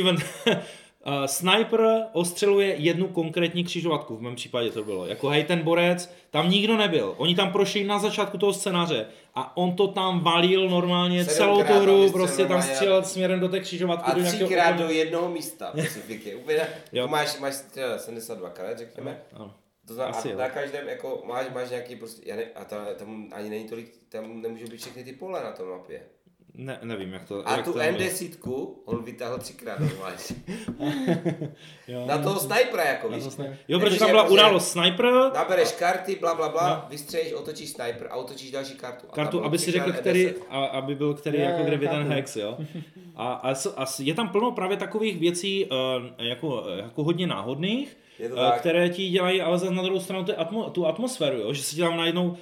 [0.01, 0.21] event,
[1.07, 5.07] Uh, sniper ostřeluje jednu konkrétní křižovatku, v mém případě to bylo.
[5.07, 7.15] Jako hej, ten borec, tam nikdo nebyl.
[7.17, 11.73] Oni tam prošli na začátku toho scénáře a on to tam valil normálně celou tu
[11.73, 14.11] hru, prostě tam střílel směrem do té křižovatky.
[14.11, 16.35] a do nějakého třikrát do jednoho místa specifiky.
[16.35, 16.65] Úplně, Jo.
[16.93, 17.09] jo.
[17.09, 19.23] máš, máš třeba 72 karet, řekněme.
[19.33, 19.55] Ano.
[19.87, 22.95] To znamená, Asi a na každém, jako, máš, máš nějaký prostě, já ne, a ta,
[22.99, 26.03] tam ani není tolik, tam nemůžou být všechny ty pole na tom mapě.
[26.55, 27.93] Ne, nevím, jak to A jak tu to tam je.
[27.93, 30.17] N10 on vytáhl třikrát normálně.
[31.89, 32.07] Jo.
[32.07, 33.25] Na toho snajpera jako, víš.
[33.69, 38.09] Jo, protože tam byla prostě událost sniper, Nabereš karty, bla, bla, bla, vystřelíš, otočíš sniper
[38.11, 39.07] a otočíš další kartu.
[39.11, 40.35] A kartu, aby si řekl, který, N10.
[40.49, 42.59] a, aby byl který Jo, jako kde by ten hex, jo.
[43.17, 48.31] A, a, a je tam plno právě takových věcí uh, jako, jako hodně náhodných, Je
[48.37, 51.53] eh, které ti dělají ale zase na druhou stranu tu, atmo, tu atmosféru, jo?
[51.53, 52.37] že se ti tam najednou,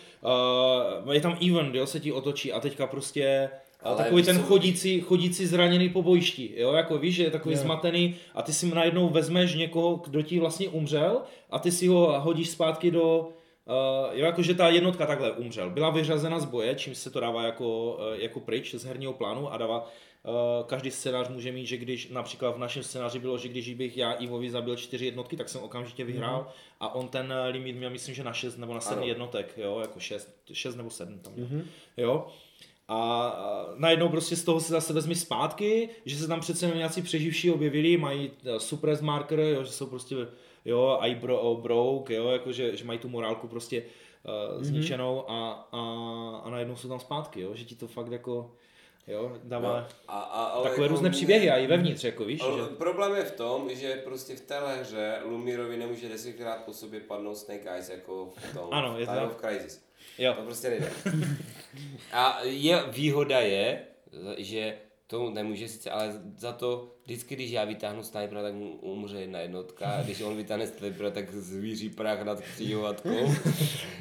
[1.05, 1.87] uh, je tam event, jo?
[1.87, 6.53] se ti otočí a teďka prostě ale Ale takový ten chodící, chodící zraněný po bojišti,
[6.57, 7.61] jo, jako víš, že je takový Jo.
[7.61, 12.21] zmatený a ty si najednou vezmeš někoho, kdo ti vlastně umřel a ty si ho
[12.21, 13.29] hodíš zpátky do,
[13.69, 15.71] Uh, jo, jakože ta jednotka takhle umřel.
[15.71, 19.53] Byla vyřazena z boje, čím se to dává jako, uh, jako pryč z herního plánu
[19.53, 20.33] a dává uh,
[20.67, 24.13] každý scénář může mít, že když například v našem scénáři bylo, že když bych já
[24.13, 26.77] Ivovi zabil čtyři jednotky, tak jsem okamžitě vyhrál mm-hmm.
[26.81, 30.01] a on ten limit měl myslím, že na šest nebo na sedm jednotek, jo, jako
[30.01, 31.47] šest, šest nebo sedm tam měl.
[31.47, 31.63] Mm-hmm.
[31.97, 32.27] Jo.
[32.89, 33.36] A
[33.77, 37.51] najednou prostě z toho se zase vezmi zpátky, že se tam přece jenom nějací přeživší
[37.51, 40.16] objevili, mají eh, suppress marker, jo, že jsou prostě,
[40.65, 43.82] jo, i bro, broke, jo, jako že, že mají tu morálku prostě
[44.56, 45.81] uh, zničenou a, a,
[46.44, 48.51] a najednou jsou tam zpátky, jo, že ti to fakt jako,
[49.06, 52.40] jo, dává No, a, a, ale takové jako různé příběhy a i vevnitř, jako víš,
[52.40, 56.73] Ale že, Problém je v tom, že prostě v téhle hře Lumírovi nemůže desetkrát po
[56.73, 59.36] sobě padnout Snake Eyes jako v tom Ano, je v to Time tak.
[59.36, 59.88] of Crisis.
[60.19, 60.90] Jo, To prostě nejde.
[62.12, 63.82] A je, výhoda je,
[64.36, 64.77] že
[65.07, 69.40] to nemůže sice, ale za to vždycky, když já vytáhnu snipera, tak mu umře jedna
[69.40, 73.35] jednotka, a když on vytáhne snipera, tak zvíří prach nad křižovatkou.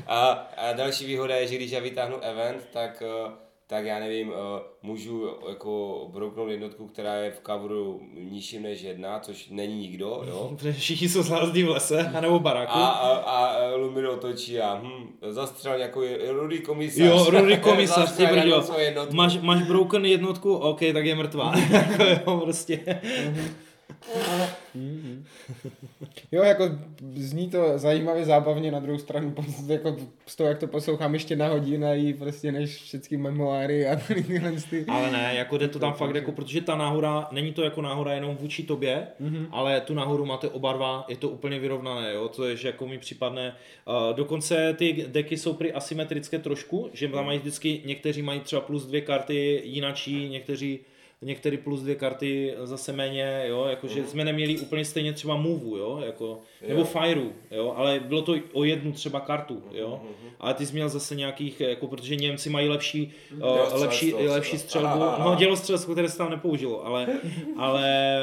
[0.08, 3.32] A, a další výhoda je, že když já vytáhnu event, tak, eh,
[3.70, 4.36] tak já nevím, uh,
[4.82, 10.58] můžu jako brouknout jednotku, která je v coveru nižším než jedna, což není nikdo, jo.
[10.72, 12.72] Všichni jsou zlázdí v lese, anebo v baráku.
[12.72, 17.06] A, a, a Lumir otočí a hm, zastřel jako Rudy komisař.
[17.06, 19.16] Jo, Rudy komisař, ty jednotku.
[19.16, 21.54] Máš, máš broken jednotku, OK, tak je mrtvá.
[21.72, 23.02] Jako jo, prostě.
[26.32, 26.70] Jo, jako
[27.16, 29.36] zní to zajímavě, zábavně, na druhou stranu,
[29.68, 33.96] jako z toho, jak to poslouchám, ještě na hodinu jí prostě než všechny memoáry a
[33.96, 34.86] tyhle ty.
[34.88, 38.14] Ale ne, jako jde to tam fakt, jako, protože ta náhoda, není to jako náhoda
[38.14, 39.48] jenom vůči tobě, mm-hmm.
[39.52, 42.88] ale tu náhodu máte oba dva, je to úplně vyrovnané, jo, to je, že jako
[42.88, 43.56] mi připadne,
[43.86, 48.62] uh, dokonce ty deky jsou prý asymetrické trošku, že tam mají vždycky, někteří mají třeba
[48.62, 50.80] plus dvě karty jinačí, někteří
[51.22, 56.00] některý plus dvě karty zase méně, jo, jakože jsme neměli úplně stejně třeba move, jo,
[56.06, 56.86] jako, nebo Jo.
[56.86, 60.02] fireu, jo, ale bylo to o jednu třeba kartu, jo,
[60.40, 64.34] ale ty jsi měl zase nějakých, jako, protože Němci mají lepší, uh, Dělostřelectvo lepší, třeba.
[64.34, 65.30] lepší střelbu, Aha, aha.
[65.30, 67.08] no dělostřelectvo, které se tam nepoužilo, ale,
[67.58, 68.18] ale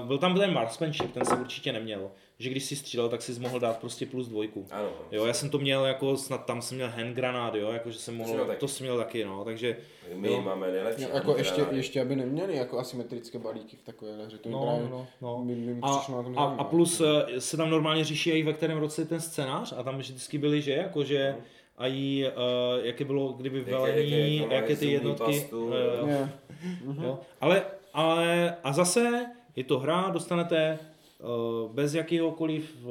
[0.00, 3.40] uh, byl tam ten marksmanship, ten se určitě neměl, že když si střílel, tak si
[3.40, 4.66] mohl dát prostě plus dvojku.
[4.70, 4.88] Ano.
[5.12, 8.14] Jo, já jsem to měl jako, snad tam jsem měl hand granát, jo, jakože jsem
[8.14, 8.60] jsi mohl, taky.
[8.60, 9.76] to jsem měl taky, no, takže,
[10.14, 10.42] My jo.
[10.42, 11.02] máme nejlepší.
[11.02, 11.76] No, jako ještě, granády.
[11.76, 15.44] ještě, aby neměli jako asymetrické balíky v takové hře, to No, právě, no, no.
[15.44, 18.52] Mi, mi A, na tom a, a plus eh, se tam normálně řeší i ve
[18.52, 21.36] kterém roce je ten scénář a tam vždycky byly, že jakože
[21.78, 25.24] a jí, uh, jaké bylo kdyby Jaké- velení, jaké- jaké, jaké ty jednotky.
[25.24, 26.06] pastu, eh, jo.
[26.06, 26.28] Je.
[27.04, 27.18] jo.
[27.40, 27.62] Ale,
[27.94, 30.86] ale a zase je to hra, dostanete uh,
[31.72, 32.90] bez jakýhokoliv uh,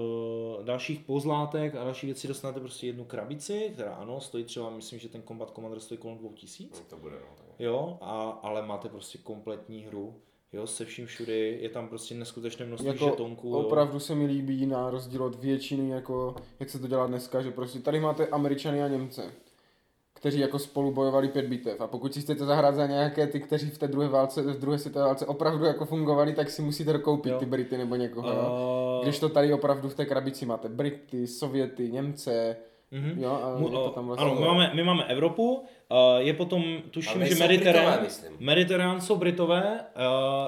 [0.64, 5.10] dalších pozlátek a dalších věcí dostanete prostě jednu krabici, která ano, stojí třeba, myslím, že
[5.10, 6.80] ten Combat Commander stojí kolem 2000.
[6.80, 7.28] No, to bude, no.
[7.38, 7.46] tak.
[7.60, 10.16] Jo, a, ale máte prostě kompletní hru,
[10.54, 13.54] jo, se vším všudy, je tam prostě neskutečné množství Jako žetonků, jo.
[13.58, 17.52] opravdu se mi líbí na rozdíl od většiny, jako jak se to dělá dneska, že
[17.52, 19.34] prostě tady máte Američany a Němce,
[20.24, 23.70] kteří jako spolu bojovali pět bitev a pokud si chcete zahrát za nějaké ty, kteří
[23.70, 27.30] v té druhé válce, v druhé světové válce opravdu jako fungovali, tak si musíte dokoupit
[27.32, 27.40] Jo.
[27.40, 28.30] ty Brity nebo někoho.
[28.98, 32.56] Uh, Když to tady opravdu v té krabici máte Brity, Sověty, Němce,
[32.94, 33.24] Mhm.
[33.24, 34.26] jo, a Mu- to tam vlastně...
[34.26, 38.00] ano, my máme, my máme Evropu, uh, je potom, tuším, Ale že Mediterán.
[38.40, 39.80] Mediterán jsou Britové,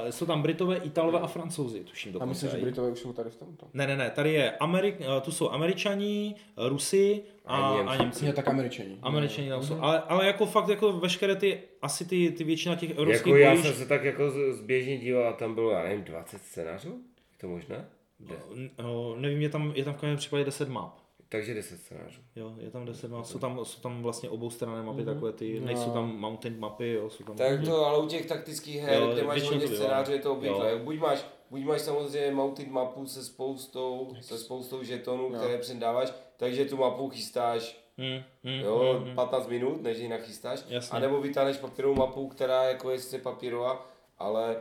[0.04, 2.30] uh, jsou tam Britové, Italové a Francouzi, tuším a dokonce.
[2.46, 2.66] myslím, že.
[2.66, 3.68] Britové už jsou tady v tomto.
[3.74, 8.26] Ne, ne, ne, tady je Amerik, uh, tu jsou Američani, Rusy a, A a, Němci.
[8.26, 8.98] Je tak Američani.
[9.02, 9.68] Američani tam Mhm.
[9.68, 13.38] jsou, ale, ale jako fakt jako veškeré ty, asi ty, ty většina těch evropských Jako
[13.38, 16.42] já bojišť- jsem se tak jako z- zběžně díval a tam bylo, já nevím, 20
[16.44, 16.90] scénářů?
[17.32, 17.86] Je to možné?
[18.20, 18.36] De-
[18.84, 21.05] No, nevím, je tam, je tam v každém případě 10 map.
[21.30, 22.22] Takže 10 scénářů.
[22.36, 25.14] Jo, je tam 10 map, jsou tam, jsou tam vlastně oboustranné mapy, Mhm.
[25.14, 25.66] takové ty, No.
[25.66, 27.36] nejsou tam mountain mapy, jo, jsou tam...
[27.36, 30.72] Tak to, ale u těch taktických her, Jo, kde máš hodně scénářů, je to obvyklé.
[30.72, 30.80] Jo.
[30.80, 35.38] Buď máš, buď máš samozřejmě mounted mapu se spoustou, se spoustou žetonů, Jo.
[35.40, 39.16] které předáváš, takže tu mapu chystáš Hmm, hmm, jo, hmm, hmm.
[39.16, 40.60] 15 minut, než ji nachystáš.
[40.70, 40.98] Jasně.
[40.98, 43.86] A nebo vytáhneš papírovou mapu, která jako je sice papírová,
[44.18, 44.56] ale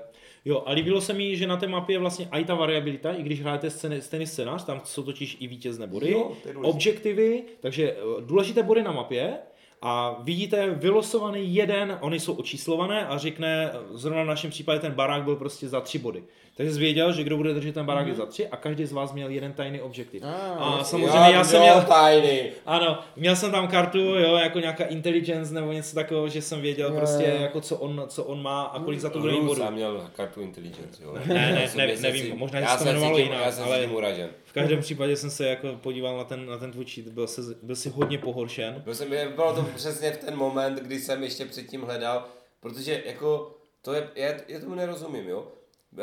[0.45, 3.23] Jo, a líbilo se mi, že na té mapě je vlastně i ta variabilita, i
[3.23, 7.97] když hrajete scény, stejný scénář, tam jsou totiž i vítězné body, Jo, objektivy, takže eh,
[8.21, 9.39] důležité body na mapě
[9.87, 15.23] a vidíte vylosovaný jeden, oni jsou očíslované a řekne, zrovna v našem případě ten barák
[15.23, 16.23] byl prostě za tři body.
[16.57, 18.93] Takže jsi věděl, že kdo bude držet ten barák je za tři a každý z
[18.93, 20.23] vás měl jeden tajný objektiv.
[20.25, 20.85] Ah, a jasně.
[20.85, 22.41] samozřejmě já jsem měl, tajný.
[22.67, 26.89] ano, měl jsem tam kartu, jo, jako nějaká intelligence nebo něco takového, že jsem věděl
[26.93, 29.63] Jo, prostě, jako co on, co on má a kolik za to bude bodů.
[29.63, 31.15] Já měl kartu intelligence, jo.
[31.27, 33.41] Ne, ne, Já jsem- ne, já jsem nevím, možná, já se to jsem jmenovalo jinak,
[33.45, 34.29] Já jsem ale- tím uražen.
[34.55, 37.43] V každém případě jsem se jako podíval na ten, na ten tvůj cheat, byl, se,
[37.63, 38.83] byl si hodně pohoršen.
[38.85, 42.29] Byl jsem, bylo to přesně v ten moment, kdy jsem ještě předtím hledal,
[42.61, 45.53] protože jako, to je, já, já tomu nerozumím, jo.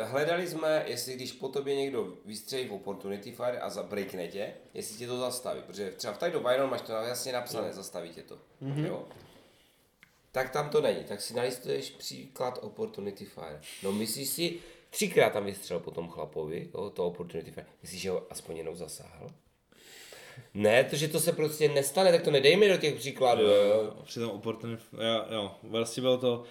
[0.02, 4.98] Hledali jsme, jestli když po tobě někdo vystřelí v Opportunity Fire a zabreakne tě, jestli
[4.98, 8.22] tě to zastaví, protože třeba v Tide of Iron máš to jasně napsané, zastaví tě
[8.22, 8.86] to, mm-hmm.
[8.86, 9.04] jo.
[10.32, 13.60] Tak tam to není, tak si nalistuješ příklad Opportunity Fire.
[13.82, 14.58] No myslíš si,
[14.92, 18.76] třikrát tam vystřelil po tom chlapovi, jo, to Opportunity Fire, myslíš, že ho aspoň jenom
[18.76, 19.30] zasáhl?
[20.54, 23.42] Ne, to, že to se prostě nestane, tak to nedejme do těch příkladů.
[23.42, 23.94] Jo.
[24.04, 26.44] Přitom opportunity, jo, jo, vlastně bylo to,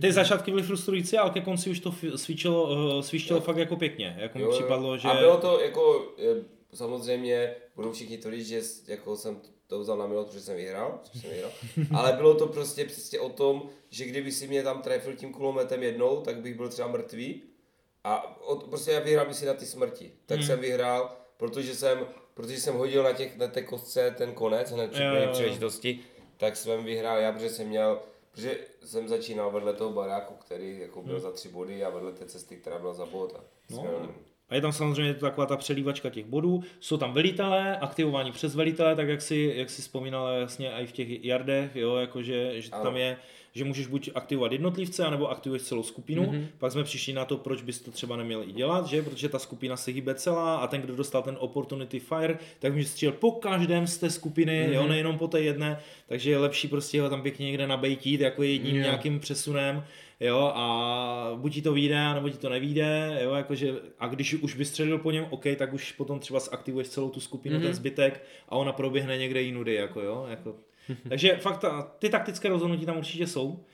[0.00, 2.62] ty začátky byly frustrující, ale ke konci už to svíčilo,
[2.96, 4.58] uh, svíčilo fakt jako pěkně, jako mi Jo, jo.
[4.58, 5.08] připadlo, že...
[5.08, 6.44] A bylo to jako, eh,
[6.74, 11.00] samozřejmě budou všichni tvrdit, že s- jako jsem to vzal na milost, protože jsem vyhrál,
[11.02, 11.50] což jsem vyhrál.
[11.94, 15.82] ale bylo to prostě přesně o tom, že kdyby si mě tam trefil tím kulometem
[15.82, 17.42] jednou, tak bych byl třeba mrtvý.
[18.04, 20.12] A od, prostě já vyhrál si na ty smrti.
[20.26, 20.46] Tak Hmm.
[20.46, 21.98] jsem vyhrál, protože jsem,
[22.34, 26.00] protože jsem hodil na, těch, na té kostce ten konec, hned při první příležitosti,
[26.36, 27.98] tak jsem vyhrál já, protože jsem měl,
[28.32, 32.26] protože jsem začínal vedle toho baráku, který jako byl za tři body a vedle té
[32.26, 33.36] cesty, která byla za bod.
[33.38, 33.40] A
[33.70, 34.08] No.
[34.48, 36.62] A je tam samozřejmě taková ta přelívačka těch bodů.
[36.80, 40.92] Jsou tam velitelé, aktivování přes velitele, tak jak si, jak si vzpomínal jasně i v
[40.92, 42.84] těch jardech, jo, jakože, že Ano.
[42.84, 43.16] tam je
[43.54, 46.22] že můžeš buď aktivovat jednotlivce, anebo aktivuješ celou skupinu.
[46.22, 46.46] Mm-hmm.
[46.58, 49.02] Pak jsme přišli na to, proč bys to třeba neměl i dělat, že?
[49.02, 52.88] Protože ta skupina se hýbe celá a ten, kdo dostal ten opportunity fire, tak může
[52.88, 54.72] střílet po každém z té skupiny, mm-hmm.
[54.72, 58.42] jo, nejenom po té jedné, takže je lepší prostě ho tam pěkně někde nabejtit, jako
[58.42, 58.86] jedním yeah.
[58.86, 59.84] nějakým přesunem
[60.20, 64.56] jo, a buď ti to vyjde, nebo ti to nevíde, jo, jakože, a když už
[64.56, 67.62] vystřelil po něm, OK, tak už potom třeba zaktivuješ celou tu skupinu, mm-hmm.
[67.62, 70.56] ten zbytek a ona proběhne někde jinudy, jako jo, jako.
[71.08, 71.64] Takže fakt
[71.98, 73.64] ty taktické rozhodnutí tam určitě jsou.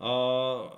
[0.00, 0.08] Uh,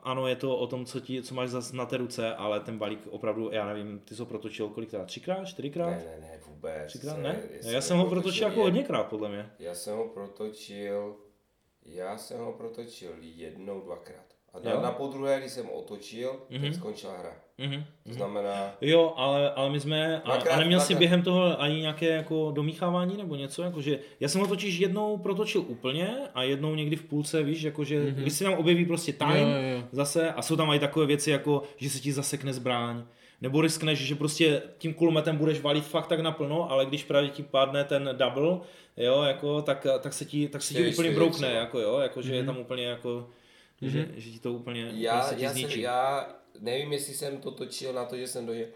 [0.02, 2.78] ano, je to o tom, co, ti, co máš zase na té ruce, ale ten
[2.78, 5.04] balík opravdu, já nevím, ty jsi ho protočil kolikrát?
[5.04, 5.44] Třikrát?
[5.44, 5.90] Čtyřikrát?
[5.90, 6.86] Ne, ne, ne, vůbec.
[6.86, 7.18] Třikrát?
[7.18, 7.40] Ne?
[7.62, 9.50] Já, já jsem ho protočil jako hodněkrát, podle mě.
[9.58, 11.16] Já jsem ho protočil,
[11.82, 14.35] já jsem ho protočil jednou, dvakrát.
[14.54, 16.60] A na, na podruhé, když jsem otočil, mm-hmm.
[16.60, 16.74] tak mhm.
[16.74, 17.32] skončila hra.
[17.58, 17.84] Mm-hmm.
[18.08, 18.74] To znamená...
[18.80, 20.22] Jo, ale, ale my jsme...
[20.22, 23.62] A, a neměl jsi během toho ani nějaké jako domíchávání nebo něco?
[23.62, 28.04] Jakože, já jsem ho totiž jednou protočil úplně a jednou někdy v půlce, víš, jakože
[28.04, 28.14] mm-hmm.
[28.14, 29.82] když se nám objeví prostě time jo, jo, jo.
[29.92, 33.04] zase a jsou tam i takové věci jako, že se ti zasekne zbraň,
[33.40, 37.42] nebo riskneš, že prostě tím kulometem budeš valit fakt tak naplno, ale když právě ti
[37.42, 38.58] padne ten double,
[38.96, 42.32] jo, jako, tak, tak se ti, tak se ti úplně broukne, jako jo, jako, že
[42.32, 42.36] mm-hmm.
[42.36, 43.28] je tam úplně jako
[43.82, 43.88] mm-hmm.
[43.88, 46.28] že, že ti to úplně já, prostě já, jsem, já
[46.60, 48.66] nevím, jestli jsem to točil na to, že jsem dojel,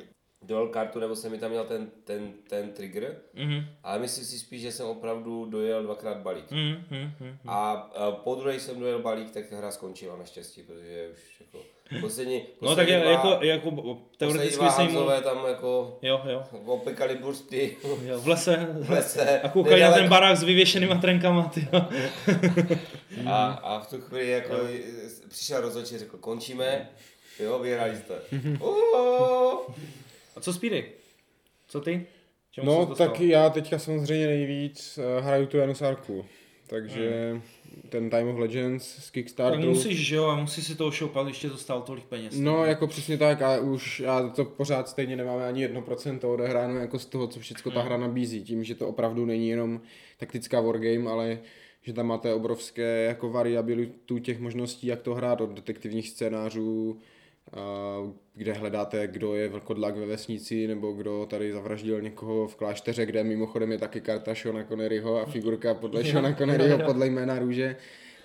[0.43, 3.65] dojel kartu, nebo jsem mi tam měl ten, ten, ten trigger, mm-hmm.
[3.83, 6.51] ale myslím si spíš, že jsem opravdu dojel dvakrát balík.
[6.51, 7.39] Mm-hmm.
[7.47, 11.65] A, a po druhé jsem dojel balík, tak hra skončila naštěstí, protože už jako
[12.01, 14.95] Poslední, poslední no tak je, dva, jako, jako teoreticky se jim...
[15.23, 16.45] tam jako jo, jo.
[16.67, 17.77] opekali bursty.
[17.85, 18.69] Jo, v lese.
[18.81, 19.41] V lese.
[19.41, 21.69] A koukali na ten barák s vyvěšenýma trenkama, ty
[23.27, 24.65] a, a v tu chvíli jako jo.
[25.29, 26.89] přišel rozhodčí, řekl, končíme,
[27.41, 28.15] jo, vyhrali jste.
[30.37, 30.93] a co Speedy?
[31.69, 32.07] Co ty?
[32.53, 36.25] Čemu no tak já teďka samozřejmě nejvíc uh, hraju tu Janusárku.
[36.71, 37.43] Takže hmm.
[37.89, 39.63] ten Time of Legends z Kickstarteru.
[39.63, 42.35] Tak musíš, že jo, a musíš si to šoupat, ještě to stalo tolik peněz.
[42.39, 46.99] No, jako přesně tak a už já to pořád stejně nemáme ani 1% odehráno jako
[46.99, 47.87] z toho, co všechno ta hmm.
[47.87, 48.45] hra nabízí.
[48.45, 49.81] Tím, že to opravdu není jenom
[50.19, 51.39] taktická wargame, ale
[51.83, 57.01] že tam máte obrovské jako variabilitu těch možností, jak to hrát od detektivních scénářů,
[58.35, 63.25] kde hledáte, kdo je vlkodlak ve vesnici, nebo kdo tady zavraždil někoho v klášteře, kde
[63.25, 67.77] mimochodem je taky karta Shona Conneryho a figurka podle Shona Conneryho podle jména růže,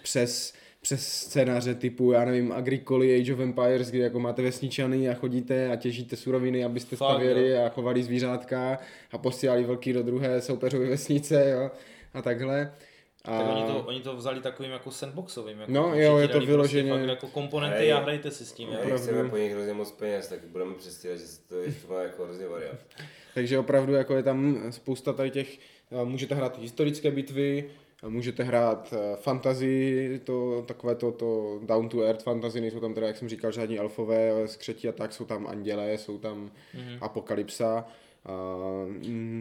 [0.03, 0.53] přes
[0.85, 5.69] přes scénáře typu, já nevím, Agricoli, Age of Empires, kde jako máte vesničany a chodíte
[5.69, 7.63] a těžíte suroviny, abyste Fakt, stavěli jo.
[7.65, 8.79] a chovali zvířátka
[9.11, 11.71] a posílali vlky do druhé soupeřové vesnice, jo,
[12.13, 12.71] a takhle.
[13.27, 13.37] A...
[13.37, 15.59] Tak oni to, oni to vzali takovým jako sandboxovým.
[15.59, 16.91] Jako no jo, je to prostě vyloženě.
[16.91, 18.69] Prostě jako komponenty a hrajte si s tím.
[18.93, 21.99] A chceme po nich hrozně moc peněz, tak budeme předstírat, že to je to má
[21.99, 22.79] jako hrozně variant.
[23.33, 25.59] Takže opravdu jako je tam spousta tady těch,
[26.03, 27.69] můžete hrát historické bitvy,
[28.07, 33.07] můžete hrát eh, fantasy, to, takové to, to down to earth fantasy, nejsou tam teda,
[33.07, 36.97] jak jsem říkal, žádní alfové skřetí a tak, jsou tam anděle, jsou tam mm-hmm.
[37.01, 37.85] apokalypsa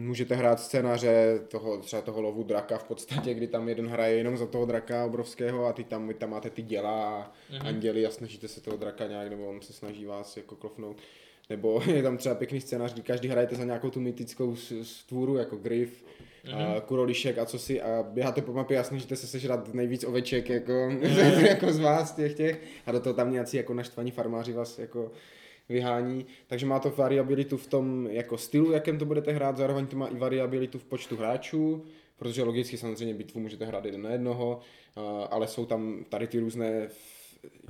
[0.05, 4.37] můžete hrát scénáře toho, třeba toho lovu draka v podstatě, kdy tam jeden hraje jenom
[4.37, 7.67] za toho draka obrovského a ty tam, vy tam máte ty děla a mm-hmm.
[7.67, 10.97] anděli a snažíte se toho draka nějak, nebo on se snaží vás jako klofnout.
[11.49, 15.55] Nebo je tam třeba pěkný scénář, kdy každý hrajete za nějakou tu mytickou stvůru, jako
[15.55, 16.03] Griff,
[16.45, 16.77] mm-hmm.
[16.77, 20.49] a kurolišek a co si a běháte po mapě a snažíte se sežrat nejvíc oveček
[20.49, 21.45] jako, mm-hmm.
[21.47, 25.11] jako z vás těch těch a do toho tam nějací jako naštvaní farmáři vás jako
[25.69, 29.97] vyhání, takže má to variabilitu v tom jako stylu, jakém to budete hrát, zároveň to
[29.97, 31.85] má i variabilitu v počtu hráčů,
[32.17, 34.59] protože logicky samozřejmě bitvu můžete hrát jeden na jednoho,
[35.29, 36.89] ale jsou tam tady ty různé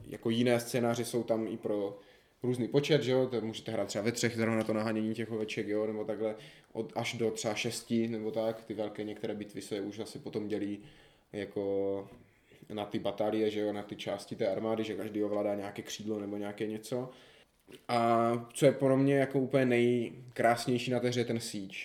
[0.07, 1.99] jako jiné scénáře jsou tam i pro
[2.43, 5.67] různý počet, že jo, to můžete hrát třeba ve třech, zrovna to nahánění těch oveček,
[5.67, 6.35] jo, nebo takhle,
[6.73, 10.47] od, až do třeba šesti, nebo tak, ty velké některé bitvy se už asi potom
[10.47, 10.79] dělí
[11.33, 12.07] jako
[12.73, 16.19] na ty batálie, že jo, na ty části té armády, že každý ovládá nějaké křídlo
[16.19, 17.09] nebo nějaké něco.
[17.87, 21.77] A co je pro mě jako úplně nejkrásnější na té hře je ten siege.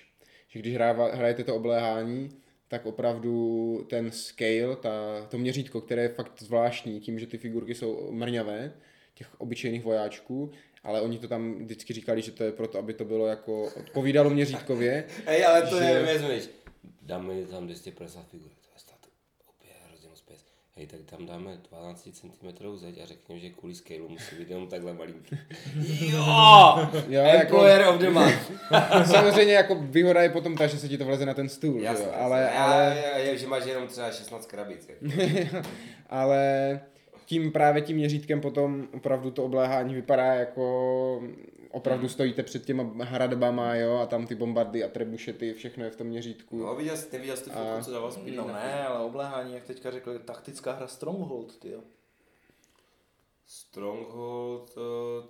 [0.49, 0.77] Že když
[1.13, 2.31] hrajete to obléhání,
[2.69, 7.75] tak opravdu ten scale, ta, to měřítko, které je fakt zvláštní, tím, že ty figurky
[7.75, 8.73] jsou mrňavé,
[9.15, 10.51] těch obyčejných vojáčků,
[10.83, 14.31] ale oni to tam vždycky říkali, že to je proto, aby to bylo jako odpovídalo
[14.31, 15.05] měřítkově.
[15.27, 15.85] Hej, ale to že...
[15.85, 16.49] nevezmeš.
[17.03, 18.51] Dáme tam 250 figur
[20.81, 24.69] hej, tak tam dáme 12 cm zeď a řekněme, že kvůli scale musí být jenom
[24.69, 25.39] takhle malinký.
[26.01, 26.89] jo!
[27.09, 27.95] jo Employer jako...
[27.95, 28.53] of the month.
[29.11, 32.05] Samozřejmě jako výhoda je potom ta, že se ti to vleze na ten stůl, Jasně,
[32.07, 32.51] jo, ale...
[32.51, 33.05] ale...
[33.17, 34.91] Je, je, že máš jenom třeba 16 krabic.
[36.11, 36.81] ale
[37.27, 41.23] tím právě tím měřítkem potom opravdu to obléhání vypadá jako
[41.71, 42.09] opravdu hmm.
[42.09, 46.07] stojíte před těma hradbama, jo, a tam ty bombardy a trebušety, všechno je v tom
[46.07, 46.59] měřítku.
[46.59, 48.37] No, viděl jsi, viděl jsi tu fotku, co dával Speedy?
[48.37, 51.81] No ne, ale obléhání, jak teďka řekl, taktická hra Stronghold, ty jo.
[53.47, 55.25] Stronghold, to...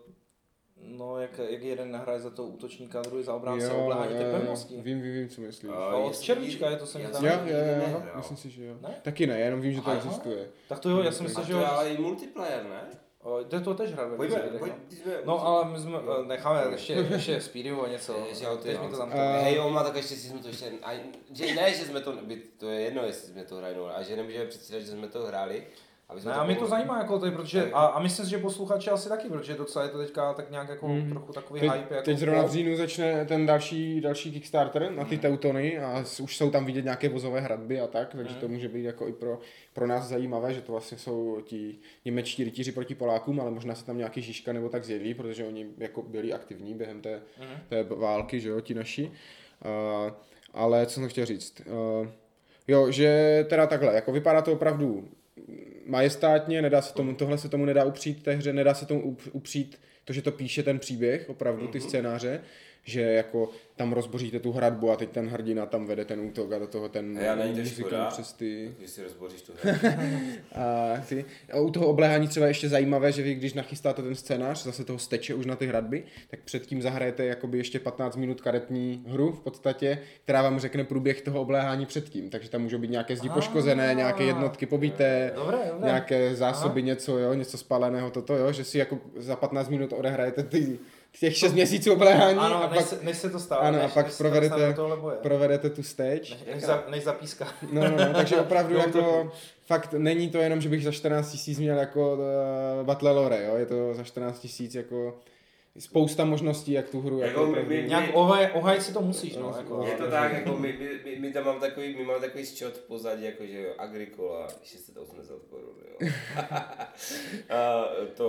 [0.83, 4.29] No, jak, jak jeden hraje za toho útočníka, druhý za obránce, Jo, obléhání té jo,
[4.29, 4.75] jo, pevnosti.
[4.75, 5.73] Vím, vím, vím, co myslíš.
[5.75, 7.19] A od Červíčka je to, se mi já zdá.
[7.19, 8.17] jsem Jo, nikdy jo, jo, nehrál.
[8.17, 8.75] myslím si, že jo.
[8.83, 8.95] Ne?
[9.03, 9.97] Taky ne, jenom vím, že to Aha.
[9.97, 10.49] existuje.
[10.69, 11.67] Tak to jo, já jsem A myslel, že je jo.
[11.67, 12.89] ale i multiplayer, ne?
[13.23, 14.11] O, To, to tež hraje.
[14.17, 16.25] Pojďme, pojď, jsme, No ale my jsme, Jo.
[16.27, 18.25] necháme ještě, ještě Speedyho něco.
[18.29, 20.49] Ještě jo, ty Teď mi to tam A- Hej, on má takové štěstí, jsme to
[20.49, 20.93] ještě, a,
[21.33, 24.03] že ne, že jsme to, by- to je jedno, jestli jsme to hráli, no, a
[24.03, 25.67] že nemůžeme předstírat, že jsme to hráli.
[26.11, 28.39] Aby jsme Ne, a mě to zajímá, jako tady, protože, a, a myslím si, že
[28.39, 31.11] posluchači asi taky, protože docela je to teďka tak nějak jako Mhm.
[31.11, 31.95] trochu takový Teď, hype.
[31.95, 36.37] Jako teď zrovna v říjnu začne ten další, další Kickstarter na ty Teutony a už
[36.37, 39.39] jsou tam vidět nějaké vozové hradby a tak, takže to může být jako i pro,
[39.73, 43.85] pro nás zajímavé, že to vlastně jsou ti němečtí rytíři proti Polákům, ale možná se
[43.87, 47.21] tam nějaký Žižka nebo tak zjeví, protože oni jako byli aktivní během té,
[47.69, 49.05] té války, že jo, ti naši.
[49.07, 50.13] Uh,
[50.55, 51.63] ale co jsem chtěl říct?
[52.01, 52.09] Uh,
[52.69, 55.09] jo, že teda takhle, jako vypadá to opravdu
[55.87, 59.31] majestátně, nedá se tomu, tohle se tomu nedá upřít té hře, nedá se tomu up-
[59.33, 62.41] upřít to, že to píše ten příběh, opravdu ty scénáře,
[62.85, 66.59] že jako tam rozboříte tu hradbu a teď ten hrdina tam vede ten útok a
[66.59, 68.75] do toho ten A já muzikant škoda, přes ty...
[68.79, 69.53] když si rozboříš tu.
[70.55, 74.65] A, ty, a u toho obléhání třeba ještě zajímavé, že vy když nachystáte ten scénář,
[74.65, 79.05] zase toho steče už na ty hradby, tak předtím zahrajete jakoby ještě 15 minut karetní
[79.09, 82.31] hru v podstatě, která vám řekne průběh toho obléhání předtím.
[82.31, 85.87] Takže tam můžou být nějaké zdi poškozené, nějaké jednotky pobité, Dobré, dobré.
[85.87, 90.43] nějaké zásoby, něco, jo, něco spáleného, toto, jo, že si jako za 15 minut odehrajete
[90.43, 90.79] ty,
[91.19, 93.83] těch 6 měsíců obléhání Ano, a než, pak, se, než se to stává, ano, a
[93.83, 94.75] než, pak než provedete,
[95.23, 96.37] provedete tu stage.
[96.55, 97.49] Než, za, než zapíská.
[97.73, 99.33] No, no, no, takže opravdu jako,
[99.67, 103.57] fakt není to jenom, že bych za 14 tisíc měl jako uh, Battle Lore, jo,
[103.57, 105.19] je to za 14 tisíc jako
[105.79, 109.37] spousta možností, jak tu hru Jako jako, my- my- Nějak ohaj, ohajit si to musíš,
[109.37, 109.43] no.
[109.43, 112.47] No, Jako, Je to tak, jako my, my, my, tam máme takový, my máme takový
[112.47, 116.09] ščot v pozadí, jako že jo, Agricola 680 korun, jo.
[117.51, 117.85] a
[118.15, 118.29] to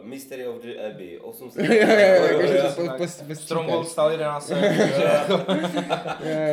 [0.00, 2.62] uh, Mystery of the Abbey 800 jo, jo, jo, korun, jo.
[2.76, 4.50] po, po, po, Stronghold stál 11.
[4.50, 4.56] jo,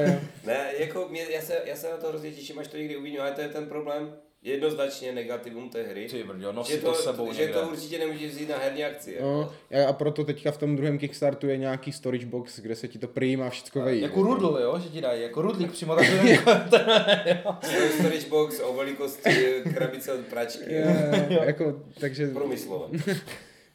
[0.07, 0.15] jo.
[0.45, 3.21] Ne, jako mě, já, se, já se na to hrozně těším, až to někdy uvidím,
[3.21, 4.13] ale to je ten problém,
[4.43, 6.07] jednoznačně negativum té hry.
[6.11, 7.59] Ty brďo, nosi že to, to, s sebou že někde.
[7.59, 9.13] to určitě nemůžeš vzít na herní akci.
[9.13, 9.25] jako.
[9.25, 9.51] No,
[9.85, 12.99] a a proto teďka v tom druhém Kickstartu je nějaký storage box, kde se ti
[12.99, 14.03] to prý má všechno vejít.
[14.03, 16.37] Jako rudl, jo, že ti dají, jako rudlík přímo takový.
[17.99, 19.29] Storage box o velikosti
[19.73, 20.63] krabice od pračky.
[20.75, 20.87] Jo,
[21.29, 22.87] jo, jako, takže Průmyslové.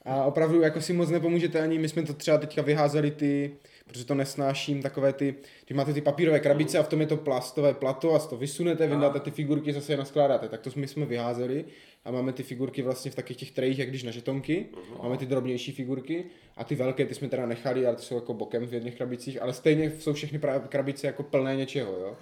[0.05, 3.56] A opravdu jako si moc nepomůžete ani, my jsme to třeba teďka vyházeli ty,
[3.86, 5.34] protože to nesnáším, takové ty,
[5.66, 8.86] když máte ty papírové krabice a v tom je to plastové plato a to vysunete,
[8.86, 11.64] vyndáte ty figurky, zase je naskládáte, tak to my jsme vyházeli
[12.04, 14.66] a máme ty figurky vlastně v takových těch trejích, jak když na žetonky,
[15.02, 16.24] máme ty drobnější figurky
[16.56, 19.42] a ty velké ty jsme teda nechali, ale ty jsou jako bokem v jedných krabicích,
[19.42, 22.16] ale stejně jsou všechny krabice jako plné něčeho, jo.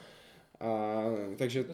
[0.61, 1.03] A,
[1.37, 1.65] takže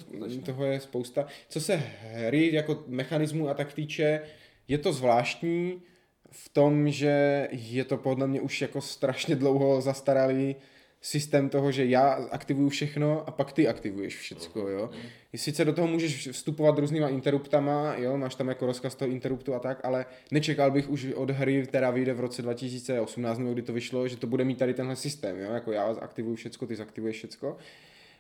[0.45, 1.27] toho je spousta.
[1.49, 4.21] Co se hry jako mechanismu a tak týče,
[4.69, 5.83] je to zvláštní
[6.31, 10.57] v tom, že je to podle mě už jako strašně dlouho zastaralý
[11.03, 14.91] systém toho, že já aktivuju všechno a pak ty aktivuješ všecko, jo.
[15.37, 19.59] Sice do toho můžeš vstupovat různýma interruptama, jo, máš tam jako rozkaz toho interruptu a
[19.59, 23.73] tak, ale nečekal bych už od hry, která vyjde v roce 2018, nebo kdy to
[23.73, 27.17] vyšlo, že to bude mít tady tenhle systém, jo, jako já aktivuju všecko, ty zaktivuješ
[27.17, 27.57] všecko.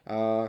[0.06, 0.48] A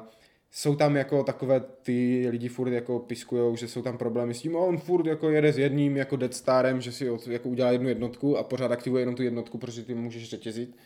[0.51, 4.55] jsou tam jako takové ty lidi furt jako piskujou, že jsou tam problémy s tím,
[4.55, 7.71] a on furt jako jede s jedním jako Dead Starem, že si od- jako udělá
[7.71, 10.77] jednu jednotku a pořád aktivuje jenom tu jednotku, protože ty můžeš řetězit,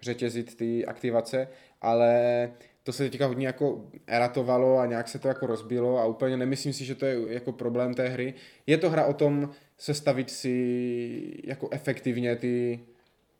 [0.00, 1.48] řetězit ty aktivace,
[1.82, 2.50] ale
[2.82, 6.72] to se teďka hodně jako eratovalo a nějak se to jako rozbilo a úplně nemyslím
[6.72, 8.34] si, že to je jako problém té hry.
[8.66, 12.80] Je to hra o tom sestavit si jako efektivně ty,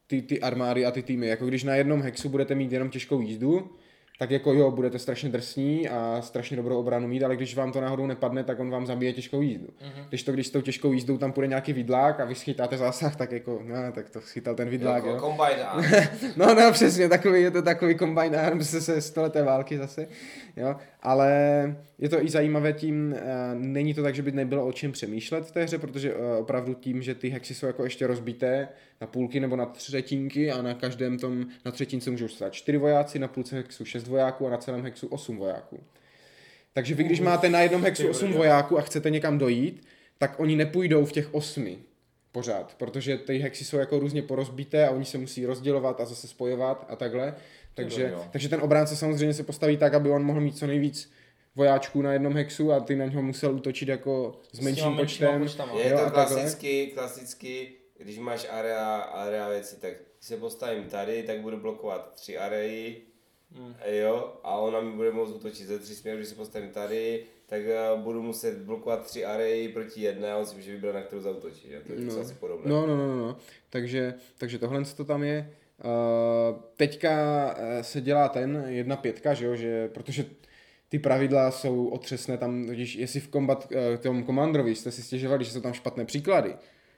[0.06, 1.26] ty, ty armády a ty týmy.
[1.26, 3.70] Jako když na jednom hexu budete mít jenom těžkou jízdu,
[4.18, 7.80] tak jako jo, budete strašně drsní a strašně dobrou obranu mít, ale když vám to
[7.80, 9.66] náhodou nepadne, tak on vám zabije těžkou jízdu.
[9.66, 10.04] Mm-hmm.
[10.08, 13.16] Když to, když s tou těžkou jízdou tam půjde nějaký vidlák a vy schytáte zásah,
[13.16, 15.14] tak jako, no, tak to schytal ten vidlák, jo.
[15.14, 15.86] Jako Combine Arms.
[16.36, 20.08] No, no, přesně, takový, je to takový combine arms se stoleté války zase,
[20.56, 21.30] jo, ale
[21.98, 25.44] je to i zajímavé tím, uh, není to tak, že by nebylo o čem přemýšlet
[25.44, 28.68] v té hře, protože uh, opravdu tím, že ty hexy jsou jako ještě rozbité
[29.00, 33.18] na půlky nebo na třetinky a na každém tom, na třetince můžou stát čtyři vojáci,
[33.18, 35.80] na půlce hexu šest vojáků a na celém hexu osm vojáků.
[36.72, 39.86] Takže vy, když máte na jednom hexu osm vojáků a chcete někam dojít,
[40.18, 41.78] tak oni nepůjdou v těch osmi
[42.32, 46.28] pořád, protože ty hexy jsou jako různě porozbité a oni se musí rozdělovat a zase
[46.28, 47.34] spojovat a takhle.
[47.74, 51.10] Takže, takže ten obránce samozřejmě se postaví tak, aby on mohl mít co nejvíc
[51.59, 55.43] vojáčků na jednom hexu a ty na něho musel útočit jako s menším počtem.
[55.43, 55.72] počtama.
[55.72, 61.22] Je Jo, to klasicky, klasicky, když máš area, area věci, tak když se postavím tady,
[61.22, 63.05] tak budu blokovat tři areji,
[63.56, 63.74] Hmm.
[63.86, 67.62] jo, a ona mi bude moct útočit ze tří směrů, když se postavím tady, tak
[67.62, 71.22] já budu muset blokovat tři array proti jedné a on si může vybrat, na kterou
[71.22, 71.72] zautočí.
[71.72, 71.80] Jo?
[71.86, 72.20] To je no.
[72.20, 72.70] asi podobné.
[72.70, 73.36] No, no, no, no.
[73.70, 75.51] Takže, takže tohle to tam je.
[75.85, 80.24] Uh, teďka eh, se dělá ten jedna pětka, že jo, že, protože
[80.89, 85.44] ty pravidla jsou otřesné tam, když jestli v kombat, uh, tom komandrovi jste si stěžovali,
[85.44, 86.55] že jsou tam špatné příklady,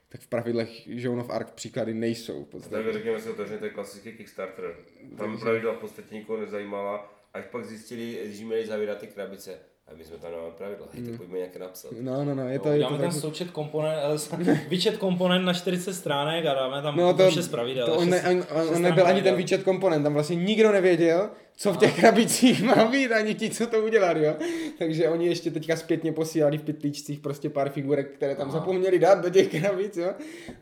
[0.09, 2.45] tak v pravidlech Joan of Arc příklady nejsou.
[2.71, 4.77] Tak řekněme si otevřeně, to je klasický Kickstarter.
[5.19, 9.59] Tam pravidla v podstatě nikoho nezajímala, až pak zjistili, že měli zavírat ty krabice
[9.91, 11.93] a my jsme tam nemáme pravidla, hej, tak pojďme nějaké napsat.
[12.01, 13.21] No, no, no, je to, no, je dáme to tam tak...
[13.21, 13.99] součet komponent,
[14.69, 17.87] výčet komponent na 40 stránek a dáme tam no, to, 6 pravidel.
[17.87, 21.31] To on, ne, on, on nebyl ani ten výčet komponent, tam vlastně nikdo nevěděl,
[21.61, 24.35] co v těch krabicích má být, ani ti, co to udělali, jo.
[24.78, 28.59] Takže oni ještě teďka zpětně posílali v pytlíčcích prostě pár figurek, které tam Aha.
[28.59, 30.12] zapomněli dát do těch krabic, jo.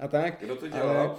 [0.00, 0.34] A tak.
[0.40, 0.96] Kdo to dělal?
[0.96, 1.10] Ale,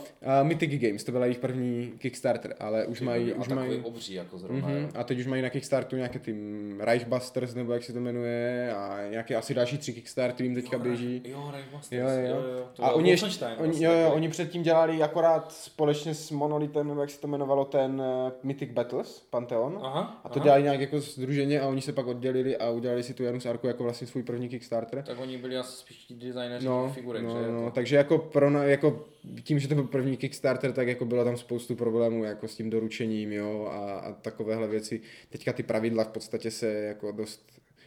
[0.41, 3.33] uh, Mythic Games, to byla jejich první Kickstarter, ale už mají...
[3.33, 6.35] Už mají obří jako zrovna, uh-huh, A teď už mají na Kickstartu nějaké ty
[6.79, 10.83] Reichbusters, nebo jak se to jmenuje, a nějaké asi další tři Kickstartery jim teďka jo,
[10.83, 11.21] běží.
[11.25, 12.41] Jo, Reichbusters, jo, jo.
[12.43, 12.67] jo, jo.
[12.73, 16.87] To a oni, ještě, vlastně, oni, jo, jo, oni předtím dělali akorát společně s Monolithem,
[16.87, 19.68] nebo jak se to jmenovalo, ten uh, Mythic Battles, Pantheon.
[19.81, 20.43] Aha, a to aha.
[20.43, 23.67] dělali nějak jako združeně a oni se pak oddělili a udělali si tu Janus Arku
[23.67, 25.03] jako vlastně svůj první Kickstarter.
[25.03, 27.51] Tak oni byli asi spíš ti designéři No, figurek, no, že?
[27.51, 27.71] no, Jako...
[27.75, 29.05] takže jako, pro, na- jako
[29.43, 32.69] tím, že to byl první Kickstarter, tak jako bylo tam spoustu problémů jako s tím
[32.69, 35.01] doručením, jo, a, a takovéhle věci.
[35.29, 37.45] Teďka ty pravidla v podstatě se jako dost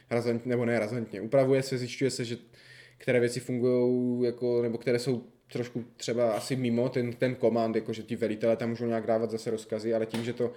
[0.09, 2.37] razantně, nebo ne razantně, upravuje se, zjišťuje se, že
[2.97, 7.93] které věci fungují, jako, nebo které jsou trošku třeba asi mimo ten, ten komand, jako
[7.93, 10.51] že ti velitelé tam můžou nějak dávat zase rozkazy, ale tím, že to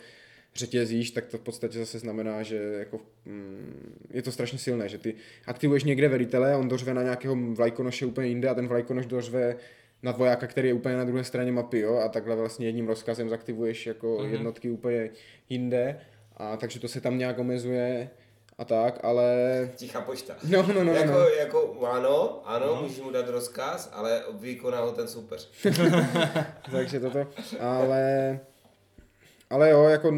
[0.57, 4.99] řetězíš, tak to v podstatě zase znamená, že jako, mm, je to strašně silné, že
[4.99, 5.15] ty
[5.47, 9.57] aktivuješ někde velitele a on dořve na nějakého vlajkonoše úplně jinde a ten vlajkonoš dořve
[10.03, 13.28] na vojáka, který je úplně na druhé straně mapy, jo, a takhle vlastně jedním rozkazem
[13.28, 14.27] zaktivuješ jako Mhm.
[14.27, 14.33] mm-hmm.
[14.33, 15.11] jednotky úplně
[15.49, 16.01] jinde,
[16.37, 18.11] a takže to se tam nějak omezuje
[18.59, 19.70] a tak, ale...
[19.77, 20.35] Tichá pošta.
[20.49, 21.28] No, no, no, jako, no.
[21.28, 22.83] jako, ano, ano, no.
[22.83, 25.51] můžeš mu dát rozkaz, ale vykoná ho ten soupeř.
[26.70, 27.27] takže toto,
[27.61, 28.41] ale...
[29.51, 30.14] Ale jo, jako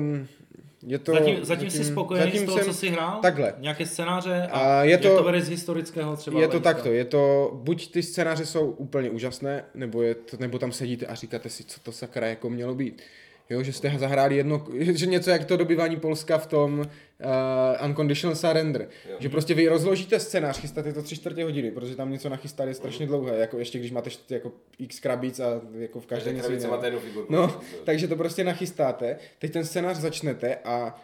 [0.87, 1.13] je to...
[1.15, 3.19] Zatím, zatím jsi spokojený zatím z toho, jsem- co jsi hrál?
[3.23, 3.55] Takhle.
[3.59, 6.75] Nějaké scénáře a, A je jak to- to bere z historického třeba Je to hlediska?
[6.75, 11.07] takto, je to, buď ty scénáře jsou úplně úžasné, nebo, je to, nebo tam sedíte
[11.07, 13.03] a říkáte si, co to sakra jako mělo být.
[13.51, 18.37] Jo, že jste zahráli jedno, že něco jak to dobývání Polska v tom uh, Unconditional
[18.37, 18.89] Surrender.
[19.11, 19.17] Jo.
[19.19, 22.75] Že prostě vy rozložíte scénář, chystáte to tři čtvrtě hodiny, protože tam něco nachystat je
[22.75, 26.37] strašně dlouhé, jako ještě když máte št- jako x krabic a jako v každé Každá
[26.49, 26.71] něco jiného.
[26.77, 27.33] máte jednu figurku.
[27.33, 31.01] No, takže to prostě nachystáte, teď ten scénář začnete a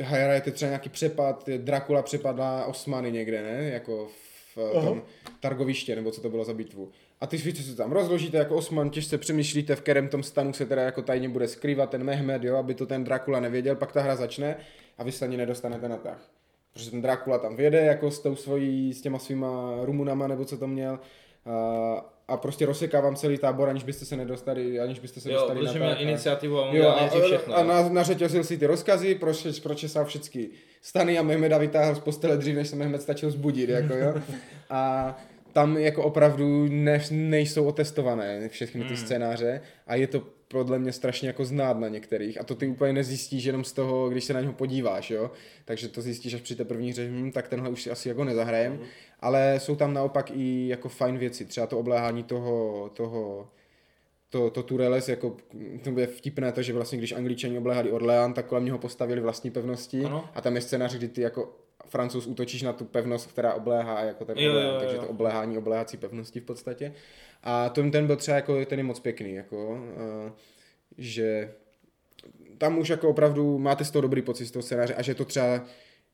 [0.00, 3.64] hrajete třeba nějaký přepad, Dracula přepadá Osmany někde, ne?
[3.64, 4.08] Jako
[4.54, 5.02] v eh, tom
[5.40, 6.90] targoviště, nebo co to bylo za bitvu.
[7.20, 10.66] A ty víte, se tam rozložíte jako Osman, těžce přemýšlíte, v kterém tom stanu se
[10.66, 14.02] teda jako tajně bude skrývat ten Mehmed, jo, aby to ten Dracula nevěděl, pak ta
[14.02, 14.56] hra začne
[14.98, 16.30] a vy se ani nedostanete na tah.
[16.72, 20.58] Protože ten Dracula tam vyjede jako s tou svojí, s těma svýma Rumunama, nebo co
[20.58, 20.98] to měl,
[21.46, 25.34] a, a prostě rozseká vám celý tábor, aniž byste se nedostali, aniž byste se Jo,
[25.38, 27.56] dostali protože na měl iniciativu a on Jo, a, všechno.
[27.56, 27.66] a jo.
[27.66, 30.48] na, nařetězil si ty rozkazy, proč, pročesal všechny
[30.82, 34.14] stany a Mehmeda vytáhl z postele dřív, než se Mehmed stačil zbudit, jako jo.
[34.70, 35.16] A
[35.56, 38.96] tam jako opravdu ne, nejsou otestované všechny ty Hmm.
[38.96, 42.92] scénáře a je to podle mě strašně jako znát na některých a to ty úplně
[42.92, 45.30] nezjistíš jenom z toho, když se na něho podíváš, jo.
[45.64, 48.24] Takže to zjistíš až při té první hře, hm, tak tenhle už si asi jako
[48.24, 48.82] nezahrajem, Hmm.
[49.20, 53.48] ale jsou tam naopak i jako fajn věci, třeba to obléhání toho, toho
[54.30, 55.36] to, to Tureles, jako,
[55.84, 59.50] to je vtipné to, že vlastně když angličani obléhali Orleán, tak kolem něho postavili vlastní
[59.50, 60.28] pevnosti Ano.
[60.34, 61.56] a tam je scénář, kdy ty jako
[61.88, 65.08] francouz útočíš na tu pevnost, která obléhá jako ten Jo, Orleán, jo, jo, takže to
[65.08, 66.92] obléhání obléhací pevnosti v podstatě.
[67.42, 70.32] A ten, ten byl třeba jako, ten je moc pěkný, jako, uh,
[70.98, 71.52] že
[72.58, 75.24] tam už jako opravdu máte z toho dobrý pocit z toho scénáře a že to
[75.24, 75.64] třeba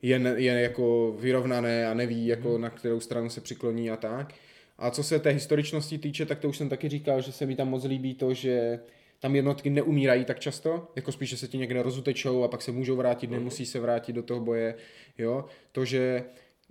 [0.03, 4.35] je, je jako vyrovnané a neví, jako na kterou stranu se přikloní a tak.
[4.78, 7.57] A co se té historičnosti týče, tak to už jsem taky říkal, že se mi
[7.57, 8.81] tam moc líbí to, že
[9.23, 12.73] tam jednotky neumírají tak často, jako spíš, že se ti někde rozutečou a pak se
[12.73, 14.74] můžou vrátit, nemusí se vrátit do toho boje,
[15.19, 15.44] jo.
[15.73, 16.24] To, že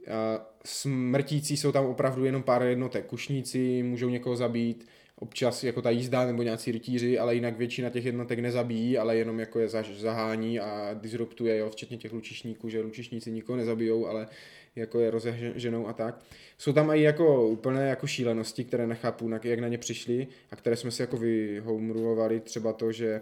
[0.08, 5.90] a, smrtící jsou tam opravdu jenom pár jednotek, kušníci můžou někoho zabít, občas jako ta
[5.90, 10.60] jízda nebo nějací rytíři, ale jinak většina těch jednotek nezabíjí, ale jenom jako je zahání
[10.60, 14.28] a disruptuje, jo, včetně těch lučišníků, že lučišníci nikoho nezabijou, ale
[14.76, 16.24] jako je rozeženou a tak.
[16.58, 20.76] Jsou tam i jako úplné jako šílenosti, které nechápu, jak na ně přišli a které
[20.76, 23.22] jsme si jako vyhomerulovali, třeba to, že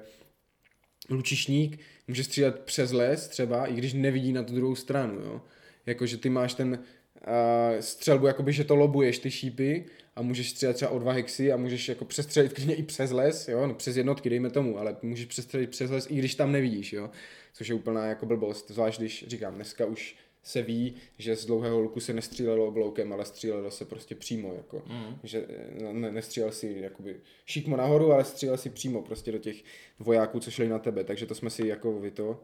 [1.10, 5.42] lučišník může střílet přes les třeba, i když nevidí na tu druhou stranu, jo.
[5.86, 9.86] Jakože ty máš ten uh, střelbu, jakoby, že to lobuješ ty šípy
[10.16, 13.48] a můžeš střílet třeba o dva hexy a můžeš jako přestřelit klidně i přes les,
[13.48, 16.94] jo, no, přes jednotky, dejme tomu, ale můžeš přestřelit přes les, i když tam nevidíš,
[16.94, 17.10] jo,
[17.54, 21.80] což je úplná jako blbost, zvlášť když, říkám, dneska už se ví, že z dlouhého
[21.80, 25.20] luku se nestřílelo obloukem, ale střílelo se prostě přímo, jako, mm.
[25.24, 29.64] že eh, ne, nestřílel si jakoby šikmo nahoru, ale střílel si přímo prostě do těch
[30.00, 32.44] vojáků, co šli na tebe, takže to jsme si jako vy to,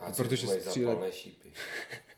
[0.00, 1.52] A protože střílel, šípy.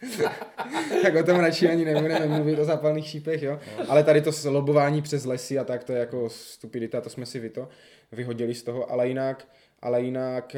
[1.02, 3.60] tak o tom radši ani nebudeme mluvit o zápalných šípech, jo.
[3.88, 7.40] Ale tady to lobování přes lesy a tak, to je jako stupidita, to jsme si
[7.40, 7.68] vy to
[8.12, 9.48] vyhodili z toho, ale jinak,
[9.86, 10.56] ale jinak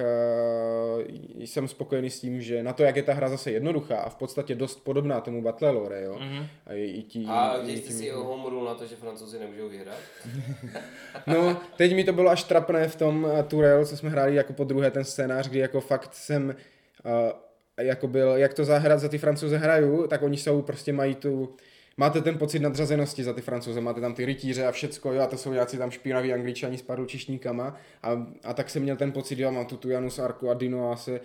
[0.98, 1.02] uh,
[1.38, 4.14] jsem spokojený s tím, že na to, jak je ta hra zase jednoduchá a v
[4.14, 6.16] podstatě dost podobná tomu Battle Lore, jo.
[6.20, 6.46] Mhm.
[6.66, 9.38] A, i, i tí, A i když jste tím- si homorul na to, že francouzi
[9.38, 9.98] nemůžou vyhrát?
[11.26, 14.52] No, teď mi to bylo až trapné v tom uh, Turel, co jsme hráli jako
[14.52, 16.55] po druhé ten scénář, kdy jako fakt jsem
[17.05, 17.12] uh,
[17.80, 21.56] jako byl, jak to zahrát za ty francouze hraju, tak oni jsou, prostě mají tu,
[21.98, 25.26] máte ten pocit nadřazenosti za ty francouze, máte tam ty rytíře a všecko, jo, a
[25.26, 29.38] to jsou nějací tam špinaví angličani s paručišníkama a, a tak jsem měl ten pocit,
[29.38, 31.20] jo, mám tu tu Janus Arku a Dino a se,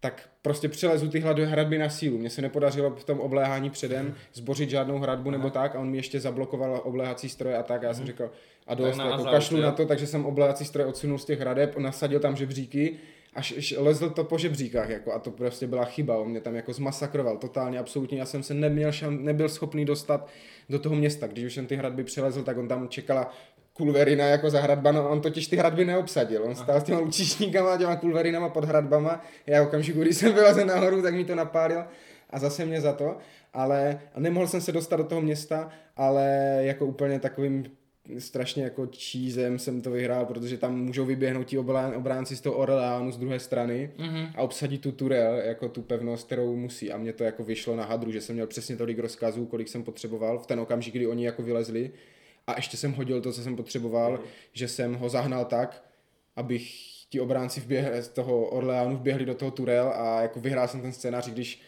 [0.00, 2.18] tak prostě přelezu tyhle hradby na sílu.
[2.18, 5.96] Mně se nepodařilo v tom obléhání předem zbořit žádnou hradbu nebo tak a on mi
[5.96, 8.30] ještě zablokoval obléhací stroje a tak a já jsem říkal
[8.66, 12.20] a dost, jako kašlu na to, takže jsem obléhací stroje odsunul z těch hradeb, nasadil
[12.20, 12.96] tam žebříky
[13.36, 16.54] až š- lezl to po žebříkách jako, a to prostě byla chyba, on mě tam
[16.54, 20.28] jako zmasakroval totálně, absolutně, já jsem se neměl šan, nebyl schopný dostat
[20.70, 23.32] do toho města, když už jsem ty hradby přelezl, tak on tam čekala
[23.72, 27.76] kulverina jako za hradba, no on totiž ty hradby neobsadil, on stál s těma lučišníkama
[27.76, 31.84] těma kulverinama pod hradbama, já okamžiku, když jsem vylezl nahoru, tak mi to napálil
[32.30, 33.16] a zase mě za to,
[33.54, 37.64] ale nemohl jsem se dostat do toho města, ale jako úplně takovým
[38.18, 42.56] strašně jako čízem jsem to vyhrál, protože tam můžou vyběhnout ti obrán- obránci z toho
[42.56, 44.26] Orleánu z druhé strany Mhm.
[44.36, 46.92] a obsadit tu Turel, jako tu pevnost, kterou musí.
[46.92, 49.82] A mně to jako vyšlo na hadru, že jsem měl přesně tolik rozkazů, kolik jsem
[49.82, 51.90] potřeboval v ten okamžik, kdy oni jako vylezli.
[52.46, 54.20] A ještě jsem hodil to, co jsem potřeboval,
[54.52, 55.84] že jsem ho zahnal tak,
[56.36, 56.70] abych
[57.10, 60.92] ti obránci vběhli, z toho Orleánu vběhli do toho Turel a jako vyhrál jsem ten
[60.92, 61.60] scénář, když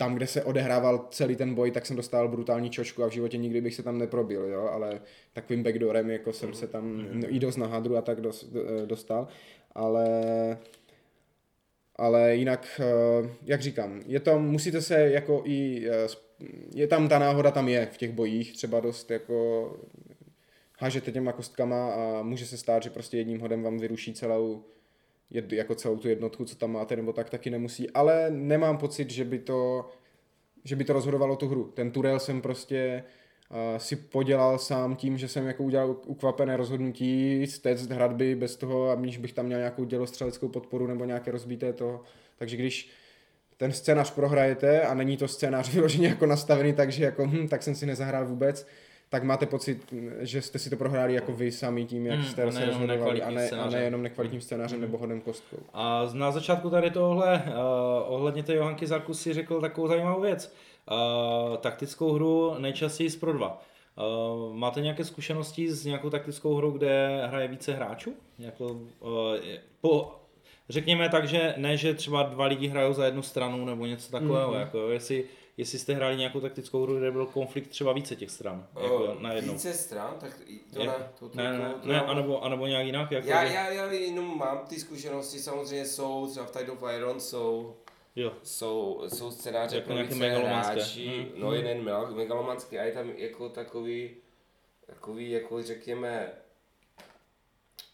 [0.00, 3.36] tam, kde se odehrával celý ten boj, tak jsem dostal brutální čočku a v životě
[3.36, 5.00] nikdy bych se tam neprobil, jo, ale
[5.32, 8.86] takovým backdoorem jako jsem se tam no, i dost na hadru a tak dos, do-
[8.86, 9.28] dostal,
[9.74, 10.08] ale
[11.96, 16.08] ale jinak, eh, jak říkám, je to, musíte se jako i, eh,
[16.74, 19.76] je tam ta náhoda tam je v těch bojích, třeba dost jako
[20.78, 24.64] hážete těma kostkama a může se stát, že prostě jedním hodem vám vyruší celou,
[25.30, 29.24] jako celou tu jednotku, co tam máte, nebo tak taky nemusí, ale nemám pocit, že
[29.24, 29.90] by to,
[30.64, 31.64] že by to rozhodovalo tu hru.
[31.74, 33.04] Ten Turel jsem prostě
[33.50, 38.90] uh, si podělal sám tím, že jsem jako udělal ukvapené rozhodnutí, stéct hradby bez toho,
[38.90, 42.02] aniž bych tam měl nějakou dělostřeleckou podporu nebo nějaké rozbité to.
[42.38, 42.90] Takže když
[43.56, 47.74] ten scénář prohrajete a není to scénář vyloženě jako nastavený, takže jako hm, tak jsem
[47.74, 48.66] si nezahrál vůbec,
[49.10, 52.42] tak máte pocit, že jste si to prohráli jako vy sami tím, jak Hmm, jste
[52.42, 53.72] a se rozhodovali a ne, a scénářem.
[53.80, 55.56] ne jenom nekvalitním scénářem nebo hodem kostkou.
[55.74, 57.52] A na začátku tady tohle, uh,
[58.14, 60.54] ohledně té Johanky Zarku si řekl takovou zajímavou věc.
[60.90, 63.62] Uh, taktickou hru nejčastěji z Pro 2.
[63.96, 68.14] Uh, máte nějaké zkušenosti s nějakou taktickou hrou, kde hraje více hráčů?
[68.38, 69.36] Jako, uh,
[69.80, 70.14] po,
[70.68, 74.52] řekněme tak, že ne, že třeba dva lidi hrajou za jednu stranu nebo něco takového.
[74.52, 74.60] Mm-hmm.
[74.60, 75.24] Jako, jestli,
[75.60, 78.66] jestli jste hráli nějakou taktickou hru, kde byl konflikt třeba více těch stran.
[78.82, 79.52] Jako, na jednou.
[79.52, 80.38] Více stran, tak
[80.72, 80.94] to Je- ne.
[81.18, 83.10] To, to, Ne, to, ne, to, ne, to, anebo, anebo nějak jinak?
[83.10, 87.20] Jako, já, já, já jenom mám ty zkušenosti, samozřejmě jsou, třeba v Tide of Iron
[87.20, 87.76] jsou,
[88.16, 88.32] Jo.
[88.42, 91.40] jsou, jsou scénáře Jako pro více hráči, Mm.
[91.40, 94.10] no jeden mel- megalomanský a je tam jako takový,
[94.86, 96.32] takový jako řekněme,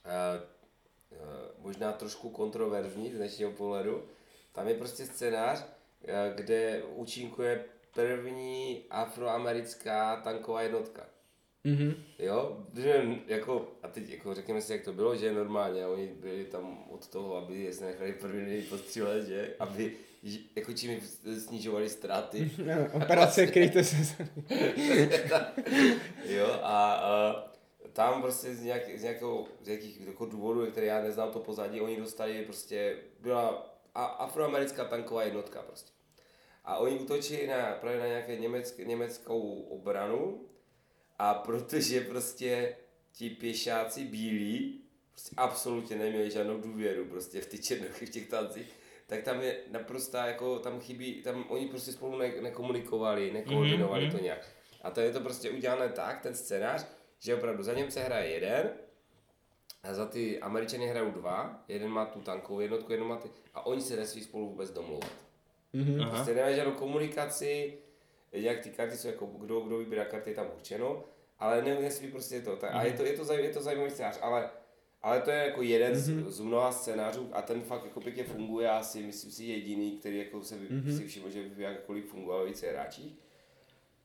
[0.04, 0.42] uh,
[1.10, 4.02] uh, možná trošku kontroverzní z dnešního pohledu.
[4.52, 5.64] Tam je prostě scénář,
[6.34, 7.64] kde účinkuje
[7.94, 11.06] první afroamerická tanková jednotka.
[11.64, 11.94] Mm-hmm.
[12.18, 16.44] Jo, že jako, a teď jako řekněme si, jak to bylo, že normálně oni byli
[16.44, 19.92] tam od toho, aby je se nechali první lidi postřílet, že, aby
[20.56, 21.00] jako čím
[21.38, 22.50] snižovali ztráty.
[22.92, 24.16] Operace kryjte se.
[26.28, 27.46] jo, a, a
[27.92, 31.80] tam prostě z, nějak, z, nějakou, z nějakých jako důvodů, které já neznám to pozadí,
[31.80, 35.90] oni dostali prostě, byla a, afroamerická tanková jednotka prostě.
[36.64, 40.40] A oni útočili na, právě na nějaké německ, německou obranu
[41.18, 42.76] a protože prostě
[43.12, 48.72] ti pěšáci bílí prostě absolutně neměli žádnou důvěru prostě v ty černochy, v těch tancích,
[49.06, 54.16] tak tam je naprostá, jako tam chybí, tam oni prostě spolu ne, nekomunikovali, nekoordinovali Mhm,
[54.16, 54.48] to nějak.
[54.82, 56.86] A to je to prostě udělané tak, ten scénář,
[57.18, 58.70] že opravdu za Němce hraje jeden,
[59.88, 63.66] a za ty Američany hrajou dva, jeden má tu tankovou jednotku, jeden má ty, a
[63.66, 65.12] oni se nesmí spolu vůbec domlouvat.
[65.74, 66.10] Mm-hmm.
[66.10, 67.78] Prostě nemají žádnou komunikaci,
[68.32, 71.04] jak ty karty jsou jako, kdo, kdo vybírá karty je tam určeno,
[71.38, 72.56] ale ne, nesmí prostě to.
[72.56, 74.50] Tak, A je to, je to, zaj, je to zajímavý scénář, ale
[75.02, 76.28] Ale to je jako jeden mm-hmm.
[76.28, 80.18] z, z mnoha scénářů a ten fakt jako pěkně funguje, asi myslím si jediný, který
[80.18, 80.96] jako se mm-hmm.
[80.96, 83.14] si všiml, že by jakkoliv fungoval více hráčích.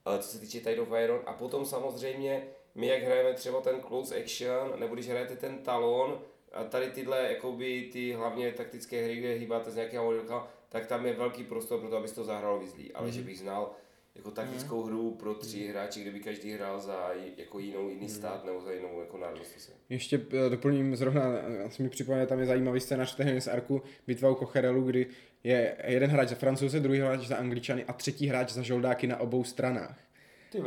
[0.05, 3.81] Ale co se týče Tide of Iron a potom samozřejmě my jak hrajeme třeba ten
[3.88, 6.22] close action, nebo když hrajete ten talon,
[6.53, 11.06] a tady tyhle, jakoby ty hlavně taktické hry, kde hýbáte z nějakého modelka, tak tam
[11.06, 12.91] je velký prostor pro to, aby to zahrál vyzlý.
[12.93, 13.14] Ale mm.
[13.14, 13.72] že bych znal
[14.15, 14.88] jako taktickou mm.
[14.88, 15.69] hru pro tři mm.
[15.69, 18.10] hráči, kde by každý hrál za jako jinou jiný mm.
[18.10, 19.72] stát nebo za jinou jako národnost.
[19.89, 21.23] Ještě eh, doplním zrovna,
[21.65, 25.07] asi mi připomíná, tam je zajímavý scénář z Arku bitva u Kocherelu, kdy
[25.43, 29.19] je jeden hráč za Francouze, druhý hráč za Angličany a třetí hráč za žoldáky na
[29.19, 29.98] obou stranách.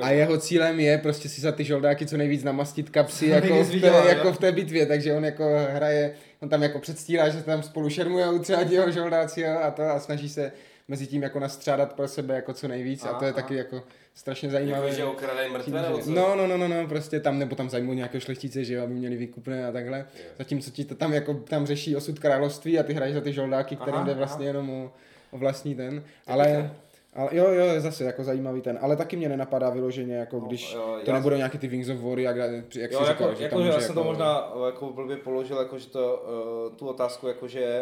[0.00, 3.80] A jeho cílem je prostě si za ty žoldáky co nejvíc namastit kapsy jako, v
[3.80, 7.62] té, jako v té bitvě, takže on jako hraje, on tam jako předstírá, že tam
[7.62, 10.52] spolu šermují třeba jeho žoldáci a, to a snaží se
[10.88, 13.34] mezi tím jako nastřádat pro sebe jako co nejvíc a, a to je a.
[13.34, 13.82] taky jako
[14.14, 14.86] strašně zajímavé.
[14.86, 16.10] Jako, že okradají mrtvé nebo co?
[16.10, 18.94] No, no, no, no, no, prostě tam, nebo tam zajímají nějaké šlechtice, že jo, aby
[18.94, 19.98] měli výkupné a takhle.
[19.98, 20.08] Yeah.
[20.38, 23.76] Zatímco ti to tam jako, tam řeší osud království a ty hraješ za ty žoldáky,
[23.76, 24.46] kterým jde vlastně aha.
[24.46, 24.92] jenom o,
[25.30, 26.04] o vlastní ten.
[26.26, 26.70] Ale,
[27.14, 30.74] ale jo, jo, zase jako zajímavý ten, ale taky mě nenapadá vyloženě, jako no, když
[30.74, 33.44] jo, to nebudou nějaký ty Wings of War, jak, jak jo, si jako, říkal, že
[33.44, 33.94] jako, tam já jsem jako...
[33.94, 36.24] to možná jako blbě položil, jako, že to,
[36.70, 37.80] uh, tu otázku, jako, že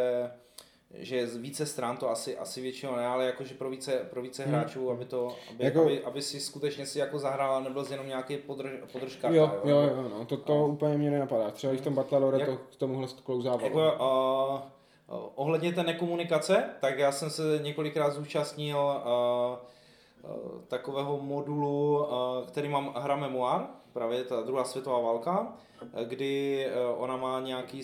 [0.94, 4.42] že z více stran to asi, asi většinou ne, ale jakože pro více, pro více
[4.42, 4.54] hmm.
[4.54, 8.06] hráčů, aby to, aby, jako, aby, aby, si skutečně si jako zahrál a nebyl jenom
[8.06, 9.30] nějaký podrž, podržka.
[9.30, 11.50] Jo, jo, jo, jo, no, to, to a, úplně mě nenapadá.
[11.50, 13.64] Třeba i v tom Battle Lore jak, to k tomuhle klouzávalo.
[13.64, 13.94] Jako,
[14.54, 14.60] uh,
[15.34, 22.06] Ohledně té nekomunikace, tak já jsem se několikrát zúčastnil uh, uh, takového modulu,
[22.48, 23.62] který mám hra Memoir,
[23.92, 25.56] právě ta druhá světová válka,
[26.04, 26.66] kdy
[26.96, 27.82] ona má nějaký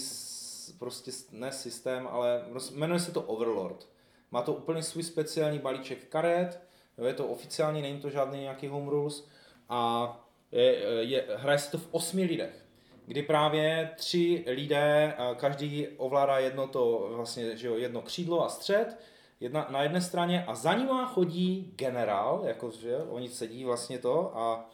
[0.79, 3.89] prostě ne systém, ale jmenuje se to Overlord.
[4.31, 6.61] Má to úplně svůj speciální balíček karet,
[7.07, 9.29] je to oficiální, není to žádný nějaký home rules
[9.69, 10.13] a
[10.53, 12.68] je, je, hraje se to v osmi lidech
[13.09, 18.99] kdy právě tři lidé, každý ovládá jedno to, vlastně, že jo, jedno křídlo a střed,
[19.41, 24.39] jedna, na jedné straně a za nima chodí generál, jako, že oni sedí vlastně to
[24.39, 24.71] a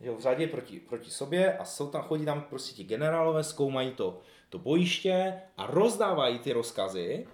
[0.00, 3.90] že v řadě proti, proti sobě a jsou tam, chodí tam prostě ti generálové, zkoumají
[3.90, 7.26] to, to bojiště a rozdávají ty rozkazy.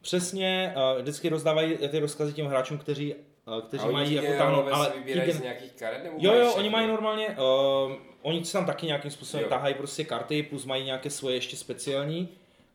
[0.00, 3.14] Přesně, vždycky rozdávají ty rozkazy těm hráčům, kteří
[3.66, 5.32] kteří mají jako tam, ale gen...
[5.32, 7.92] z nějakých karet nebo Jo, jo, oni mají normálně, uh,
[8.22, 9.48] oni si tam taky nějakým způsobem jo.
[9.48, 12.28] tahají prostě karty, plus mají nějaké svoje ještě speciální.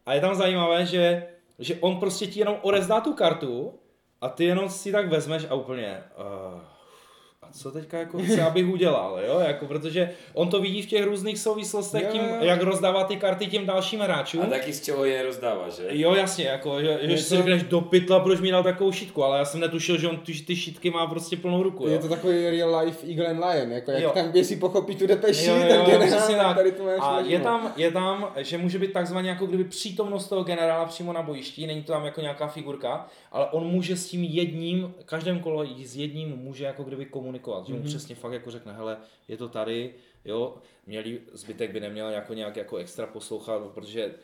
[0.06, 1.28] A je tam zajímavé, že,
[1.60, 3.74] že on prostě ti jenom odezdá tu kartu
[4.22, 6.04] a ty jenom si tak vezmeš a úplně...
[6.18, 6.77] Uh,
[7.50, 11.06] a co teďka jako chce, abych udělal, jo, jako, protože on to vidí v těch
[11.06, 14.42] různých souvislostech, tím, jak rozdává ty karty těm dalším hráčům.
[14.42, 15.84] A taky z čeho je rozdává, že?
[15.90, 17.22] Jo, jasně, jako, že, že to...
[17.22, 20.18] si řekneš do pytla, proč mi dal takovou šitku, ale já jsem netušil, že on
[20.18, 21.92] ty, ty šitky má prostě plnou ruku, jo.
[21.92, 24.12] Je to takový real life Eagle and Lion, jako jak jo.
[24.14, 27.20] tam, kde si pochopí tu depeši, jo, jo, tak jo, generál, tady to máš A
[27.20, 31.22] je tam, je tam, že může být takzvaně jako kdyby přítomnost toho generála přímo na
[31.22, 35.66] bojišti, není to tam jako nějaká figurka, ale on může s tím jedním, každém kolo
[35.84, 37.37] s jedním může jako kdyby komunikovat,
[37.68, 37.86] že mu mm-hmm.
[37.86, 38.98] přesně fakt jako řekne, hele,
[39.28, 39.94] je to tady,
[40.26, 40.56] jo,
[40.86, 44.16] měli, zbytek by neměl jako nějak jako extra poslouchat, protože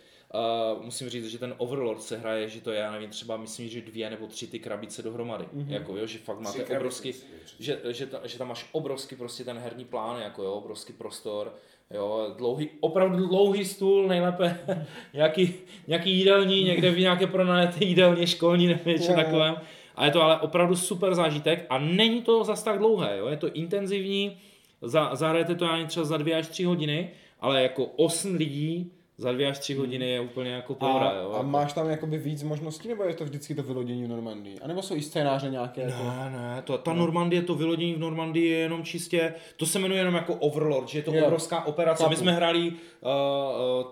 [0.76, 3.70] Uh, musím říct, že ten Overlord se hraje, že to je, já nevím, třeba myslím,
[3.70, 5.44] že dvě nebo tři ty krabice dohromady.
[5.44, 5.72] Mm-hmm.
[5.72, 7.14] Jako, jo, že fakt máte tři obrovský,
[7.60, 11.54] že, že, ta, že, tam máš obrovský prostě ten herní plán, jako jo, obrovský prostor,
[11.92, 14.60] jo, dlouhý, opravdu dlouhý stůl, nejlépe
[15.14, 15.54] nějaký,
[15.88, 19.56] nějaký jídelní, někde v nějaké pronajeté jídelně školní nebo něco takovém.
[19.96, 23.28] A je to ale opravdu super zážitek a není to zas tak dlouhé, jo?
[23.28, 24.38] je to intenzivní,
[24.82, 29.32] za, zahrajete to ani třeba za dvě až tři hodiny, ale jako osm lidí za
[29.32, 31.06] dvě až tři hodiny je úplně jako pohoda.
[31.06, 31.50] A, jo, a jako.
[31.50, 34.60] máš tam jakoby víc možností, nebo je to vždycky to vylodění v Normandii?
[34.60, 35.86] A nebo jsou i scénáře nějaké?
[35.86, 36.04] Ne, jako...
[36.30, 37.00] ne, to, ta no.
[37.00, 41.00] Normandie, to vylodění v Normandii je jenom čistě, to se jmenuje jenom jako Overlord, že
[41.00, 41.26] je to jo.
[41.26, 42.04] obrovská operace.
[42.04, 42.10] Tapu.
[42.10, 42.78] My jsme hráli uh,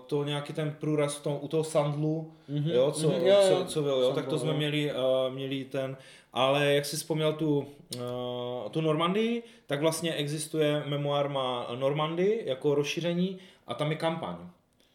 [0.06, 2.74] to nějaký ten průraz v tom, u toho Sandlu, mm-hmm.
[2.74, 3.26] jo, co, mm-hmm.
[3.26, 5.96] jo, co, co byl, jo, Sandlu, tak to jsme měli, uh, měli ten,
[6.32, 12.74] ale jak jsi vzpomněl tu, uh, tu Normandii, tak vlastně existuje memoár má Normandii jako
[12.74, 14.36] rozšíření a tam je kampaň.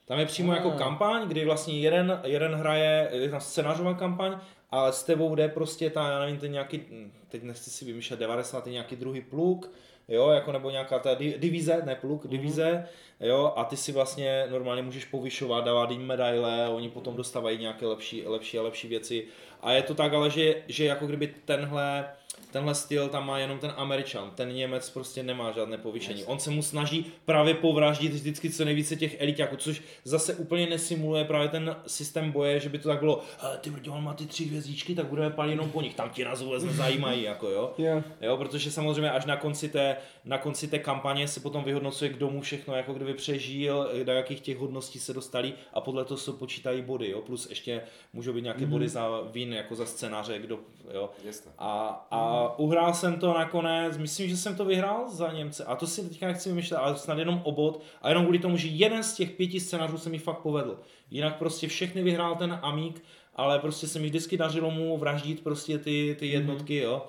[0.08, 4.38] Tam je přímo jako kampaň, kdy vlastně jeden, jeden hraje, je tam scénářová kampaň,
[4.72, 6.82] ale s tebou jde prostě ta, já nevím, ten nějaký,
[7.30, 8.66] teď nechci si vymýšlet, 90.
[8.66, 9.72] nějaký druhý pluk,
[10.08, 12.30] jo, jako nebo nějaká ta divize, ne pluk, mm-hmm.
[12.30, 12.88] divize,
[13.20, 17.86] jo, a ty si vlastně normálně můžeš povyšovat, dávat jim medaile, oni potom dostávají nějaké
[17.86, 19.28] lepší, lepší a lepší věci
[19.62, 22.06] A je to tak ale, že, že jako kdyby tenhle
[22.52, 26.24] tenhle styl tam má jenom ten Američan, ten Němec prostě nemá žádné povýšení.
[26.24, 31.26] On se mu snaží právě povraždit vždycky co nejvíce těch elitáků, což zase úplně nesimuluje
[31.26, 34.26] právě ten systém boje, že by to tak bylo, "Hele, ty brďo, on má ty
[34.26, 37.74] tři hvězdičky, tak budeme palit jenom po nich, tam ti nás vůbec nezajímají, jako jo.
[37.78, 38.04] Jo.
[38.22, 42.30] Jo, protože samozřejmě až na konci té, na konci té kampaně se potom vyhodnocuje, kdo
[42.30, 46.32] mu všechno jako kdyby přežil, do jakých těch hodností se dostali a podle toho se
[46.32, 47.82] počítají body, jo, plus ještě
[48.14, 48.70] můžou být nějaké mm-hmm.
[48.70, 50.60] body za vin, jako za scénáře, kdo,
[50.94, 51.10] jo.
[51.58, 52.17] A, a
[52.58, 55.64] uhrál jsem to nakonec, myslím, že jsem to vyhrál za Němce.
[55.64, 57.82] A to si teďka nechci vymýšlet, ale snad jenom obod.
[58.02, 60.80] A jenom kvůli tomu, že jeden z těch pěti scénářů se mi fakt povedl.
[61.12, 63.04] Jinak prostě všechny vyhrál ten Amík,
[63.36, 67.08] ale prostě se mi vždycky dařilo mu vraždit prostě ty, ty jednotky, jo.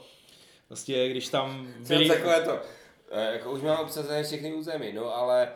[0.69, 2.05] Prostě když tam Byli...
[2.05, 2.09] byli...
[2.09, 2.59] takové to,
[3.11, 5.49] eh, jako už mám obsazené všechny území, no ale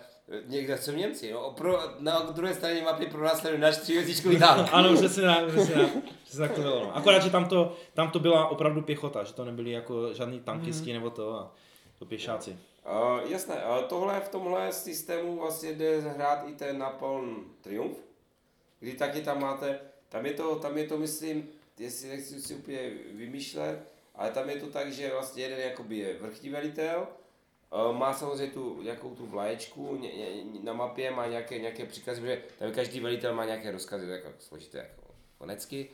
[0.47, 4.69] někde jsou Němci, no, pro, na druhé straně mapy pro nás náš třívězdičkový tank.
[4.73, 5.91] Ano, přesně tak, přesně tak,
[6.25, 6.81] přesně tak to bylo.
[6.81, 6.97] No.
[6.97, 10.91] Akorát, že tam to, tam to byla opravdu pěchota, že to nebyly jako žádný tankisti
[10.91, 10.95] mm.
[10.95, 11.55] nebo to, a
[11.99, 12.57] to pěšáci.
[12.87, 17.99] Uh, jasné, uh, tohle v tomhle systému vlastně jde hrát i ten Napoleon Triumph,
[18.81, 22.91] kdy taky tam máte, tam je to, tam je to myslím, jestli nechci si úplně
[23.13, 23.79] vymýšlet,
[24.15, 27.07] ale tam je to tak, že vlastně jeden jakoby je vrchní velitel,
[27.93, 32.43] má samozřejmě tu nějakou tu vlaječku ně, ně, na mapě, má nějaké, nějaké příkazy, protože
[32.59, 35.91] tam každý velitel má nějaké rozkazy, jako složité jako konecky.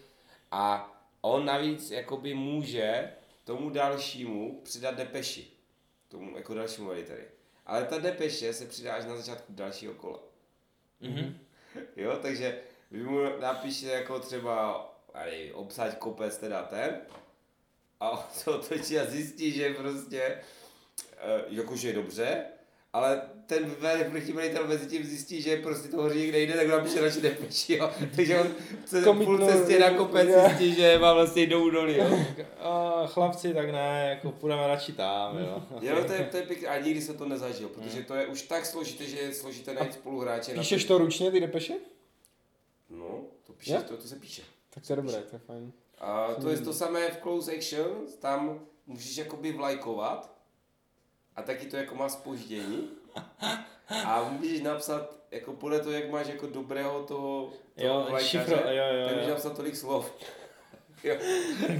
[0.50, 3.12] A on navíc jakoby může
[3.44, 5.58] tomu dalšímu přidat depeši
[6.08, 7.24] tomu jako dalšímu veliteli.
[7.66, 10.18] Ale ta depeše se přidá až na začátku dalšího kola.
[11.02, 11.34] Mm-hmm.
[11.96, 12.60] Jo, takže
[12.90, 17.00] vy mu napíšete jako třeba ali, obsaď kopec teda ten
[18.00, 20.40] a on to otočí a zjistí, že prostě
[21.48, 22.44] jakože je dobře,
[22.92, 23.64] ale ten
[24.10, 27.76] vrchní velitel mezi tím zjistí, že prostě to hoří někde jde, tak napíše radši depeši,
[27.76, 27.90] jo.
[28.16, 28.46] Takže on
[28.86, 32.18] se půl cestě na kopec zjistí, že má vlastně jdou dolů, jo.
[32.60, 35.62] A chlapci, tak ne, jako půjdeme radši tam, jo.
[35.80, 38.42] Jo, to je, to je pěkné, a nikdy se to nezažil, protože to je už
[38.42, 40.54] tak složité, že je složité najít spoluhráče.
[40.54, 41.74] na Píšeš to- to ručně, ty depeše?
[42.90, 43.82] No, to píše, Jo?
[43.88, 44.42] to, to se píše.
[44.74, 45.72] Tak to je dobré, to je fajn.
[46.00, 50.37] A to je to samé v close action, tam můžeš jakoby vlajkovat
[51.38, 52.88] a taky to jako má spoždění.
[54.04, 58.56] A můžeš napsat, jako podle toho, jak máš jako dobrého toho, toho Jo, vlajkaře, šifro,
[58.56, 60.12] jo, jo, tak můžeš napsat tolik slov.
[61.04, 61.16] Jo.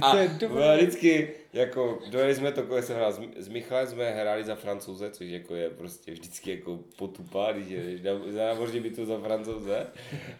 [0.01, 0.77] A To je dobré.
[0.77, 5.27] vždycky, jako dojeli jsme to, když jsem hrál s, Michalem, jsme hráli za francouze, což
[5.27, 9.87] jako je prostě vždycky jako potupa, když na, za námořní bytu za francouze.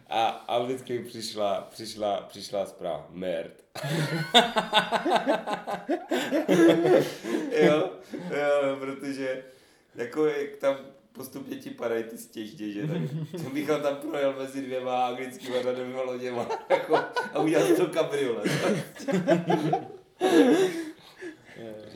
[0.07, 3.63] A, a vždycky přišla, přišla, přišla zpráva, merd.
[7.61, 7.89] jo,
[8.31, 9.43] jo, protože
[9.95, 10.77] jako jak tam
[11.11, 12.97] postupně ti padají ty stěžně, že tak
[13.53, 16.95] Michal tam projel mezi dvěma anglickýma řadovýma loděma jako,
[17.33, 18.51] a udělal to kabriolet.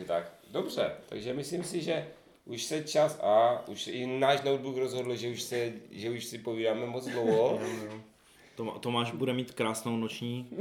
[0.08, 2.08] Takže tak, dobře, takže myslím si, že
[2.46, 6.38] už se čas a už i náš notebook rozhodl, že už, se, že už si
[6.38, 7.60] povídáme moc dlouho.
[8.56, 10.50] Tom- Tomáš bude mít krásnou noční.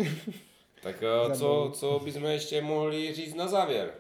[0.82, 3.94] Tak eh, co, co bychom ještě mohli říct na závěr?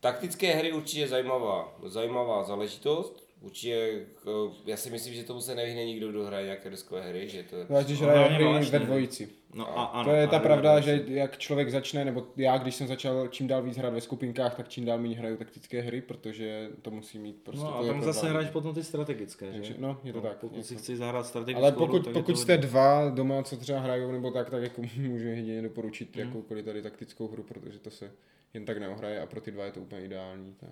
[0.00, 3.25] Taktické hry určitě zajímavá, zajímavá záležitost.
[3.40, 4.30] Určitě, eh,
[4.66, 7.56] já si myslím, že tomu se nevyhne nikdo, kdo hraje nějaké deskové hry, že to
[7.56, 7.64] je...
[7.64, 9.28] Zvlášť, když No, hraje hry válečné ve dvojici.
[9.54, 10.10] No a ano.
[10.10, 10.80] to je ta ano, pravda, ano.
[10.80, 14.56] že jak člověk začne, nebo já, když jsem začal čím dál víc hrát ve skupinkách,
[14.56, 17.62] tak čím dál méně hraju taktické hry, protože to musí mít prostě.
[17.64, 18.02] No a tam problém.
[18.02, 19.78] zase hraješ potom ty strategické, Takže, že?
[19.78, 20.36] no, je to tak.
[20.36, 23.42] Pokud je si chceš zahrát strategickou Ale hru, pokud, je pokud to jste dva doma,
[23.42, 26.22] co třeba hrajou, nebo tak, tak jako můžu jedině doporučit Mm.
[26.22, 28.12] jakoukoliv tady taktickou hru, protože to se
[28.54, 30.54] jen tak neohraje a pro ty dva je to úplně ideální.
[30.60, 30.70] Tak.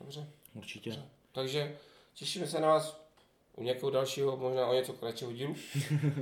[0.00, 0.26] Dobře.
[0.54, 0.90] Určitě.
[1.34, 1.76] Takže
[2.14, 3.00] těšíme se na vás
[3.56, 5.54] u nějakého dalšího, možná o něco kratšího dílu.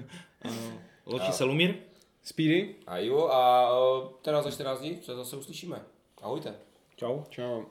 [1.07, 1.75] Ločí se Lumír?
[2.23, 2.75] Speedy?
[2.87, 5.85] A jo, a eh, teda za 14 dní se zase uslyšíme.
[6.23, 6.55] Ahojte.
[6.97, 7.23] Čau.
[7.31, 7.65] Čau.